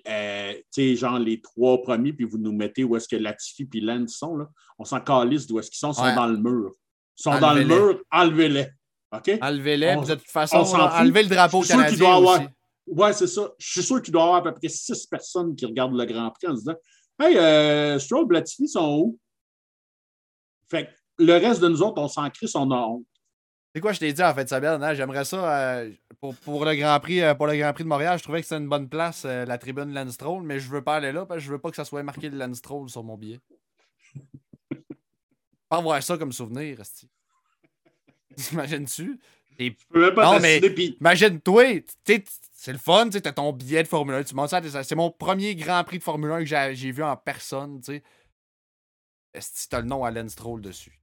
[0.09, 4.17] euh genre les trois premiers, puis vous nous mettez où est-ce que Latifi puis Lance
[4.17, 4.49] sont, là.
[4.79, 6.73] On s'en calisse d'où est-ce qu'ils sont, ils sont dans le mur.
[7.19, 8.67] Ils sont dans le mur, enlevez-les.
[9.11, 12.45] Enlevez-les, de toute façon, enlevez le drapeau canadien aussi.
[12.87, 13.51] Oui, c'est ça.
[13.59, 16.07] Je suis sûr qu'il doit y avoir à peu près six personnes qui regardent le
[16.07, 16.75] Grand Prix en se disant
[17.21, 19.19] Hey, euh, Stroll, Latifi sont où?
[20.71, 23.05] Fait que le reste de nous autres, on s'en crie, on a honte.
[23.75, 24.95] C'est quoi, je t'ai dit en fait, Sabine, hein?
[24.95, 28.19] j'aimerais ça euh, pour, le Grand Prix, euh, pour le Grand Prix de Montréal.
[28.19, 30.83] Je trouvais que c'était une bonne place, euh, la tribune Lance Stroll, mais je veux
[30.83, 32.89] pas aller là parce que je veux pas que ça soit marqué le Lance Stroll
[32.89, 33.41] sur mon billet.
[35.69, 37.11] pas voir ça comme souvenir, Asti.
[38.49, 39.19] T'imagines-tu?
[39.93, 40.59] non, mais
[41.01, 44.95] imagine-toi, c'est le fun, tu as ton billet de Formule 1, tu montes ça, c'est
[44.95, 48.03] mon premier Grand Prix de Formule 1 que j'ai vu en personne, tu sais.
[49.35, 51.01] Est-ce que t'as le nom à Lance Stroll dessus?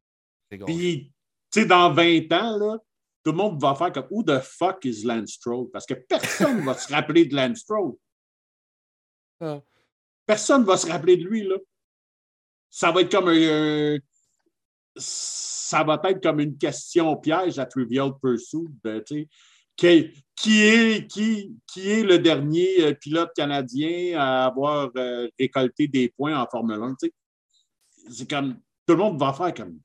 [0.49, 1.11] Puis,
[1.51, 2.77] tu sais, dans 20 ans, là,
[3.23, 5.69] tout le monde va faire comme Who the fuck is Lance Stroll?
[5.71, 7.93] Parce que personne ne va se rappeler de Lance Stroll.
[9.41, 9.61] Ah.
[10.25, 11.55] Personne ne va se rappeler de lui, là.
[12.69, 13.97] Ça va être comme un,
[14.95, 18.67] ça va être comme une question piège à Trivial Pursuit.
[18.83, 19.03] De,
[19.75, 25.87] qui, qui, est, qui, qui est le dernier euh, pilote canadien à avoir euh, récolté
[25.87, 26.95] des points en Formule 1?
[28.09, 29.79] C'est comme tout le monde va faire comme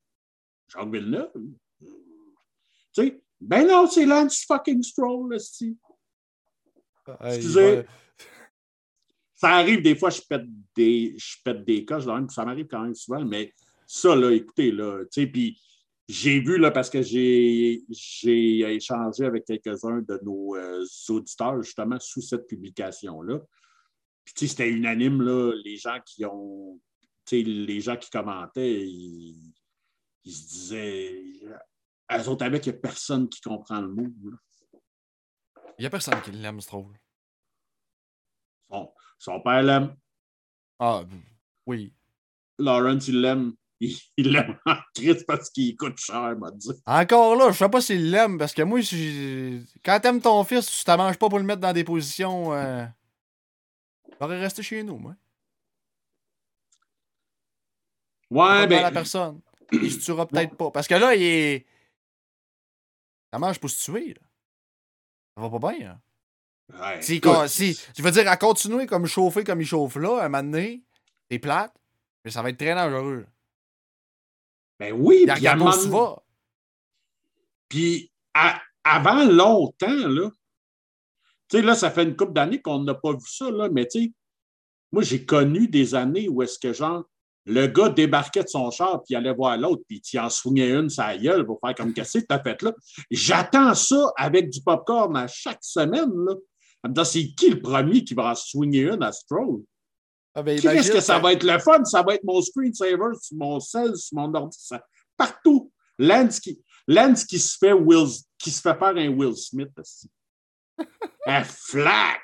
[0.68, 1.32] Jacques Villeneuve.
[3.40, 5.76] ben non, c'est Lance fucking Stroll, aussi.
[7.24, 7.84] Excusez.
[9.34, 10.44] Ça arrive des fois, je pète
[10.76, 13.54] des, je pète des coches, ça m'arrive quand même souvent, mais
[13.92, 15.60] ça, là, écoutez, là, tu sais, puis
[16.06, 22.22] j'ai vu, là, parce que j'ai échangé avec quelques-uns de nos euh, auditeurs, justement, sous
[22.22, 23.40] cette publication-là.
[24.24, 26.80] Puis, tu sais, c'était unanime, là, les gens qui ont,
[27.26, 29.52] tu sais, les gens qui commentaient, ils,
[30.24, 31.24] se disaient,
[32.12, 34.06] eux autres avec, il n'y a personne qui comprend le mot,
[35.78, 36.96] Il n'y a personne qui l'aime, Stroll.
[38.68, 39.96] Son, son père l'aime.
[40.78, 41.02] Ah,
[41.66, 41.92] oui.
[42.56, 43.56] Lawrence, il l'aime.
[44.16, 46.70] Il l'aime en crise parce qu'il coûte cher, m'a dit.
[46.86, 48.80] Encore là, je sais pas s'il l'aime parce que moi,
[49.82, 52.52] quand t'aimes ton fils, tu t'en manges pas pour le mettre dans des positions.
[52.52, 52.84] Euh...
[54.20, 55.14] aurait resté chez nous, moi.
[58.30, 58.82] Ouais, ben.
[58.82, 59.40] la personne.
[59.72, 60.70] Il se tuera peut-être pas.
[60.70, 61.66] Parce que là, il est.
[63.32, 64.20] Ça mange pour se tuer, là.
[65.36, 66.00] Ça va pas bien, là.
[66.72, 70.26] Ouais, si, si, je veux dire, à continuer comme chauffer comme il chauffe là, à
[70.26, 70.84] un moment donné,
[71.28, 71.74] t'es plate,
[72.24, 73.26] mais ça va être très dangereux.
[74.80, 76.22] Ben oui, puis à va.
[77.68, 78.10] Puis
[78.82, 80.30] avant longtemps, là,
[81.48, 83.86] tu sais, là, ça fait une couple d'années qu'on n'a pas vu ça, là, mais
[83.86, 84.12] tu sais,
[84.90, 87.04] moi, j'ai connu des années où est-ce que, genre,
[87.44, 90.70] le gars débarquait de son char, puis il allait voir l'autre, puis il en soignait
[90.70, 92.72] une sa gueule pour faire comme qu'est-ce que t'as fait là?
[93.10, 97.04] J'attends ça avec du popcorn à chaque semaine, là.
[97.04, 99.62] C'est qui le premier qui va en soigner une à Stroll?
[100.34, 101.84] Ah ben, Qu'est-ce que ça va être le fun?
[101.84, 104.58] Ça va être mon screensaver sur mon cell, sur mon ordi,
[105.16, 105.72] partout.
[105.98, 108.08] Lance qui, Lance qui se fait Will,
[108.38, 110.10] qui se fait faire un Will Smith aussi.
[111.26, 112.22] un flac!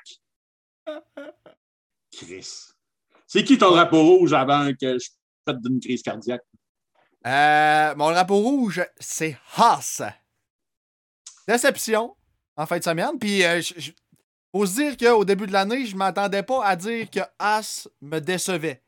[2.11, 2.73] Chris.
[3.27, 5.09] C'est qui ton drapeau rouge avant que je
[5.45, 6.41] pète d'une crise cardiaque?
[7.25, 10.01] Euh, mon drapeau rouge, c'est Haas.
[11.47, 12.15] Déception
[12.55, 13.19] en fin de semaine.
[13.19, 13.91] Puis euh, je,
[14.51, 17.87] faut se dire qu'au début de l'année, je ne m'attendais pas à dire que As
[18.01, 18.83] me décevait.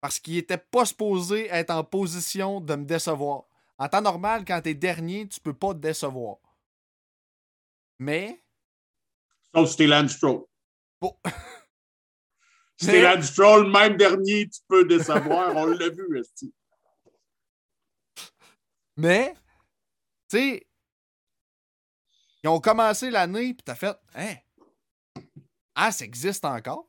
[0.00, 3.44] Parce qu'il n'était pas supposé être en position de me décevoir.
[3.78, 6.36] En temps normal, quand tu es dernier, tu peux pas te décevoir.
[7.98, 8.42] Mais.
[9.54, 10.44] Sauf si t'es Lance Stroll.
[11.00, 11.16] Bon.
[12.76, 15.54] si t'es Lance Stroll, même dernier, tu peux décevoir.
[15.56, 16.54] On l'a vu, aussi.
[18.96, 19.34] Mais,
[20.28, 20.66] tu sais,
[22.42, 24.34] ils ont commencé l'année, puis t'as fait, hein,
[25.86, 26.86] ah, ça existe encore?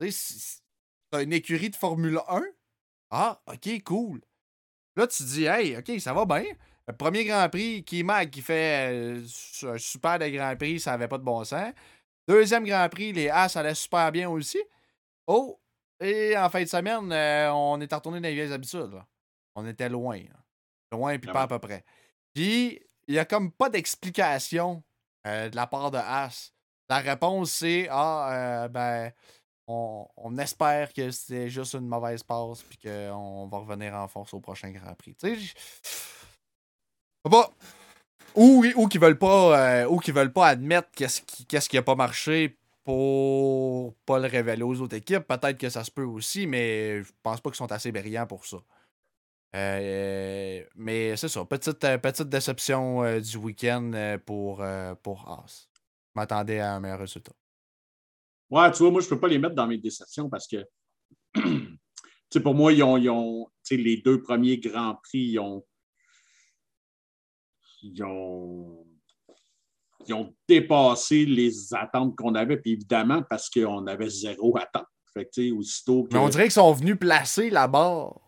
[0.00, 0.60] C'est
[1.12, 2.42] une écurie de Formule 1.
[3.10, 4.20] Ah, ok, cool.
[4.96, 6.44] Là, tu te dis, hey, ok, ça va bien.
[6.86, 9.24] Le premier Grand Prix, Mag qui fait euh,
[9.64, 11.72] un super de Grand Prix, ça n'avait pas de bon sens.
[12.28, 14.60] Deuxième Grand Prix, les As allaient super bien aussi.
[15.26, 15.60] Oh,
[16.00, 18.94] et en fin de semaine, euh, on est retourné dans les vieilles habitudes.
[19.54, 20.20] On était loin.
[20.92, 21.84] Loin, puis ah pas à peu près.
[22.32, 24.82] Puis, il n'y a comme pas d'explication
[25.26, 26.52] euh, de la part de As.
[26.92, 29.10] La réponse, c'est Ah, euh, ben,
[29.66, 34.40] on, espère que c'est juste une mauvaise passe puis qu'on va revenir en force au
[34.40, 35.14] prochain Grand Prix.
[35.14, 35.54] Tu sais,
[37.22, 37.50] pas.
[38.34, 41.78] Ou, ou qu'ils veulent pas euh, ou qu'ils veulent pas admettre qu'est-ce qui qu'est-ce qui
[41.78, 45.26] a pas marché pour pas le révéler aux autres équipes.
[45.26, 48.44] Peut-être que ça se peut aussi, mais je pense pas qu'ils sont assez brillants pour
[48.44, 48.58] ça.
[49.56, 54.62] Euh, mais c'est ça, petite, petite déception du week-end pour,
[55.02, 55.71] pour Haas
[56.14, 57.32] m'attendais à un meilleur résultat.
[58.50, 60.64] Ouais, tu vois, moi, je ne peux pas les mettre dans mes déceptions parce que,
[61.34, 61.78] tu
[62.30, 65.64] sais, pour moi, ils ont, ils ont les deux premiers Grands Prix, ils ont,
[67.82, 68.86] ils ont,
[70.06, 74.86] ils ont dépassé les attentes qu'on avait, puis évidemment, parce qu'on avait zéro attente.
[75.14, 76.14] Fait que, aussitôt que...
[76.14, 78.20] Mais on dirait qu'ils sont venus placer la barre.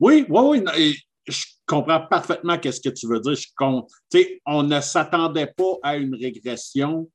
[0.00, 0.96] Oui, oui, oui
[1.26, 3.34] je comprends parfaitement ce que tu veux dire.
[3.34, 3.90] Je compte.
[4.46, 7.10] on ne s'attendait pas à une régression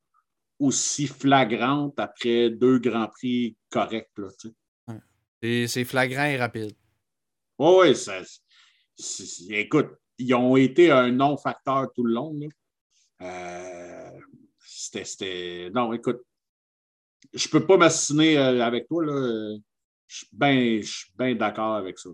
[0.60, 4.10] aussi flagrante après deux grands prix corrects.
[5.42, 6.74] c'est flagrant et rapide.
[7.60, 9.50] Oui, oui.
[9.50, 12.40] Écoute, ils ont été un non-facteur tout le long.
[13.22, 14.12] Euh,
[14.60, 15.70] c'était.
[15.74, 16.22] Non, écoute,
[17.34, 19.06] je ne peux pas m'assiner euh, avec toi.
[19.06, 19.58] Là.
[20.08, 20.26] Je
[20.84, 22.10] suis bien d'accord avec ça.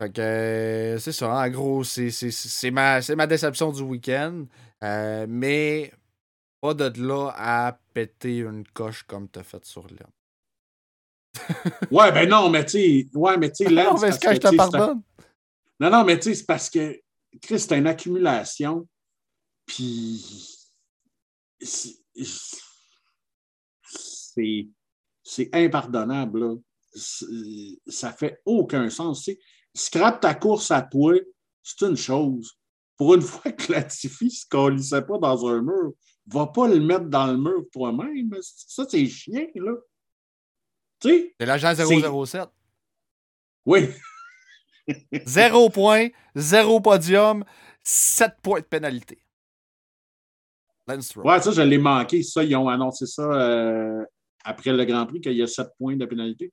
[0.00, 4.46] Fait que euh, c'est ça, en gros, c'est ma, ma déception du week-end.
[4.82, 5.92] Euh, mais
[6.60, 10.12] pas de là à péter une coche comme t'as fait sur l'homme.
[11.90, 14.02] ouais, ben non, mais tu sais, ouais, mais tu sais, Lance.
[14.02, 15.02] est-ce que je te pardonne?
[15.80, 17.00] Non, non, mais tu sais, c'est parce que,
[17.42, 18.86] Chris, c'est une accumulation,
[19.66, 20.24] puis
[21.60, 21.96] c'est
[25.24, 26.40] c'est impardonnable.
[26.40, 26.56] Là.
[27.86, 29.24] Ça fait aucun sens.
[29.24, 29.36] Tu
[29.74, 31.14] Scrap ta course à toi,
[31.62, 32.52] c'est une chose.
[32.96, 35.92] Pour une fois que Latifi ne se colissait pas dans un mur,
[36.26, 38.30] va pas le mettre dans le mur toi-même.
[38.40, 39.72] Ça, c'est chien, là.
[41.00, 41.34] Tu sais?
[41.38, 42.48] C'est l'agent 007.
[43.66, 43.88] Oui.
[45.26, 47.44] zéro point, zéro podium,
[47.82, 49.24] sept points de pénalité.
[50.86, 52.22] Ouais, ça, je l'ai manqué.
[52.22, 54.04] Ça, ils ont annoncé ça euh,
[54.44, 56.52] après le Grand Prix, qu'il y a 7 points de pénalité.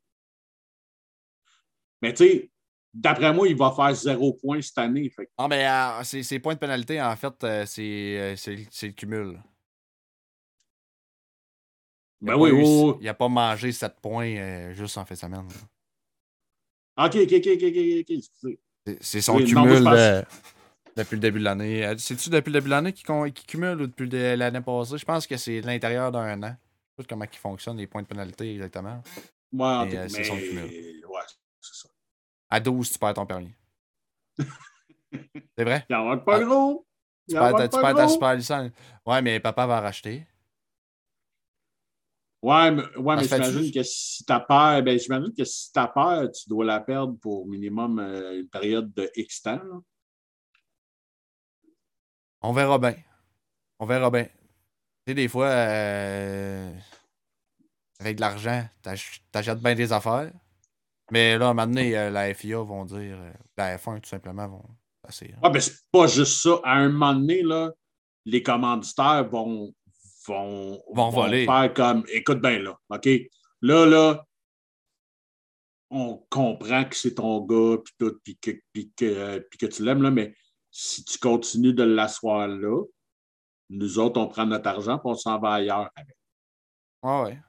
[2.01, 2.51] Mais tu sais,
[2.93, 5.09] d'après moi, il va faire 0 points cette année.
[5.09, 5.29] Fait.
[5.37, 9.39] Non, mais euh, ces, points de pénalité, en fait, euh, c'est le cumul.
[12.21, 15.47] Ben oui, oui, Il n'a pas mangé 7 points juste en fin de semaine.
[16.97, 18.15] OK, OK, OK, OK,
[18.85, 19.87] OK, C'est son cumul
[20.95, 21.85] depuis le début de l'année.
[21.85, 24.97] Euh, c'est-tu depuis le début de l'année qu'il cumule ou depuis l'année passée?
[24.97, 26.55] Je pense que c'est l'intérieur d'un an.
[26.97, 29.01] Je sais pas comment ils fonctionnent les points de pénalité exactement.
[29.53, 31.00] Ouais, euh, c'est son cumul.
[32.51, 33.53] À 12, tu perds ton permis.
[34.37, 35.85] c'est vrai?
[35.89, 36.43] Il en manque pas ah.
[36.43, 36.85] gros.
[37.29, 38.71] Tu perds, ta super licence.
[39.05, 40.27] Ouais, mais papa va racheter.
[42.41, 46.29] Ouais, mais, ouais, mais j'imagine que si tu peur, ben, j'imagine que si tu peur,
[46.31, 49.61] tu dois la perdre pour minimum euh, une période de X temps.
[52.41, 52.95] On verra bien.
[53.79, 54.25] On verra bien.
[54.25, 54.31] Tu
[55.07, 56.73] sais, des fois, euh,
[57.99, 58.67] avec de l'argent,
[59.31, 60.31] t'achètes bien des affaires.
[61.11, 64.65] Mais là, maintenant, euh, la FIA vont dire, euh, la F1 tout simplement vont
[65.01, 65.35] passer.
[65.43, 66.59] Ah, ben c'est pas juste ça.
[66.63, 67.71] À un moment donné, là,
[68.25, 69.73] les commanditaires vont,
[70.25, 71.45] vont, vont, voler.
[71.45, 73.09] faire comme, écoute bien là, OK?
[73.61, 74.25] Là, là,
[75.89, 78.51] on comprend que c'est ton gars, puis tout, puis que,
[78.95, 80.33] que, que tu l'aimes, là, mais
[80.71, 82.83] si tu continues de l'asseoir là,
[83.69, 86.15] nous autres, on prend notre argent et on s'en va ailleurs avec.
[87.03, 87.39] Ah ouais.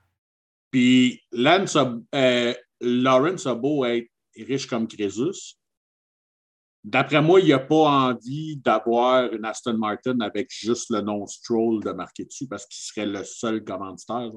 [0.71, 5.57] Puis Lance euh, Lawrence a beau être riche comme Crésus.
[6.85, 11.83] D'après moi, il n'a pas envie d'avoir une Aston Martin avec juste le nom Stroll
[11.83, 14.33] de marqué dessus parce qu'il serait le seul commanditaire.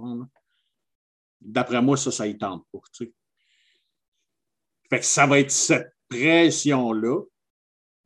[1.42, 2.80] D'après moi, ça, ça y tente pas.
[4.90, 7.24] Fait que ça va être cette pression-là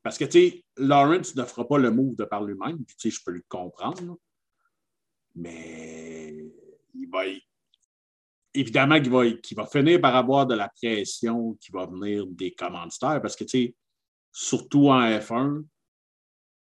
[0.02, 3.10] parce que, tu sais, Lawrence ne fera pas le move de par lui-même, tu sais,
[3.10, 4.18] je peux le comprendre.
[5.36, 6.34] Mais
[6.94, 7.24] il va,
[8.54, 13.22] évidemment qu'il va, va finir par avoir de la pression qui va venir des commanditaires
[13.22, 13.76] parce que, tu sais,
[14.32, 15.64] surtout en F1,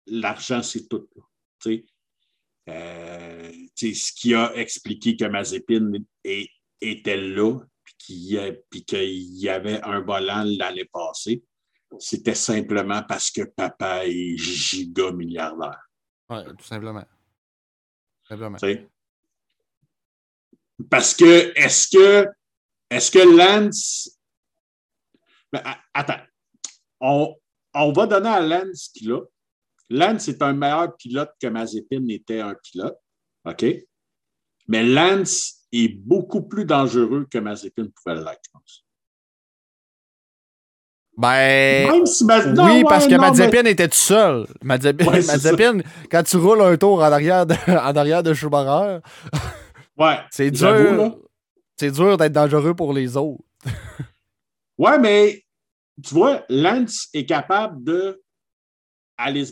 [0.06, 1.08] l'argent, c'est tout.
[1.14, 1.22] Tu
[1.60, 1.84] sais.
[2.68, 5.92] Euh, ce qui a expliqué que Mazepin
[6.80, 9.02] était là, puis qu'il
[9.38, 11.42] y avait un volant l'année passée,
[11.98, 15.80] c'était simplement parce que papa est giga milliardaire.
[16.28, 17.04] Oui, tout simplement.
[18.28, 18.58] simplement.
[20.88, 22.28] Parce que est-ce que
[22.90, 24.18] est-ce que Lance.
[25.52, 25.62] Ben,
[25.94, 26.22] attends.
[27.00, 27.34] On,
[27.74, 29.20] on, va donner à Lance ce qu'il a.
[29.88, 32.98] Lance est un meilleur pilote que Mazepin était un pilote.
[33.44, 33.64] OK?
[34.68, 38.84] Mais Lance est beaucoup plus dangereux que Mazepin pouvait l'être, je pense.
[41.16, 41.90] Ben.
[41.90, 44.46] oui, parce que Mazepin était tout seul.
[44.62, 49.00] Mazepin, quand tu roules un tour en arrière de, en arrière de Schumacher,
[50.00, 51.18] ouais, c'est dur.
[51.76, 53.44] C'est dur d'être dangereux pour les autres.
[54.78, 55.44] ouais, mais
[56.02, 58.22] tu vois, Lance est capable de
[59.16, 59.46] aller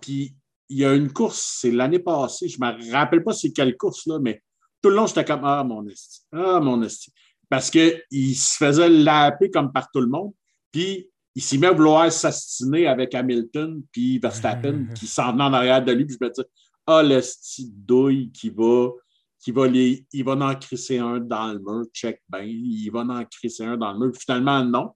[0.00, 0.34] Puis
[0.68, 3.76] il y a une course, c'est l'année passée, je ne me rappelle pas c'est quelle
[3.76, 4.42] course, là, mais
[4.82, 6.20] tout le long, j'étais comme Ah, mon esti.
[6.32, 7.12] Ah, mon esti.
[7.48, 10.32] Parce qu'il se faisait laper comme par tout le monde.
[10.72, 15.52] Puis il s'est mis à vouloir s'astiner avec Hamilton puis Verstappen qui s'en venait en
[15.52, 16.04] arrière de lui.
[16.04, 16.42] Puis je me dis,
[16.86, 18.90] ah, le style douille qui va,
[19.38, 23.00] qui va les, il va en crisser un dans le mur, check bien, il va
[23.00, 24.12] en crisser un dans le mur.
[24.12, 24.94] Puis finalement, non.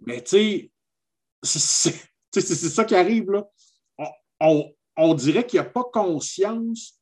[0.00, 0.70] Mais tu
[1.42, 2.00] sais,
[2.32, 3.44] c'est ça qui arrive là.
[4.40, 6.98] On, on, dirait qu'il n'a pas conscience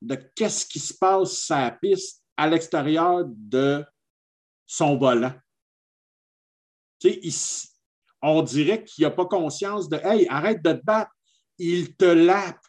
[0.00, 3.84] de qu'est-ce qui se passe sur la piste à l'extérieur de
[4.66, 5.34] son volant
[8.22, 11.12] on dirait qu'il n'a pas conscience de Hey, arrête de te battre,
[11.58, 12.60] il te lappe.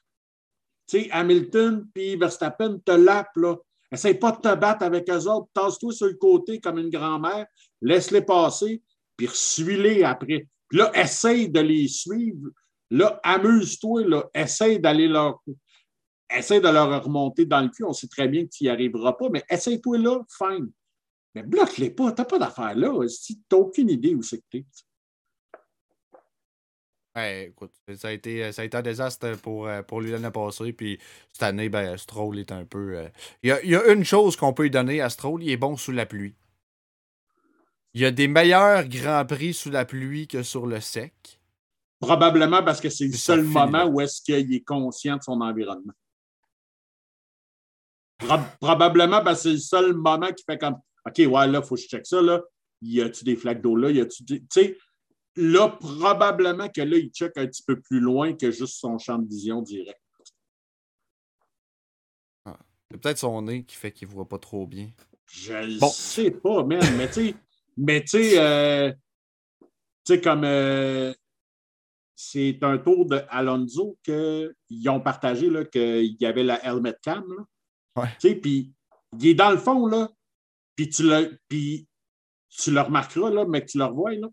[1.12, 3.56] Hamilton puis Verstappen te lappe, là.
[3.92, 5.50] Essaye pas de te battre avec eux autres.
[5.54, 7.46] Tasse-toi sur le côté comme une grand-mère,
[7.82, 8.82] laisse-les passer,
[9.18, 10.48] puis suis-les après.
[10.70, 12.50] Puis là, essaye de les suivre.
[12.90, 14.30] Là, amuse-toi, là.
[14.34, 15.42] Essaye d'aller leur.
[16.34, 17.84] Essaye de leur remonter dans le cul.
[17.84, 20.72] On sait très bien que tu n'y arriveras pas, mais essaye-toi là, fine.
[21.36, 23.06] Mais bloque-les pas, t'as pas d'affaires là.
[23.08, 24.66] Tu n'as aucune idée où c'est que t'es.
[27.16, 30.32] Ouais, écoute, ça a été, ça a été un désastre pour, euh, pour lui l'année
[30.32, 30.72] passée.
[30.72, 30.98] Puis
[31.34, 32.96] cette année, ben, Stroll est un peu.
[32.98, 33.10] euh,
[33.44, 35.50] Il y, a, il y a une chose qu'on peut lui donner à Stroll, il
[35.52, 36.36] est bon sous la pluie.
[37.94, 41.40] Il y a des meilleurs grands prix sous la pluie que sur le sec.
[42.00, 45.94] Probablement parce que c'est le seul moment où est-ce qu'il est conscient de son environnement.
[48.20, 51.66] Pro- probablement parce que c'est le seul moment qui fait comme OK, ouais, là, il
[51.66, 52.22] faut que je check ça.
[52.22, 52.42] Là.
[52.82, 53.92] Y a-tu des flaques d'eau là?
[53.92, 54.78] Y a-tu Tu sais,
[55.36, 59.18] là, probablement que là, il check un petit peu plus loin que juste son champ
[59.18, 60.00] de vision direct.
[62.92, 64.92] C'est peut-être son nez qui fait qu'il voit pas trop bien.
[65.26, 65.88] Je ne Bon.
[65.88, 66.82] sais pas, man.
[66.98, 67.36] Mais tu sais,
[67.78, 68.92] mais tu sais, euh,
[70.22, 71.14] comme euh,
[72.14, 77.24] c'est un tour de Alonso qu'ils ont partagé qu'il y avait la helmet cam.
[78.20, 78.74] Puis
[79.20, 80.10] il est dans le fond, là.
[80.76, 84.28] Puis tu le, tu le remarqueras, là, mais que tu le revois, là.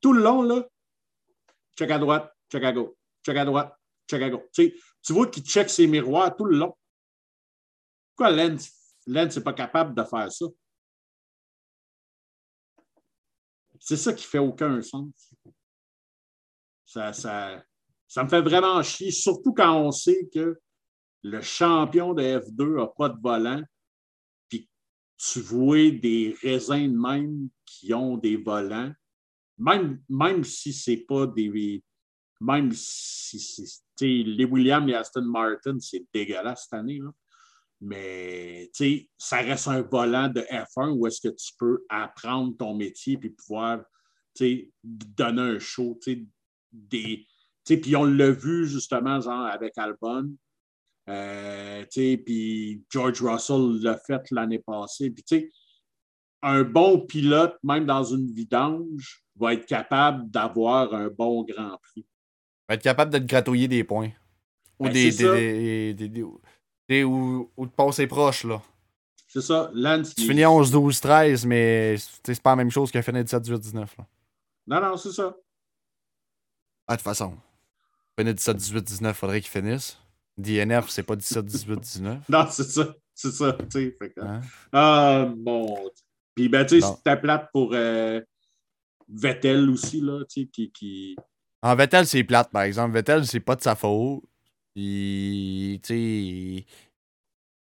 [0.00, 0.66] Tout le long, là,
[1.76, 2.94] check à droite, check à gauche,
[3.24, 3.74] check à droite,
[4.08, 4.48] check à gauche.
[4.52, 6.76] Tu vois qu'il check ses miroirs tout le long.
[8.10, 8.70] Pourquoi Lens
[9.06, 10.46] Lens n'est pas capable de faire ça?
[13.78, 15.34] C'est ça qui fait aucun sens.
[16.84, 17.64] Ça, ça,
[18.06, 20.60] ça me fait vraiment chier, surtout quand on sait que
[21.22, 23.62] le champion de F2 n'a pas de volant,
[24.48, 24.68] puis
[25.16, 28.92] tu vois des raisins de même qui ont des volants,
[29.60, 31.82] même, même si c'est pas des.
[32.40, 33.82] Même si c'est.
[34.00, 36.98] Les Williams et Aston Martin, c'est dégueulasse cette année.
[36.98, 37.12] Là.
[37.82, 38.70] Mais
[39.18, 43.30] ça reste un volant de F1 où est-ce que tu peux apprendre ton métier puis
[43.30, 43.82] pouvoir
[44.82, 45.98] donner un show.
[46.72, 47.26] Des,
[47.64, 50.34] puis on l'a vu justement, genre avec Albon.
[51.08, 55.10] Euh, puis George Russell l'a fait l'année passée.
[55.10, 55.50] Puis, tu sais,
[56.42, 62.06] un bon pilote, même dans une vidange, va être capable d'avoir un bon Grand Prix.
[62.68, 64.10] Va être capable de te gratouiller des points.
[64.78, 66.24] Ou Ben, des, des, des, des-
[66.88, 68.62] des- ou, ou de passer proche, là.
[69.28, 69.70] C'est ça.
[69.74, 73.22] Lance, Tu il- finis 11, 12, 13, mais c'est pas la même chose que finir
[73.22, 73.96] 17, 18, 19.
[73.98, 74.06] Là.
[74.66, 75.36] Non, non, c'est ça.
[76.88, 77.36] Ah, de toute façon.
[78.18, 79.98] Finir 17, 18, 19, faudrait qu'il finisse.
[80.36, 82.28] DNF, c'est pas 17, 18, 19.
[82.28, 82.94] Non, c'est ça.
[83.14, 83.52] C'est ça.
[83.52, 84.40] tu sais, fait que- Hein?
[84.72, 85.76] Ah, bon.
[86.40, 88.18] Puis, ben, tu sais, c'était plate pour euh,
[89.08, 90.70] Vettel aussi, là, tu sais, qui.
[90.72, 91.16] qui...
[91.62, 92.94] En Vettel, c'est plate, par exemple.
[92.94, 94.22] Vettel, c'est pas de sa faute.
[94.74, 96.64] Puis, tu sais, il-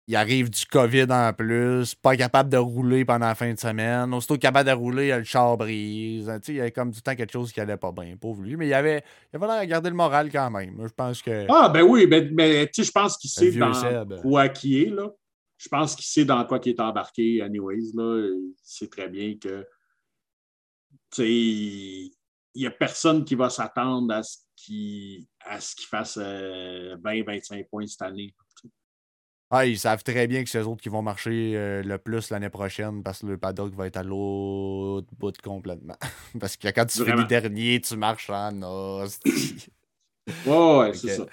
[0.08, 4.12] il arrive du COVID en plus, pas capable de rouler pendant la fin de semaine.
[4.14, 6.26] Aussitôt capable de rouler, le char brise.
[6.26, 8.42] Tu sais, il y avait comme du temps quelque chose qui allait pas bien, pauvre
[8.42, 8.56] lui.
[8.56, 9.02] Mais il avait,
[9.32, 10.76] il avait l'air de garder le moral quand même.
[10.80, 11.46] Je pense que.
[11.48, 13.72] Ah, ben oui, ben, mais tu sais, je pense qu'il sait dans
[14.20, 15.08] quoi qui est, là.
[15.58, 18.28] Je pense qu'il sait dans quoi qu'il est embarqué, anyways, là.
[18.28, 19.66] Il sait très bien que,
[21.10, 22.12] tu sais, il
[22.54, 25.26] n'y a personne qui va s'attendre à ce qu'il
[25.88, 28.34] fasse 20-25 points cette année.
[29.50, 32.30] Ah, ils savent très bien que c'est eux autres qui vont marcher euh, le plus
[32.30, 35.94] l'année prochaine parce que le paddock va être à l'autre bout complètement.
[36.40, 37.18] parce que quand tu Vraiment.
[37.18, 39.68] finis dernier, tu marches en hostie.
[40.44, 41.26] Ouais, ouais, c'est ça.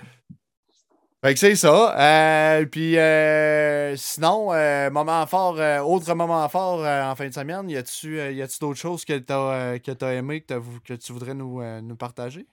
[1.24, 1.98] Fait que c'est ça.
[1.98, 5.58] Euh, puis euh, sinon, euh, moment fort,
[5.88, 9.80] autre moment fort en fin de semaine, y a-tu y a-tu d'autres choses que t'as
[9.80, 12.46] que t'as aimé que, que tu voudrais nous, nous partager?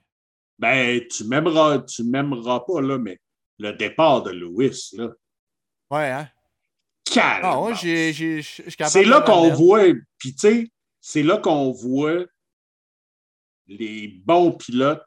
[0.57, 3.19] Ben, tu m'aimeras, tu m'aimeras pas, là, mais
[3.59, 5.09] le départ de Lewis, là.
[5.89, 6.29] Ouais, hein?
[7.03, 7.41] Calme.
[7.43, 9.83] Ah, capable C'est là qu'on voit,
[10.17, 10.67] puis tu sais,
[11.01, 12.25] c'est là qu'on voit
[13.67, 15.03] les bons pilotes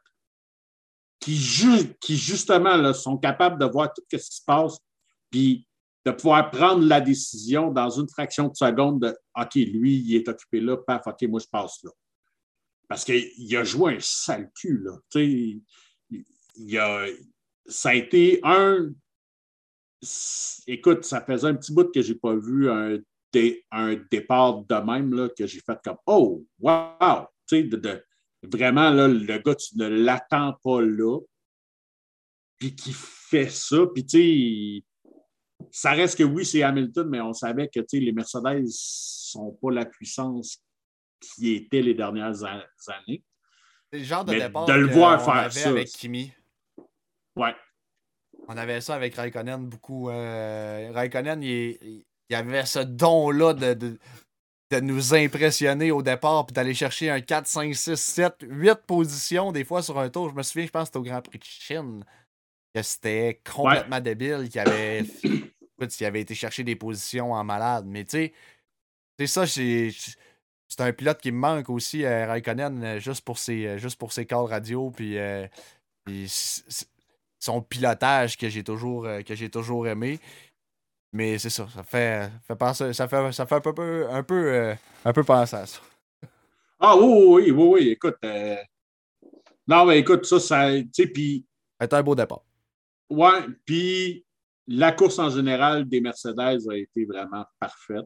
[1.25, 4.77] qui, ju- qui justement, sont capables de voir tout ce qui se passe,
[5.31, 5.67] puis
[6.05, 10.27] de pouvoir prendre la décision dans une fraction de seconde de OK, lui, il est
[10.29, 11.89] occupé là, paf, OK, moi, je passe là.
[12.87, 14.91] Parce qu'il a joué un sale cul, là.
[15.15, 15.63] Il-
[16.57, 17.07] il a,
[17.65, 18.91] ça a été un.
[20.67, 22.99] Écoute, ça faisait un petit bout que je n'ai pas vu un,
[23.71, 27.25] un départ de même là, que j'ai fait comme Oh, wow!
[27.51, 28.05] De, de-
[28.51, 31.19] vraiment, là, le gars, tu ne l'attends pas là.
[32.57, 33.77] Puis qui fait ça.
[33.93, 34.83] Puis, tu sais,
[35.71, 39.71] ça reste que oui, c'est Hamilton, mais on savait que les Mercedes ne sont pas
[39.71, 40.61] la puissance
[41.19, 43.23] qui était les dernières années.
[43.91, 46.31] C'est le genre de Mais départ de le voir on faire avait ça, avec Kimi.
[47.35, 47.55] Ouais.
[48.47, 50.09] On avait ça avec Raikkonen beaucoup.
[50.09, 53.99] Euh, Raikkonen, il, il avait ce don-là de, de,
[54.71, 59.51] de nous impressionner au départ, puis d'aller chercher un 4, 5, 6, 7, 8 positions
[59.51, 60.29] des fois sur un tour.
[60.29, 62.03] Je me souviens, je pense que c'était au Grand Prix de Chine,
[62.73, 67.85] que c'était complètement débile, qu'il avait, il avait été chercher des positions en malade.
[67.87, 68.33] Mais tu sais,
[69.19, 73.65] c'est ça, c'est un pilote qui me manque aussi, euh, Raikkonen, euh, juste pour ses,
[73.65, 75.47] euh, juste pour ses calls radio, puis, euh,
[76.03, 76.27] puis
[77.39, 80.19] son pilotage que j'ai toujours, euh, que j'ai toujours aimé.
[81.15, 84.51] Mais c'est ça, ça fait, fait penser, ça fait, ça fait un peu, un peu,
[84.53, 85.79] euh, un peu penser à ça.
[86.77, 88.17] Ah oui, oui, oui, oui, écoute.
[88.25, 88.57] euh,
[89.65, 90.69] Non, mais écoute, ça, ça.
[90.73, 91.45] Tu sais, puis.
[91.79, 92.41] C'est un beau départ.
[93.09, 94.25] Ouais, puis
[94.67, 96.37] la course en général des Mercedes
[96.69, 98.05] a été vraiment parfaite.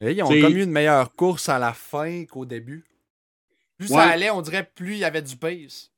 [0.00, 2.84] Et ils ont T'sais- comme eu une meilleure course à la fin qu'au début.
[3.76, 3.96] Plus Ouais.
[3.96, 5.90] ça allait, on dirait plus il y avait du pace.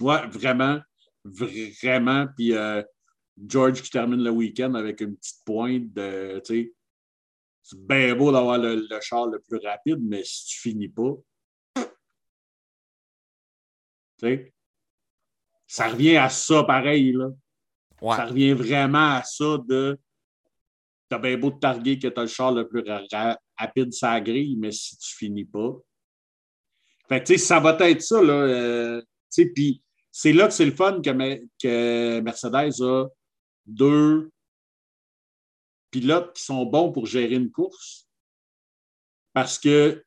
[0.00, 0.80] Ouais, vraiment,
[1.24, 2.26] vraiment.
[2.36, 2.82] Puis euh,
[3.46, 6.72] George qui termine le week-end avec une petite pointe de, c'est
[7.86, 11.14] bien beau d'avoir le, le char le plus rapide, mais si tu finis pas,
[15.66, 17.28] ça revient à ça pareil, là.
[18.00, 18.16] Ouais.
[18.16, 19.98] Ça revient vraiment à ça de,
[21.08, 24.20] t'as bien beau te targuer que t'as le char le plus ra- ra- rapide sa
[24.20, 25.76] grille, mais si tu finis pas.
[27.08, 28.32] Fait que, tu sais, ça va être ça, là.
[28.32, 33.06] euh, tu sais, puis c'est là que c'est le fun que, Me- que Mercedes a
[33.68, 34.30] deux
[35.90, 38.08] pilotes qui sont bons pour gérer une course
[39.32, 40.04] parce que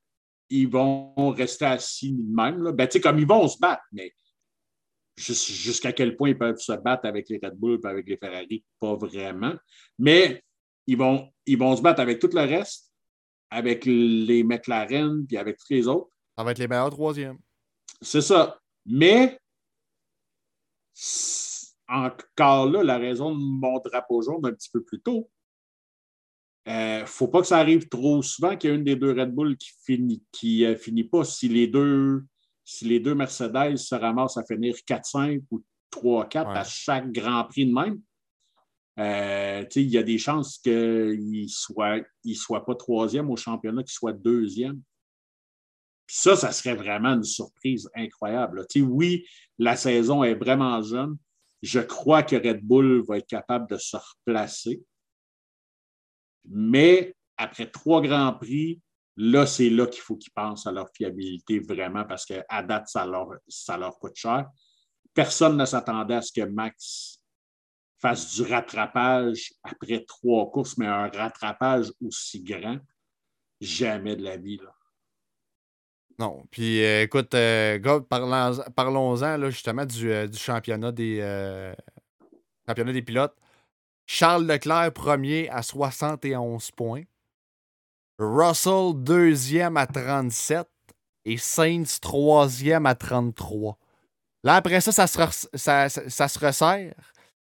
[0.50, 2.62] ils vont rester assis de même.
[2.62, 2.72] Là.
[2.74, 4.14] Ben, tu sais, comme ils vont se battre, mais
[5.16, 8.18] jus- jusqu'à quel point ils peuvent se battre avec les Red Bull et avec les
[8.18, 9.54] Ferrari, pas vraiment.
[9.98, 10.44] Mais
[10.88, 12.92] ils vont, ils vont se battre avec tout le reste,
[13.50, 16.12] avec les McLaren puis avec tous les autres.
[16.38, 17.40] Ça va être les meilleurs troisièmes.
[18.02, 18.60] C'est ça.
[18.86, 19.40] Mais
[21.92, 25.30] encore là, la raison de mon drapeau jaune un petit peu plus tôt,
[26.66, 29.12] il ne faut pas que ça arrive trop souvent qu'il y ait une des deux
[29.12, 31.24] Red Bull qui finit, qui euh, finit pas.
[31.24, 32.24] Si les deux,
[32.64, 36.58] si les deux Mercedes se ramassent à finir 4-5 ou 3-4 Ouais.
[36.58, 38.00] à chaque Grand Prix de même,
[39.00, 43.84] euh, il y a des chances qu'il ne soit, il soit pas troisième au championnat,
[43.84, 44.82] qu'il soit deuxième.
[46.06, 48.66] Puis ça, ça serait vraiment une surprise incroyable.
[48.76, 49.26] oui,
[49.58, 51.18] la saison est vraiment jeune.
[51.62, 54.82] Je crois que Red Bull va être capable de se replacer.
[56.46, 58.82] Mais après trois grands prix,
[59.16, 63.06] là, c'est là qu'il faut qu'ils pensent à leur fiabilité vraiment parce qu'à date, ça
[63.06, 64.50] leur, ça leur coûte cher.
[65.14, 67.20] Personne ne s'attendait à ce que Max
[68.00, 72.80] fasse du rattrapage après trois courses, mais un rattrapage aussi grand,
[73.60, 74.60] jamais de la vie.
[76.22, 76.46] Non.
[76.52, 77.80] Puis euh, écoute, euh,
[78.76, 81.74] parlons-en là, justement du, euh, du championnat des euh,
[82.68, 83.36] championnat des pilotes.
[84.06, 87.04] Charles Leclerc, premier à 71 points.
[88.20, 90.68] Russell, deuxième à 37.
[91.26, 93.78] Et Sainz, troisième à 33.
[94.44, 96.94] Là, après ça, ça se, ça, ça- ça se resserre.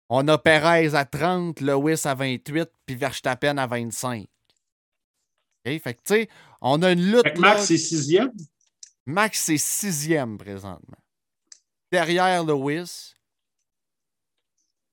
[0.09, 4.21] On a Perez à 30, Lewis à 28, puis Verstappen à 25.
[5.65, 5.79] OK?
[5.81, 6.29] Fait que, tu sais,
[6.61, 7.23] on a une lutte.
[7.23, 8.31] Fait que là- Max est sixième?
[9.05, 10.97] Max est sixième présentement.
[11.91, 13.13] Derrière Lewis,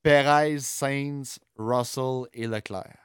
[0.03, 2.99] Perez, Sainz, Russell et Leclerc.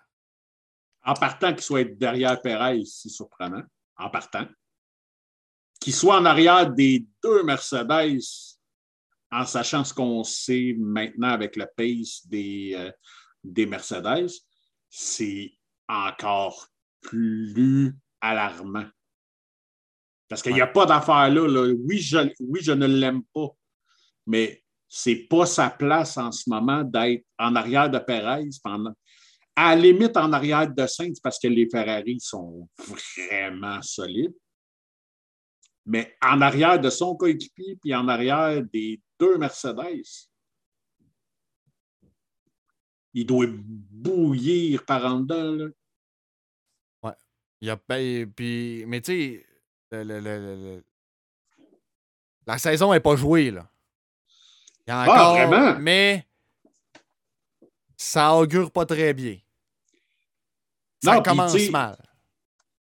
[1.05, 3.63] En partant qu'il soit derrière Perez, c'est surprenant.
[3.95, 4.45] En partant.
[5.79, 8.19] Qu'il soit en arrière des deux Mercedes,
[9.31, 12.91] en sachant ce qu'on sait maintenant avec le pace des, euh,
[13.43, 14.29] des Mercedes,
[14.89, 15.53] c'est
[15.87, 16.67] encore
[17.01, 18.87] plus alarmant.
[20.29, 21.73] Parce qu'il n'y a pas d'affaire là, là.
[21.85, 23.47] Oui, je, oui, je ne l'aime pas,
[24.25, 28.93] mais c'est pas sa place en ce moment d'être en arrière de Perez pendant,
[29.55, 34.35] à la limite en arrière de Sainz parce que les Ferrari sont vraiment solides.
[35.85, 40.27] Mais en arrière de son coéquipier puis en arrière des deux Mercedes,
[43.13, 45.51] il doit bouillir par en dedans.
[45.53, 45.67] Là.
[47.61, 49.46] Il y a, puis, mais tu sais,
[49.91, 50.83] le- le- le- le- le-
[52.45, 53.67] la saison n'est pas jouée, là.
[54.85, 55.77] Il y a Ah, vraiment?
[55.79, 56.25] mais
[57.97, 59.37] ça augure pas très bien.
[61.03, 61.97] Ça Non, commence mal.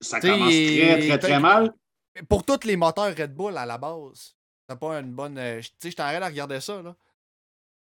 [0.01, 1.73] Ça T'sais, commence très, très, très mal.
[2.29, 4.35] Pour tous les moteurs Red Bull à la base,
[4.69, 5.39] c'est pas une bonne.
[5.39, 6.95] euh, Tu sais, je t'arrête à regarder ça, là.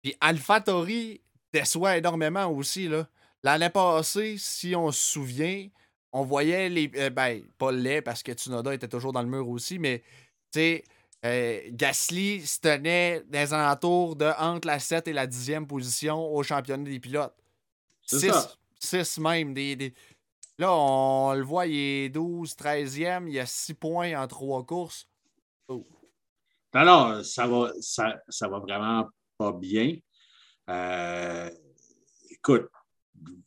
[0.03, 1.21] Puis AlphaTauri
[1.53, 3.07] déçoit énormément aussi, là.
[3.43, 5.69] L'année passée, si on se souvient,
[6.13, 6.91] on voyait les.
[6.97, 10.01] euh, ben, pas les, parce que Tsunoda était toujours dans le mur aussi, mais,
[10.53, 10.85] tu sais,
[11.25, 16.43] euh, Gasly se tenait les alentours de entre la 7 et la 10e position au
[16.43, 17.35] championnat des pilotes.
[18.07, 18.53] C'est 6, ça.
[18.79, 19.53] 6 même.
[19.55, 19.95] Des, des-
[20.61, 24.65] Là, on le voit, il est 12, 13e, il y a 6 points en 3
[24.65, 25.09] courses.
[25.69, 25.85] Non,
[26.75, 29.97] non, ça va, ça, ça va vraiment pas bien.
[30.69, 31.51] Euh,
[32.31, 32.69] écoute,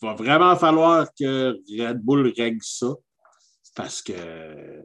[0.02, 2.94] va vraiment falloir que Red Bull règle ça.
[3.76, 4.82] Parce que,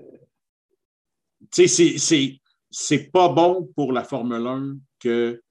[1.51, 5.43] tu sais, c'est pas bon pour la Formule 1 que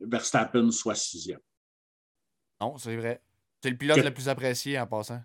[0.00, 1.40] Verstappen soit sixième.
[2.60, 3.20] Non, c'est vrai.
[3.62, 5.22] C'est le pilote le plus apprécié en passant.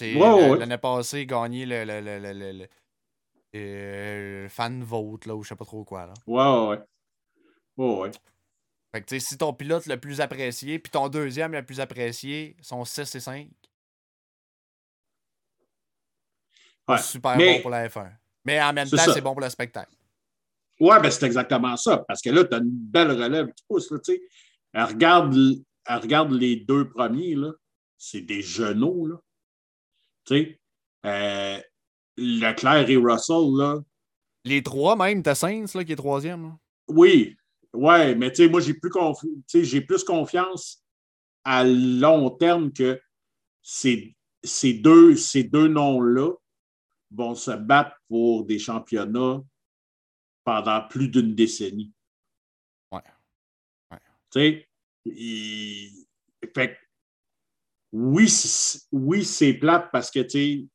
[0.00, 2.68] L'année passée, gagné le, le, le, le
[3.54, 6.06] euh, fan vote, là, ou je sais pas trop quoi.
[6.06, 6.14] Là.
[6.26, 6.82] Ouais, ouais.
[7.76, 8.10] Ouais, ouais.
[8.92, 12.84] Fait que, si ton pilote le plus apprécié, puis ton deuxième le plus apprécié sont
[12.84, 13.48] 6 et 5.
[16.88, 16.98] Ouais.
[16.98, 18.12] Super bon pour la F1.
[18.44, 19.94] Mais en même temps, c'est bon pour le spectacle.
[20.80, 21.98] Ouais, ben c'est exactement ça.
[22.08, 23.90] Parce que là, tu as une belle relève qui pousse.
[23.90, 23.98] Là,
[24.72, 27.34] elle, regarde, elle regarde les deux premiers.
[27.34, 27.52] là.
[27.96, 29.06] C'est des genoux.
[29.06, 29.16] Là.
[30.24, 30.60] Tu sais,
[31.06, 31.60] euh,
[32.16, 33.78] Leclerc et Russell, là.
[34.44, 36.42] Les trois, même, t'as Sainz, là, qui est troisième.
[36.42, 36.58] Là.
[36.88, 37.36] Oui,
[37.72, 38.90] ouais, mais tu sais, moi, j'ai plus,
[39.52, 40.84] j'ai plus confiance
[41.44, 43.00] à long terme que
[43.62, 46.32] ces, ces deux, ces deux noms-là
[47.10, 49.42] vont se battre pour des championnats
[50.44, 51.92] pendant plus d'une décennie.
[52.90, 53.00] Ouais.
[53.90, 53.98] ouais.
[54.30, 54.66] Tu
[55.06, 56.78] sais, fait
[57.92, 58.32] oui,
[58.90, 60.66] oui, c'est plate parce que, tu sais,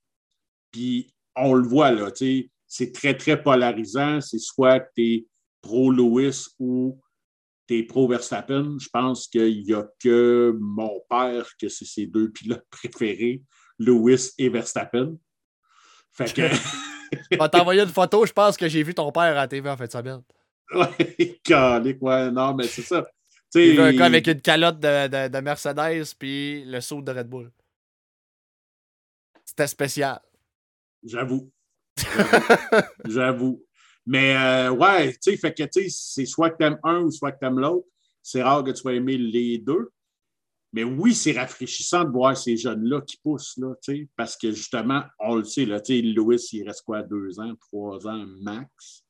[0.72, 4.22] puis on le voit, là, tu sais, c'est très, très polarisant.
[4.22, 5.28] C'est soit que tu es
[5.62, 7.00] pro-Lewis ou
[7.68, 8.78] tu es pro-Verstappen.
[8.80, 13.42] Je pense qu'il n'y a que mon père que c'est ses deux pilotes préférés,
[13.80, 15.18] Lewis et Verstappen.
[16.12, 16.42] Fait que.
[17.32, 19.70] Je vais t'envoyer une photo, je pense que j'ai vu ton père à la TV
[19.70, 20.22] en fait, ça bien.
[20.74, 23.08] Ouais, calique, ouais, non, mais c'est ça.
[23.56, 27.52] Il un avec une calotte de, de, Mercedes puis le saut de Red Bull.
[29.46, 30.20] C'était spécial.
[31.04, 31.50] J'avoue.
[33.06, 33.66] J'avoue.
[34.08, 37.40] Mais euh, ouais, tu sais, fait que c'est soit que t'aimes un ou soit que
[37.40, 37.86] t'aimes l'autre.
[38.24, 39.92] C'est rare que tu sois aimer les deux.
[40.72, 43.74] Mais oui, c'est rafraîchissant de voir ces jeunes-là qui poussent, là,
[44.16, 48.26] parce que justement, on le sait, là, Louis, il reste quoi, deux ans, trois ans
[48.42, 49.04] max?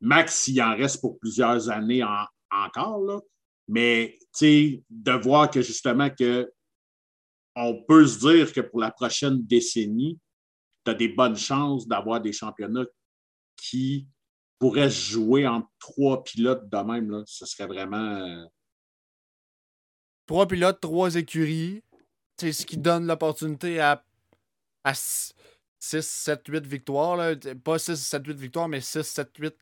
[0.00, 2.02] Max, il en reste pour plusieurs années
[2.50, 3.20] encore, là.
[3.68, 6.52] Mais de voir que justement que
[7.54, 10.18] on peut se dire que pour la prochaine décennie,
[10.84, 12.84] tu as des bonnes chances d'avoir des championnats
[13.56, 14.08] qui
[14.58, 17.10] pourraient jouer entre trois pilotes de même.
[17.10, 17.22] Là.
[17.26, 18.16] Ce serait vraiment.
[18.16, 18.44] Euh,
[20.26, 21.82] trois pilotes, trois écuries.
[22.38, 24.04] C'est ce qui donne l'opportunité à,
[24.84, 25.34] à 6,
[25.80, 27.16] 7, 8 victoires.
[27.16, 27.34] Là.
[27.64, 29.54] Pas 6, 7, 8 victoires, mais 6, 7, 8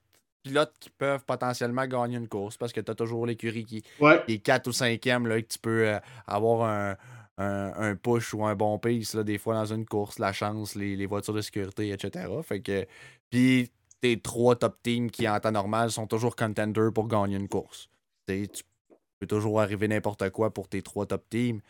[0.42, 3.82] pilotes qui peuvent potentiellement gagner une course parce que tu as toujours l'écurie qui,
[4.28, 6.96] est 4 ou 5e là, que tu peux euh, avoir un,
[7.38, 11.06] un, push ou un bon pace là, des fois dans une course, la chance, les,
[11.06, 12.26] voitures de sécurité, etc.
[12.42, 12.86] Fait que.
[13.30, 13.70] Puis
[14.04, 17.88] tes trois top teams qui en temps normal sont toujours contenders pour gagner une course.
[18.26, 18.46] tu
[19.18, 21.62] peux toujours arriver n'importe quoi pour tes trois top teams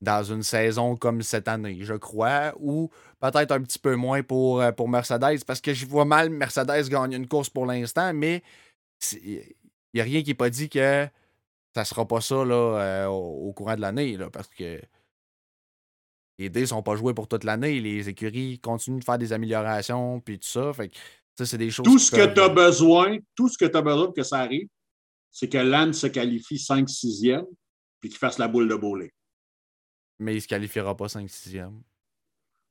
[0.00, 2.88] dans une saison comme cette année, je crois, ou
[3.18, 6.88] peut-être un petit peu moins pour, euh, pour Mercedes, parce que je vois mal Mercedes
[6.88, 8.44] gagner une course pour l'instant, mais
[9.12, 9.42] il
[9.94, 11.08] n'y a rien qui n'est pas dit que
[11.74, 14.80] ça sera pas ça là, euh, au, courant de l'année, parce que
[16.38, 17.80] les dés sont pas joués pour toute l'année.
[17.80, 20.72] Les écuries continuent de faire des améliorations, puis tout ça.
[20.72, 20.96] Fait que,
[21.44, 21.84] c'est des choses.
[21.84, 24.38] Tout ce que tu as besoin, tout ce que tu as besoin pour que ça
[24.38, 24.68] arrive,
[25.30, 27.44] c'est que Land se qualifie 5-6e,
[28.00, 29.10] puis qu'il fasse la boule de bowling.
[30.18, 31.82] Mais il ne se qualifiera pas 5-6e.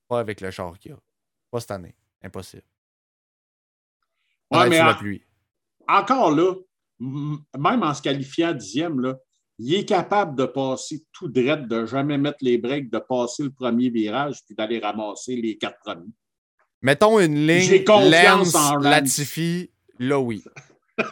[0.07, 0.99] Pas avec le char qu'il a.
[1.51, 1.95] Pas cette année.
[2.21, 2.63] Impossible.
[4.51, 5.23] Ouais, mais la pluie.
[5.87, 6.55] Encore là,
[6.99, 9.15] même en se qualifiant dixième, là,
[9.57, 13.51] il est capable de passer tout droit, de jamais mettre les breaks, de passer le
[13.51, 16.11] premier virage puis d'aller ramasser les quatre premiers.
[16.85, 20.43] Mettons une ligne confiance en Latifi, là oui.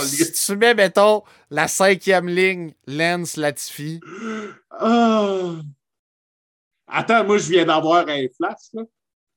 [0.00, 4.00] si tu mets, mettons, la cinquième ligne, Lance Latifi.
[4.70, 5.52] Ah.
[6.86, 8.72] Attends, moi, je viens d'avoir un flash.
[8.72, 8.84] Là.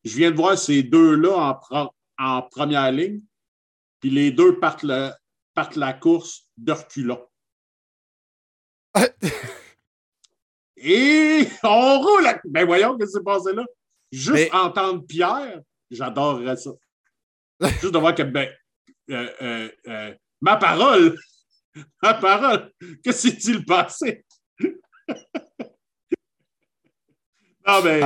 [0.06, 3.20] Je viens de voir ces deux-là en, en première ligne
[4.00, 7.28] puis les deux partent, la course de reculons.
[10.78, 12.28] Et on roule.
[12.46, 13.66] Ben voyons ce qui s'est passé là.
[14.12, 16.72] Juste entendre Pierre, j'adorerais ça.
[17.62, 18.50] Juste de voir que, ben,
[19.10, 21.18] euh, euh, euh, ma parole,
[22.04, 22.72] ma parole,
[23.04, 24.26] que s'est-il passé?
[27.64, 28.04] Ah, ben,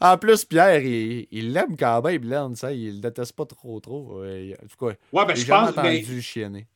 [0.00, 2.60] en, plus, Pierre, il l'aime quand même, Lance.
[2.60, 4.22] ça Il le déteste pas trop, trop.
[4.22, 6.68] En tout cas, ouais, ben, je pense entendu chienner.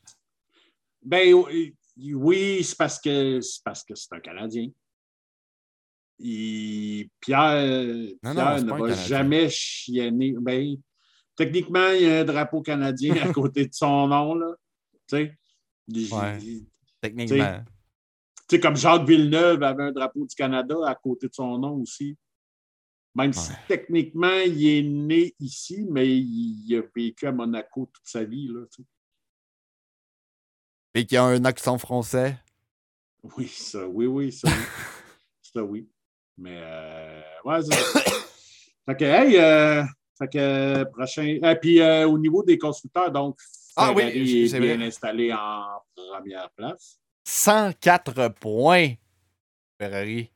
[1.01, 1.33] Ben
[1.97, 4.69] oui, c'est parce que c'est parce que c'est un Canadien.
[6.19, 10.35] Pierre, Pierre ne va jamais chienner.
[10.41, 10.77] Ben,
[11.37, 14.35] techniquement, il y a un drapeau canadien à côté de son nom.
[14.35, 14.55] Là.
[15.07, 16.39] Tu sais, ouais,
[17.01, 17.65] techniquement.
[18.63, 22.17] Comme Jacques Villeneuve avait un drapeau du Canada à côté de son nom aussi.
[23.15, 28.25] Même si techniquement, il est né ici, mais il, a vécu à Monaco toute sa
[28.25, 28.49] vie.
[28.49, 28.65] Là,
[30.95, 32.39] Et qui a un accent français.
[33.37, 34.55] Oui, ça, oui, oui, ça, oui.
[35.43, 35.89] ça, oui.
[36.39, 37.75] Mais, euh, ouais, c'est
[38.87, 39.85] Fait que, hey, euh,
[40.17, 41.25] fait que, prochain.
[41.25, 43.39] Et euh, puis, euh, au niveau des constructeurs, donc,
[43.77, 46.99] ah, Ferrari oui, est bien installé en première place.
[47.25, 48.95] 104 points,
[49.79, 50.31] Ferrari.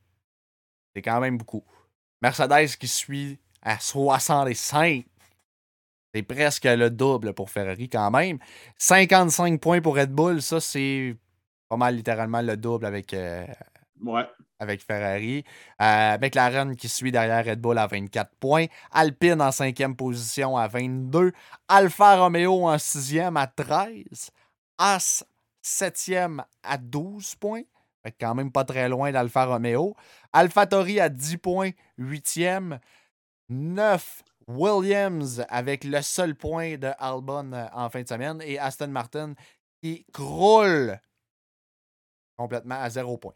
[0.95, 1.63] C'est quand même beaucoup.
[2.21, 5.05] Mercedes qui suit à 65.
[6.13, 8.37] C'est presque le double pour Ferrari quand même.
[8.77, 11.15] 55 points pour Red Bull, ça c'est
[11.67, 13.47] pas mal littéralement le double avec, euh,
[14.01, 14.27] ouais.
[14.59, 15.43] Avec Ferrari.
[15.81, 18.65] Euh, McLaren qui suit derrière Red Bull à 24 points.
[18.91, 21.31] Alpine en cinquième position à 22.
[21.67, 24.31] Alfa Romeo en sixième à 13.
[24.77, 25.23] As
[25.61, 27.63] septième à 12 points.
[28.03, 29.95] Fait quand même pas très loin d'Alfa Romeo.
[30.33, 32.79] AlphaTauri à 10 points, 8e.
[33.49, 38.41] 9 Williams avec le seul point de Albon euh, en fin de semaine.
[38.43, 39.33] Et Aston Martin
[39.81, 40.99] qui croule
[42.37, 43.35] complètement à 0 points.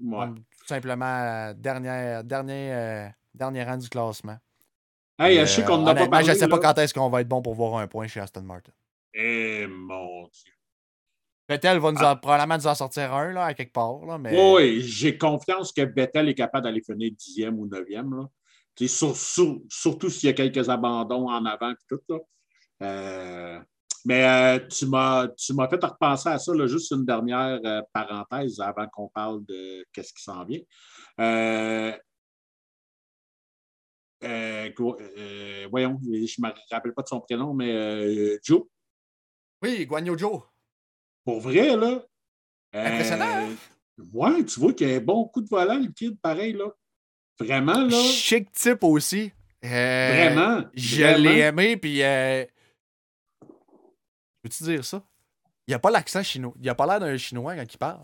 [0.00, 0.26] Ouais.
[0.26, 4.36] Donc, tout simplement, dernier, dernier, euh, dernier rang du classement.
[5.18, 6.26] Hey, je sais qu'on n'a pas parlé.
[6.26, 8.20] Je ne sais pas quand est-ce qu'on va être bon pour voir un point chez
[8.20, 8.72] Aston Martin.
[9.14, 10.52] Eh mon Dieu.
[11.48, 12.12] Vettel va nous Ah.
[12.12, 14.04] en- probablement nous en sortir un là, à quelque part.
[14.04, 14.36] Là, mais...
[14.52, 18.14] Oui, j'ai confiance que Vettel est capable d'aller finir dixième ou neuvième.
[18.14, 18.24] Là.
[18.88, 22.00] Sur- sur- surtout s'il y a quelques abandons en avant et tout.
[22.10, 22.18] Là.
[22.82, 23.60] Euh,
[24.06, 25.28] mais euh, tu m'as
[25.68, 30.12] fait repenser à ça, là, juste une dernière euh, parenthèse avant qu'on parle de qu'est-ce
[30.12, 30.60] qui s'en vient.
[31.18, 31.92] Euh,
[35.70, 38.62] voyons, je ne me rappelle pas de son prénom, mais euh, Joe,
[39.60, 40.40] Oui, Guanyo Joe.
[41.24, 42.00] pour vrai, là.
[42.72, 43.56] Impressionnant, hein?
[44.12, 46.66] Ouais, tu vois qu'il y a un bon coup de volant, le kid, pareil, là.
[47.40, 47.98] Vraiment, là.
[47.98, 49.32] Chic type aussi.
[49.60, 50.62] Vraiment.
[50.74, 52.02] Je l'ai aimé, puis.
[54.46, 55.02] Peux-tu dire ça?
[55.66, 56.54] Il a pas l'accent chinois.
[56.60, 58.00] Il a pas l'air d'un chinois quand il parle.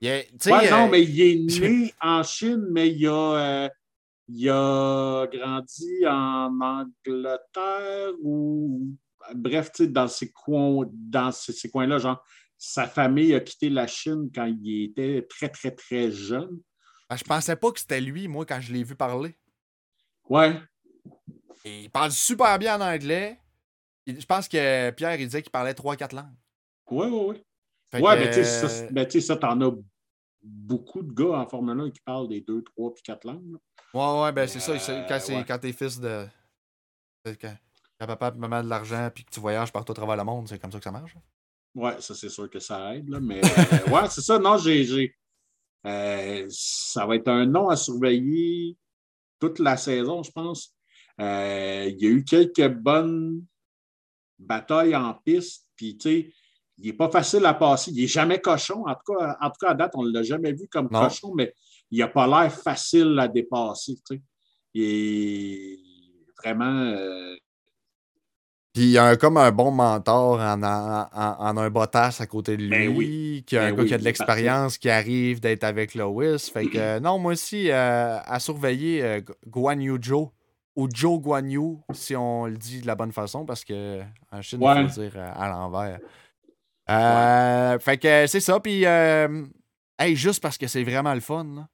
[0.00, 3.68] Il a- Ouais, non, euh, mais il est né en Chine, mais il a, euh,
[4.26, 8.96] il a grandi en Angleterre ou.
[9.34, 12.24] Bref, tu sais, dans ces coins, dans ces, ces coins-là, genre,
[12.56, 16.58] sa famille a quitté la Chine quand il était très, très, très jeune.
[17.10, 19.36] ben, je pensais pas que c'était lui, moi, quand je l'ai vu parler.
[20.30, 20.58] Ouais.
[21.66, 23.38] Et il parle super bien en anglais.
[24.06, 26.34] Je pense que Pierre, il disait qu'il parlait 3-4 langues.
[26.90, 27.42] Ouais, ouais, ouais.
[27.90, 29.72] Fait ouais, que, mais tu sais, ça, euh, ben, ça, t'en as
[30.42, 33.52] beaucoup de gars en Formule 1 qui parlent des deux, trois puis quatre langues.
[33.52, 33.58] là.
[33.94, 34.72] Ouais, ouais, ben c'est ça.
[34.72, 35.44] Euh, c'est- Quand, c'est- ouais.
[35.46, 36.26] quand t'es fils de.
[37.24, 37.54] Quand,
[38.00, 40.24] quand papa et maman a de l'argent puis que tu voyages partout à travers le
[40.24, 41.14] monde, c'est comme ça que ça marche.
[41.74, 43.40] Ouais, ça, c'est sûr que ça aide, là, mais euh,
[43.94, 44.38] ouais, c'est ça.
[44.38, 44.84] Non, j'ai.
[44.84, 45.14] j'ai-
[45.86, 48.76] euh, ça va être un nom à surveiller
[49.38, 50.74] toute la saison, je pense.
[51.20, 53.44] Euh, il y a eu quelques bonnes
[54.42, 56.32] batailles en piste, puis tu sais,
[56.78, 57.90] il n'est pas facile à passer.
[57.92, 58.84] Il n'est jamais cochon.
[58.86, 61.02] En tout cas, en tout cas, à date, on ne l'a jamais vu comme Non.
[61.02, 61.54] cochon, mais
[61.90, 63.94] il n'a pas l'air facile à dépasser.
[64.08, 64.22] tu sais.
[64.74, 65.78] Il est
[66.42, 66.64] vraiment.
[66.86, 67.36] euh,
[68.72, 72.26] Puis il y a un- comme un bon mentor en, en, en- un Bottas à
[72.26, 73.44] côté de lui, Ben oui.
[73.46, 76.38] qui a un Ben gars oui, qui a de l'expérience, qui arrive d'être avec Lois.
[76.38, 80.30] Fait que euh, non, moi aussi, euh, à surveiller euh, Gu- Guan Yu Zhou
[80.76, 84.40] ou Joe Guan Yu, si on le dit de la bonne façon, parce que en
[84.42, 84.88] Chine, il Ouais.
[84.88, 85.98] faut le dire euh, à l'envers.
[86.90, 88.58] Euh, Fait que c'est ça.
[88.60, 89.44] Puis, euh,
[89.98, 91.68] hey, juste parce que c'est vraiment le fun, là,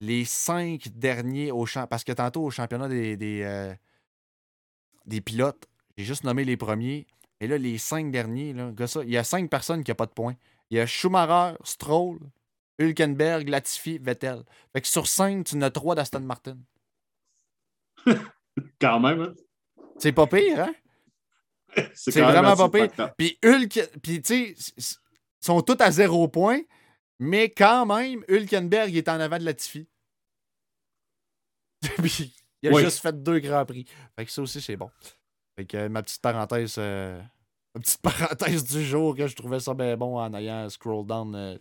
[0.00, 3.74] les cinq derniers au champ, parce que tantôt au championnat des, des, euh,
[5.06, 5.66] des pilotes,
[5.96, 7.06] j'ai juste nommé les premiers.
[7.40, 8.70] Mais là, les cinq derniers, là,
[9.02, 10.34] il y a cinq personnes qui n'ont pas de points.
[10.70, 12.18] Il y a Schumacher, Stroll,
[12.78, 14.42] Hülkenberg, Latifi, Vettel.
[14.72, 16.56] Fait que sur cinq, tu en as trois d'Aston Martin.
[18.80, 19.34] quand même, hein?
[19.98, 20.74] C'est pas pire, hein?
[21.94, 23.14] C'est vraiment pas pire.
[23.16, 24.94] Puis Hulk, puis tu sais,
[25.40, 26.60] sont tous à zéro point,
[27.18, 29.86] mais quand même, Hülkenberg est en avant de Latifi.
[31.98, 32.82] Puis il a Oui.
[32.82, 33.86] juste fait deux grands prix.
[34.16, 34.90] Fait que ça aussi, c'est bon.
[35.56, 37.20] Fait que euh, ma petite parenthèse, euh,
[37.74, 41.34] ma petite parenthèse du jour que je trouvais ça bien bon en ayant scroll down
[41.34, 41.56] euh,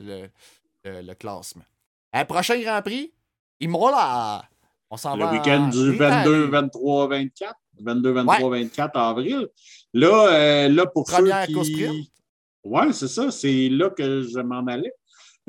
[0.84, 1.64] le, le- classement.
[2.12, 3.14] Un prochain Grand Prix,
[3.60, 4.44] Imola.
[4.92, 5.32] On s'en Le va.
[5.34, 6.24] week-end en du Italie.
[6.26, 7.56] 22, 23, 24.
[7.82, 9.48] 22, 23, 24 avril.
[9.94, 12.12] Là, euh, là pour Première ceux qui.
[12.64, 13.32] Oui, c'est ça.
[13.32, 14.92] C'est là que je m'en allais.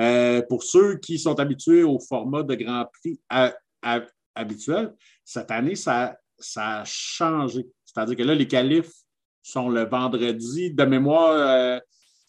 [0.01, 3.53] Euh, pour ceux qui sont habitués au format de Grand Prix à-
[3.83, 4.01] à-
[4.35, 4.95] habituel,
[5.25, 7.67] cette année, ça, ça a changé.
[7.85, 8.91] C'est-à-dire que là, les qualifs
[9.43, 10.71] sont le vendredi.
[10.73, 11.81] De mémoire, euh,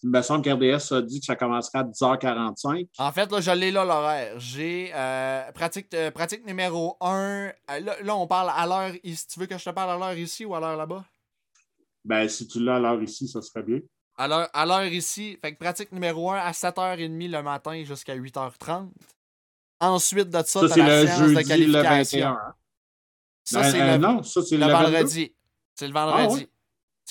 [0.04, 2.88] Il me semble qu'RDS a dit que ça commencerait à 10h45.
[2.98, 4.40] En fait, là, je l'ai là l'horaire.
[4.40, 7.52] J'ai euh, pratique, euh, pratique numéro 1.
[8.04, 9.28] Là, on parle à l'heure ici.
[9.28, 11.06] Tu veux que je te parle à l'heure ici ou à l'heure là-bas?
[12.04, 13.80] Ben, si tu l'as à l'heure ici, ça serait bien.
[14.18, 18.90] À l'heure ici, fait que pratique numéro 1 à 7h30 le matin jusqu'à 8h30.
[19.80, 22.32] Ensuite de ça, ça c'est le jeudi, le 21.
[22.32, 22.54] Hein?
[23.44, 25.36] Ça, ben, c'est euh, le, non, ça, c'est le, le vendredi.
[25.74, 26.28] C'est le vendredi.
[26.28, 26.51] Ah, oui?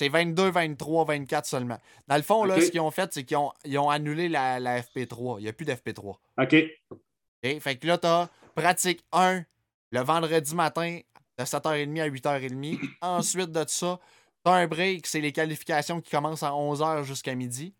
[0.01, 1.77] C'est 22, 23, 24 seulement.
[2.07, 4.59] Dans le fond, là, ce qu'ils ont fait, c'est qu'ils ont, ils ont annulé la,
[4.59, 5.35] la FP3.
[5.37, 6.17] Il n'y a plus d'FP3.
[6.39, 6.55] OK.
[6.89, 7.59] OK?
[7.59, 9.43] Fait que là, tu as pratique 1
[9.91, 11.01] le vendredi matin
[11.37, 12.79] de 7h30 à 8h30.
[13.01, 13.99] Ensuite de ça,
[14.43, 17.75] tu as un break, c'est les qualifications qui commencent à 11h jusqu'à midi.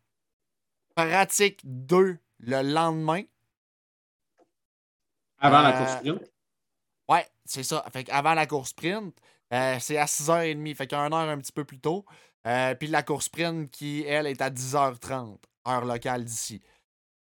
[0.93, 3.23] Pratique 2 le lendemain.
[5.39, 6.31] Avant la Euh, course sprint.
[7.09, 7.83] Ouais, c'est ça.
[7.91, 9.11] Fait avant la course sprint,
[9.53, 10.75] euh, c'est à 6h30.
[10.75, 12.05] Fait qu'il y a une heure un petit peu plus tôt.
[12.47, 15.37] Euh, Puis la course sprint qui, elle, est à 10h30,
[15.67, 16.61] heure locale d'ici.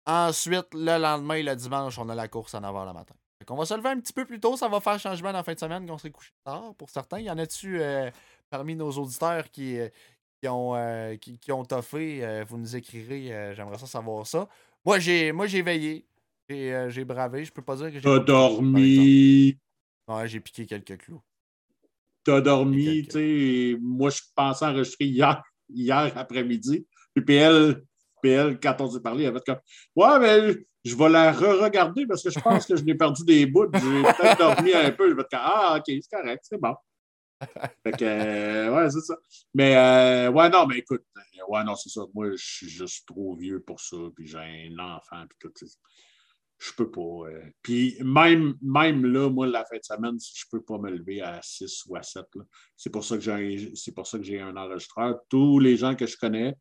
[0.07, 3.15] Ensuite, le lendemain et le dimanche, on a la course à 9h le matin.
[3.39, 4.57] Fait qu'on va se lever un petit peu plus tôt.
[4.57, 7.19] Ça va faire changement dans la fin de semaine qu'on s'est couché tard pour certains.
[7.19, 8.11] Il y en a-tu euh,
[8.51, 9.89] parmi nos auditeurs qui, euh,
[10.41, 12.45] qui ont, qui, qui ont toffé?
[12.49, 13.55] Vous nous écrirez.
[13.55, 14.49] J'aimerais ça savoir ça.
[14.85, 16.07] Moi, j'ai moi j'ai veillé.
[16.49, 17.45] J'ai j'ai bravé.
[17.45, 18.01] Je peux pas dire que j'ai.
[18.01, 19.59] T'as dormi.
[20.09, 21.21] Ouais, j'ai piqué quelques clous.
[22.29, 23.07] T'as dormi.
[23.07, 26.87] Tu sais, moi, je pensais enregistrer hier, hier après-midi.
[27.15, 27.83] Puis PL,
[28.21, 29.57] PL, quand on s'est parlé, elle avait comme
[29.97, 33.47] Ouais, mais je vais la re-regarder parce que je pense que je l'ai perdu des
[33.47, 33.71] bouts.
[33.73, 35.09] J'ai peut-être dormi un peu.
[35.09, 36.75] Je vais être comme Ah, OK, c'est correct, c'est bon.
[37.83, 39.17] Fait que, euh, ouais, c'est ça.
[39.55, 42.03] Mais, euh, ouais, non, mais écoute, euh, ouais, non, c'est ça.
[42.13, 43.97] Moi, je suis juste trop vieux pour ça.
[44.15, 45.67] Puis j'ai un enfant, puis tout.
[46.59, 47.31] Je peux pas.
[47.63, 51.41] Puis même, même là, moi, la fin de semaine, je peux pas me lever à
[51.41, 52.25] 6 ou à 7.
[52.35, 52.43] là.
[52.77, 55.21] C'est pour ça que j'ai c'est pour ça que j'ai un enregistreur.
[55.29, 56.55] Tous les gens que je connais,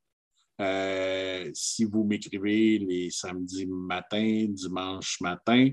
[0.62, 5.70] euh, si vous m'écrivez les samedis matin, dimanche matin,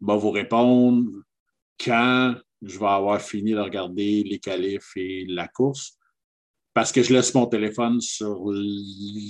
[0.00, 1.08] va vous répondre
[1.78, 5.95] quand je vais avoir fini de regarder les qualifs et la course.
[6.76, 8.38] Parce que je laisse mon téléphone sur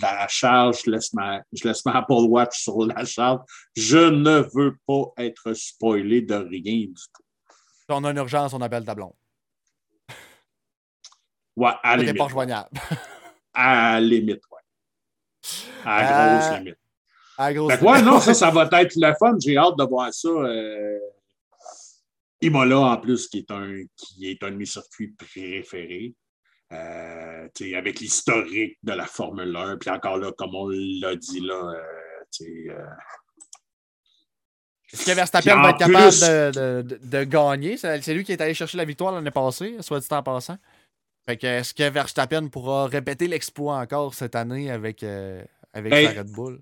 [0.02, 3.38] la charge, je laisse ma, je laisse ma Apple Watch sur la charge.
[3.76, 7.22] Je ne veux pas être spoilé de rien du tout.
[7.78, 9.12] Si on a une urgence, on appelle ta blonde.
[11.54, 12.18] Ouais, à la limite.
[12.18, 12.68] pas joignable.
[13.54, 15.62] À la limite, ouais.
[15.84, 16.78] À la grosse Euh, limite.
[17.38, 19.36] À grosse Fait que ouais, non, ça, ça va être le fun.
[19.38, 20.28] J'ai hâte de voir ça.
[20.28, 20.98] Euh...
[22.40, 26.12] Imola, en plus, qui est un, qui est un de mes circuits préférés.
[26.72, 29.76] Euh, avec l'historique de la Formule 1.
[29.78, 32.86] Puis encore là, comme on l'a dit là, euh, euh,
[34.92, 37.76] Est-ce que Verstappen va être capable plus- de, de- gagner?
[37.76, 40.58] C'est lui qui est allé chercher la victoire l'année passée, soit dit en passant.
[41.24, 46.12] Fait que est-ce que Verstappen pourra répéter l'exploit encore cette année avec, euh, avec Ben,
[46.14, 46.60] sa Red Bull?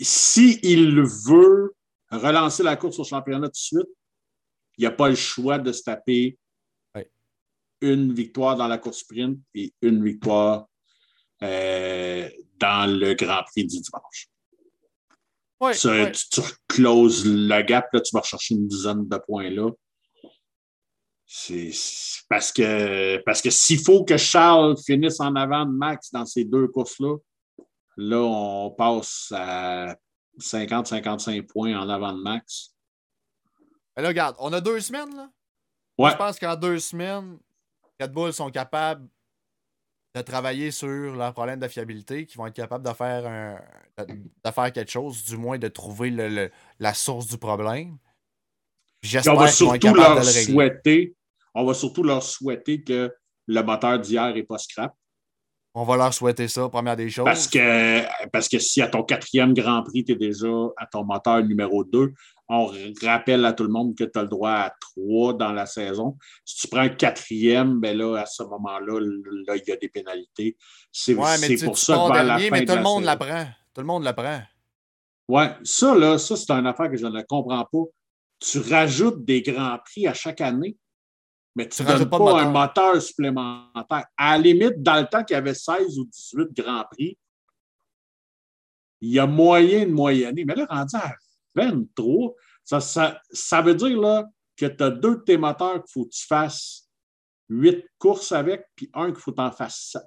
[0.00, 1.74] s'il veut
[2.10, 3.88] relancer la course au championnat tout de suite,
[4.76, 6.38] il n'y a pas le choix de se taper.
[7.80, 10.66] Une victoire dans la course sprint et une victoire
[11.42, 12.28] euh,
[12.58, 14.28] dans le Grand Prix du dimanche.
[15.74, 16.10] Ça.
[16.10, 19.70] Tu, tu closes le gap, là, tu vas rechercher une dizaine de points là.
[21.26, 26.10] C'est c'est parce que, parce que s'il faut que Charles finisse en avant de Max
[26.10, 27.16] dans ces deux courses-là,
[27.96, 29.96] là, on passe à
[30.38, 32.74] 50-55 points en avant de Max.
[33.96, 35.30] Mais là, regarde, on a deux semaines, là.
[35.98, 37.38] Ouais, Je pense qu'en deux semaines,
[38.00, 39.08] Red Bull sont capables
[40.14, 44.14] de travailler sur leurs problèmes de fiabilité, qui vont être capables de faire, un, de,
[44.14, 47.98] de faire quelque chose, du moins de trouver le- le- la source du problème.
[49.02, 51.14] J'espère on va qu'ils vont être surtout leur le souhaiter,
[51.54, 53.14] on va surtout leur souhaiter que
[53.46, 54.94] le moteur d'hier n'est pas scrap.
[55.74, 57.24] On va leur souhaiter ça, première des choses.
[57.24, 61.04] Parce que, parce que si à ton quatrième Grand Prix, tu es déjà à ton
[61.04, 62.12] moteur numéro 2,
[62.48, 62.70] on
[63.02, 66.16] rappelle à tout le monde que tu as le droit à trois dans la saison.
[66.44, 69.88] Si tu prends un quatrième, ben là, à ce moment-là, là, il y a des
[69.88, 70.56] pénalités.
[70.90, 73.44] C'est Ouais, pour ça que vers la fin mais tout le monde l'apprend.
[73.74, 74.40] Tout le monde l'apprend.
[75.28, 77.84] Ouais, ça, là, ça, c'est une affaire que je ne comprends pas.
[78.40, 80.76] Tu rajoutes des grands prix à chaque année,
[81.54, 82.52] mais tu ne donnes rajoutes pas, un moteur.
[82.52, 84.04] moteur supplémentaire.
[84.16, 87.18] À la limite, dans le temps qu'il y avait 16 ou 18 grands prix,
[89.02, 90.44] il y a moyen de moyenner.
[90.46, 91.14] Mais là, rendu à
[91.58, 94.24] 23, ça, ça, ça veut dire là,
[94.56, 96.88] que tu as deux de tes moteurs qu'il faut que tu fasses
[97.48, 100.02] 8 courses avec, puis un qu'il faut que tu en fasses 7.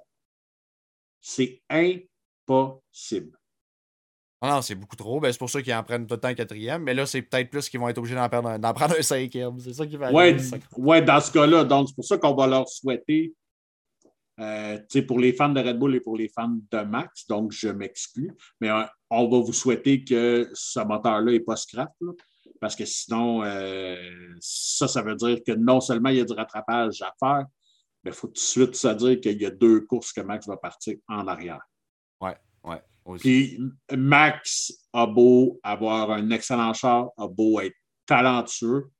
[1.20, 3.38] C'est impossible.
[4.44, 5.20] Ah non, c'est beaucoup trop.
[5.20, 6.82] Ben, c'est pour ça qu'ils en prennent tout le temps un quatrième.
[6.82, 9.56] Mais là, c'est peut-être plus qu'ils vont être obligés d'en prendre prendre un cinquième.
[9.60, 10.36] C'est ça qui va Ouais,
[10.76, 11.62] ouais, dans ce cas-là.
[11.62, 13.32] Donc, c'est pour ça qu'on va leur souhaiter
[14.40, 17.68] euh, pour les fans de Red Bull et pour les fans de Max, donc je
[17.68, 18.32] m'exclus.
[18.60, 21.92] Mais euh, on va vous souhaiter que ce moteur-là n'est pas scrap,
[22.60, 23.96] parce que sinon, euh,
[24.40, 27.46] ça, ça veut dire que non seulement il y a du rattrapage à faire,
[28.04, 30.46] mais il faut tout de suite se dire qu'il y a deux courses que Max
[30.46, 31.62] va partir en arrière.
[32.20, 32.82] Ouais, ouais.
[33.18, 33.58] Puis
[33.96, 37.76] Max a beau avoir un excellent char, a beau être
[38.06, 38.90] talentueux,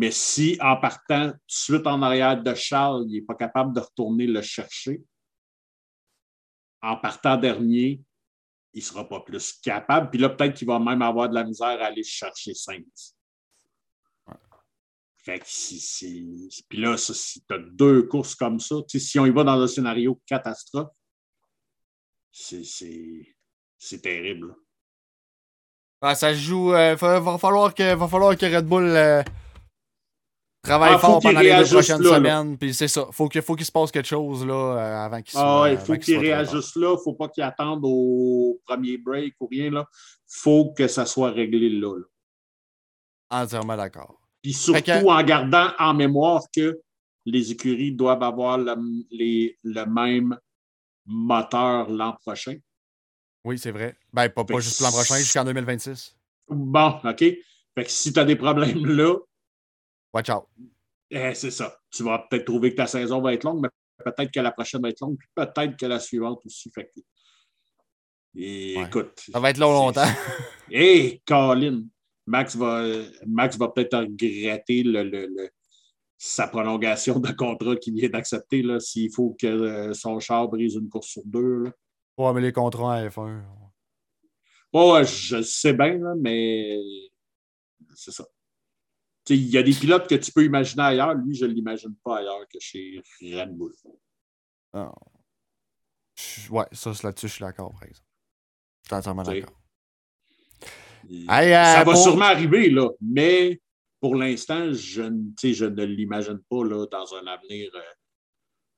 [0.00, 3.74] mais si en partant tout de suite en arrière de Charles, il n'est pas capable
[3.74, 5.02] de retourner le chercher,
[6.80, 8.00] en partant dernier,
[8.72, 10.08] il ne sera pas plus capable.
[10.08, 12.80] Puis là, peut-être qu'il va même avoir de la misère à aller chercher Saints.
[15.18, 19.30] Fait que si, Puis là, si tu as deux courses comme ça, si on y
[19.30, 20.88] va dans un scénario catastrophe,
[22.30, 23.26] c'est
[24.00, 24.56] terrible.
[26.00, 26.70] ça se joue.
[26.70, 29.22] Il euh, va, falloir que, va falloir que Red Bull euh,
[30.62, 32.58] travaille ah, fort pendant les deux prochaines semaines.
[32.58, 33.06] Puis c'est ça.
[33.12, 35.96] Faut qu'il faut qu'il se passe quelque chose là, euh, avant qu'il ah, Il faut
[35.96, 36.88] qu'il réajuste là.
[36.88, 39.70] Il ne faut pas qu'il attende au premier break ou rien.
[39.72, 39.84] Il
[40.26, 41.96] faut que ça soit réglé là.
[43.30, 44.20] Entièrement d'accord.
[44.42, 46.80] Puis surtout en gardant en mémoire que
[47.26, 48.74] les écuries doivent avoir le,
[49.10, 50.36] les, le même
[51.06, 52.56] moteur l'an prochain.
[53.44, 53.96] Oui, c'est vrai.
[54.12, 56.16] Ben, pas, pas juste l'an prochain, jusqu'en 2026.
[56.48, 57.18] Bon, OK.
[57.18, 59.16] Fait que si tu as des problèmes là,
[60.12, 60.44] Watch out.
[61.10, 61.76] Eh, c'est ça.
[61.90, 63.68] Tu vas peut-être trouver que ta saison va être longue, mais
[64.04, 66.70] peut-être que la prochaine va être longue, puis peut-être que la suivante aussi.
[66.70, 66.92] Fait
[68.34, 69.20] Et écoute.
[69.32, 70.08] Ça va être long longtemps.
[70.70, 70.80] Hé,
[71.10, 71.84] hey, Colin,
[72.26, 72.84] Max va,
[73.26, 75.50] Max va peut-être regretter le,
[76.16, 80.88] sa prolongation de contrat qu'il vient d'accepter s'il faut que euh, son char brise une
[80.88, 81.64] course sur deux.
[81.64, 81.70] Là.
[82.18, 83.42] Ouais, mais les contrats en F1.
[84.72, 86.78] Ouais, je sais bien, mais
[87.94, 88.24] c'est ça.
[89.30, 91.14] Il y a des pilotes que tu peux imaginer ailleurs.
[91.14, 93.72] Lui, je ne l'imagine pas ailleurs que chez Red Bull.
[94.72, 94.92] Ah.
[96.50, 98.06] Ouais, ça, là-dessus, je suis d'accord, par exemple.
[98.82, 99.60] Je suis entièrement d'accord.
[101.26, 103.60] ça euh, va sûrement arriver, là, mais
[104.00, 105.02] pour l'instant, je,
[105.42, 107.80] je ne l'imagine pas là, dans un avenir euh,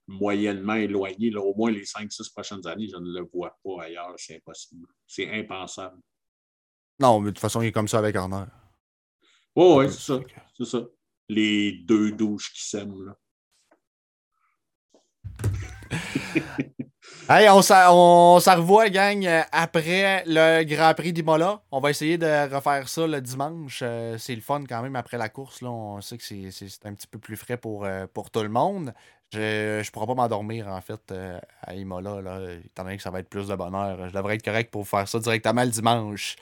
[0.09, 1.31] moyennement éloigné.
[1.31, 4.15] Là, au moins les 5-6 prochaines années, je ne le vois pas ailleurs.
[4.17, 4.87] C'est impossible.
[5.07, 6.01] C'est impensable.
[7.01, 8.45] Non, mais de toute façon, il est comme ça avec Horner.
[9.55, 10.21] Oh, oui, c'est ça.
[10.57, 10.81] C'est ça.
[11.29, 13.17] Les deux douches qui s'aiment, là.
[17.29, 21.63] hey, on s'en revoit, gang, après le Grand Prix d'Imola.
[21.71, 23.81] On va essayer de refaire ça le dimanche.
[23.83, 25.63] Euh, c'est le fun quand même après la course.
[25.63, 25.71] Là.
[25.71, 28.95] On sait que c'est un petit peu plus frais pour, euh, pour tout le monde.
[29.33, 33.11] Je ne pourrai pas m'endormir, en fait, euh, à Imola, là, étant donné que ça
[33.11, 34.09] va être plus de bonheur.
[34.09, 36.37] Je devrais être correct pour faire ça directement le dimanche.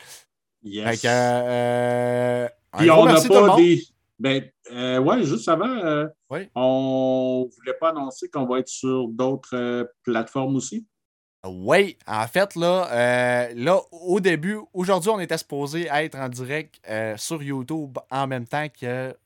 [0.62, 1.04] Yes.
[2.78, 3.82] Puis on n'a pas des.
[4.20, 6.06] Ben, euh, ouais, juste avant, euh,
[6.55, 10.86] on ne voulait pas annoncer qu'on va être sur d'autres euh, plateformes aussi?
[11.47, 16.78] Oui, en fait, là, là au début, aujourd'hui, on était supposé être en direct
[17.16, 19.16] sur YouTube en même temps que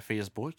[0.00, 0.54] Facebook.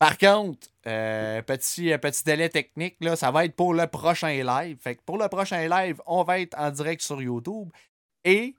[0.00, 4.78] Par contre, petit, petit délai technique, là, ça va être pour le prochain live.
[4.80, 7.68] Fait que pour le prochain live, on va être en direct sur YouTube.
[8.24, 8.56] Et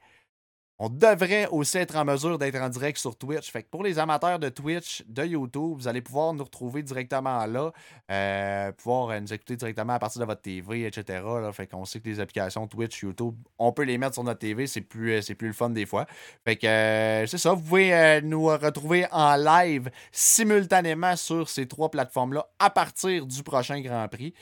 [0.79, 3.51] on devrait aussi être en mesure d'être en direct sur Twitch.
[3.51, 7.45] Fait que pour les amateurs de Twitch, de YouTube, vous allez pouvoir nous retrouver directement
[7.45, 7.73] là,
[8.09, 11.21] euh, pouvoir euh, nous écouter directement à partir de votre TV, etc.
[11.51, 14.67] Fait qu'on sait que les applications Twitch, YouTube, on peut les mettre sur notre TV,
[14.67, 16.05] c'est plus, euh, plus le fun des fois.
[16.45, 22.47] Fait que c'est ça, vous pouvez nous retrouver en live simultanément sur ces trois plateformes-là
[22.57, 24.33] à partir du prochain Grand Prix.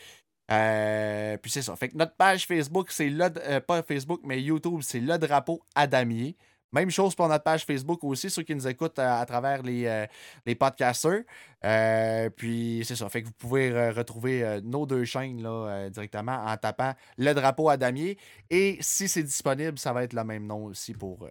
[0.49, 1.75] Euh, puis c'est ça.
[1.75, 3.25] Fait que notre page Facebook, c'est le.
[3.37, 6.37] Euh, pas Facebook, mais YouTube, c'est le drapeau à damier.
[6.73, 10.05] Même chose pour notre page Facebook aussi, ceux qui nous écoutent à, travers les,
[10.45, 11.23] les podcasters.
[11.63, 13.07] Euh, puis c'est ça.
[13.07, 17.77] Fait que vous pouvez retrouver nos deux chaînes là, directement en tapant le drapeau à
[17.77, 18.17] damier.
[18.49, 21.29] Et si c'est disponible, ça va être le même nom aussi pour.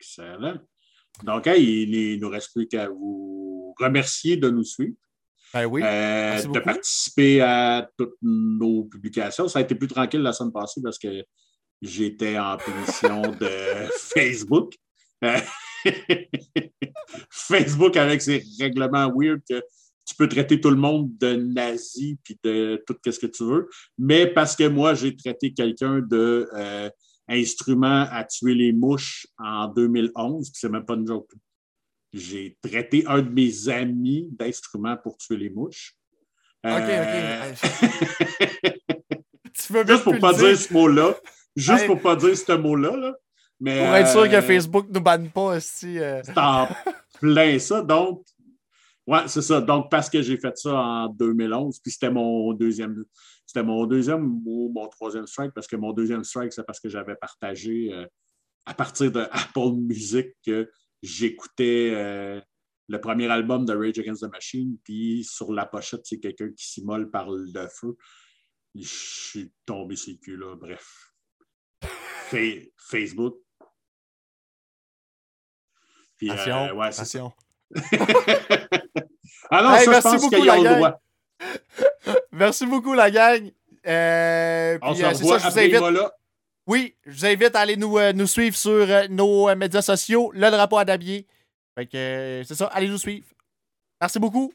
[0.00, 0.58] Excellent.
[1.22, 4.96] Donc, il ne nous reste plus qu'à vous remercier de nous suivre.
[5.64, 9.48] Ben euh, de participer à toutes nos publications.
[9.48, 11.24] Ça a été plus tranquille la semaine passée parce que
[11.80, 13.48] j'étais en punition de
[14.14, 14.74] Facebook.
[17.30, 19.62] Facebook avec ses règlements weird que
[20.04, 23.68] tu peux traiter tout le monde de nazi puis de tout ce que tu veux.
[23.98, 26.90] Mais parce que moi, j'ai traité quelqu'un de euh,
[27.28, 31.32] instrument à tuer les mouches en 2011, c'est même pas une joke
[32.12, 35.94] j'ai traité un de mes amis d'instrument pour tuer les mouches.
[36.64, 36.88] OK, OK.
[36.88, 37.54] Euh,
[39.86, 41.14] Juste pour ne pas dire ce mot-là.
[41.54, 43.14] Juste pour pas dire ce mot-là.
[43.58, 45.98] Mais, pour être sûr que euh, Facebook ne nous banne pas aussi.
[45.98, 46.20] Euh.
[46.24, 46.68] C'est en
[47.20, 47.82] plein ça.
[47.82, 48.22] Donc,
[49.06, 49.60] Ouais, c'est ça.
[49.60, 53.04] Donc, parce que j'ai fait ça en 2011, puis c'était mon deuxième,
[53.46, 56.88] c'était mon deuxième ou mon troisième strike, parce que mon deuxième strike, c'est parce que
[56.88, 58.04] j'avais partagé euh,
[58.64, 60.68] à partir de Apple Music que
[61.02, 62.40] j'écoutais euh,
[62.88, 66.66] le premier album de Rage Against the Machine, puis sur la pochette, c'est quelqu'un qui
[66.66, 67.96] s'immole par le feu.
[68.74, 70.54] Je suis tombé sur le cul, là.
[70.56, 71.12] Bref.
[72.76, 73.36] Facebook.
[76.16, 77.32] Puis, euh, ouais, attention.
[79.50, 81.00] ah non, ça, je pense qu'ils ont le droit.
[82.32, 83.50] merci beaucoup, la gang.
[83.86, 86.12] Euh, On se revoit ça, je vous invite...
[86.66, 90.50] Oui, je vous invite à aller nous, euh, suivre sur euh, nos médias sociaux, le
[90.50, 91.26] drapeau à Dabier.
[91.76, 91.88] Fait
[92.44, 93.26] c'est ça, allez nous suivre.
[94.00, 94.52] Merci beaucoup.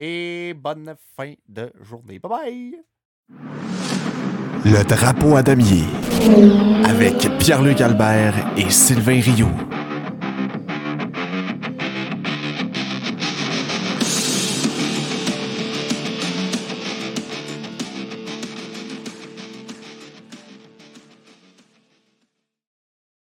[0.00, 2.18] Et bonne fin de journée.
[2.18, 2.84] Bye bye.
[4.64, 5.84] Le drapeau à damier
[6.86, 9.52] avec Pierre-Luc Albert et Sylvain Rioux.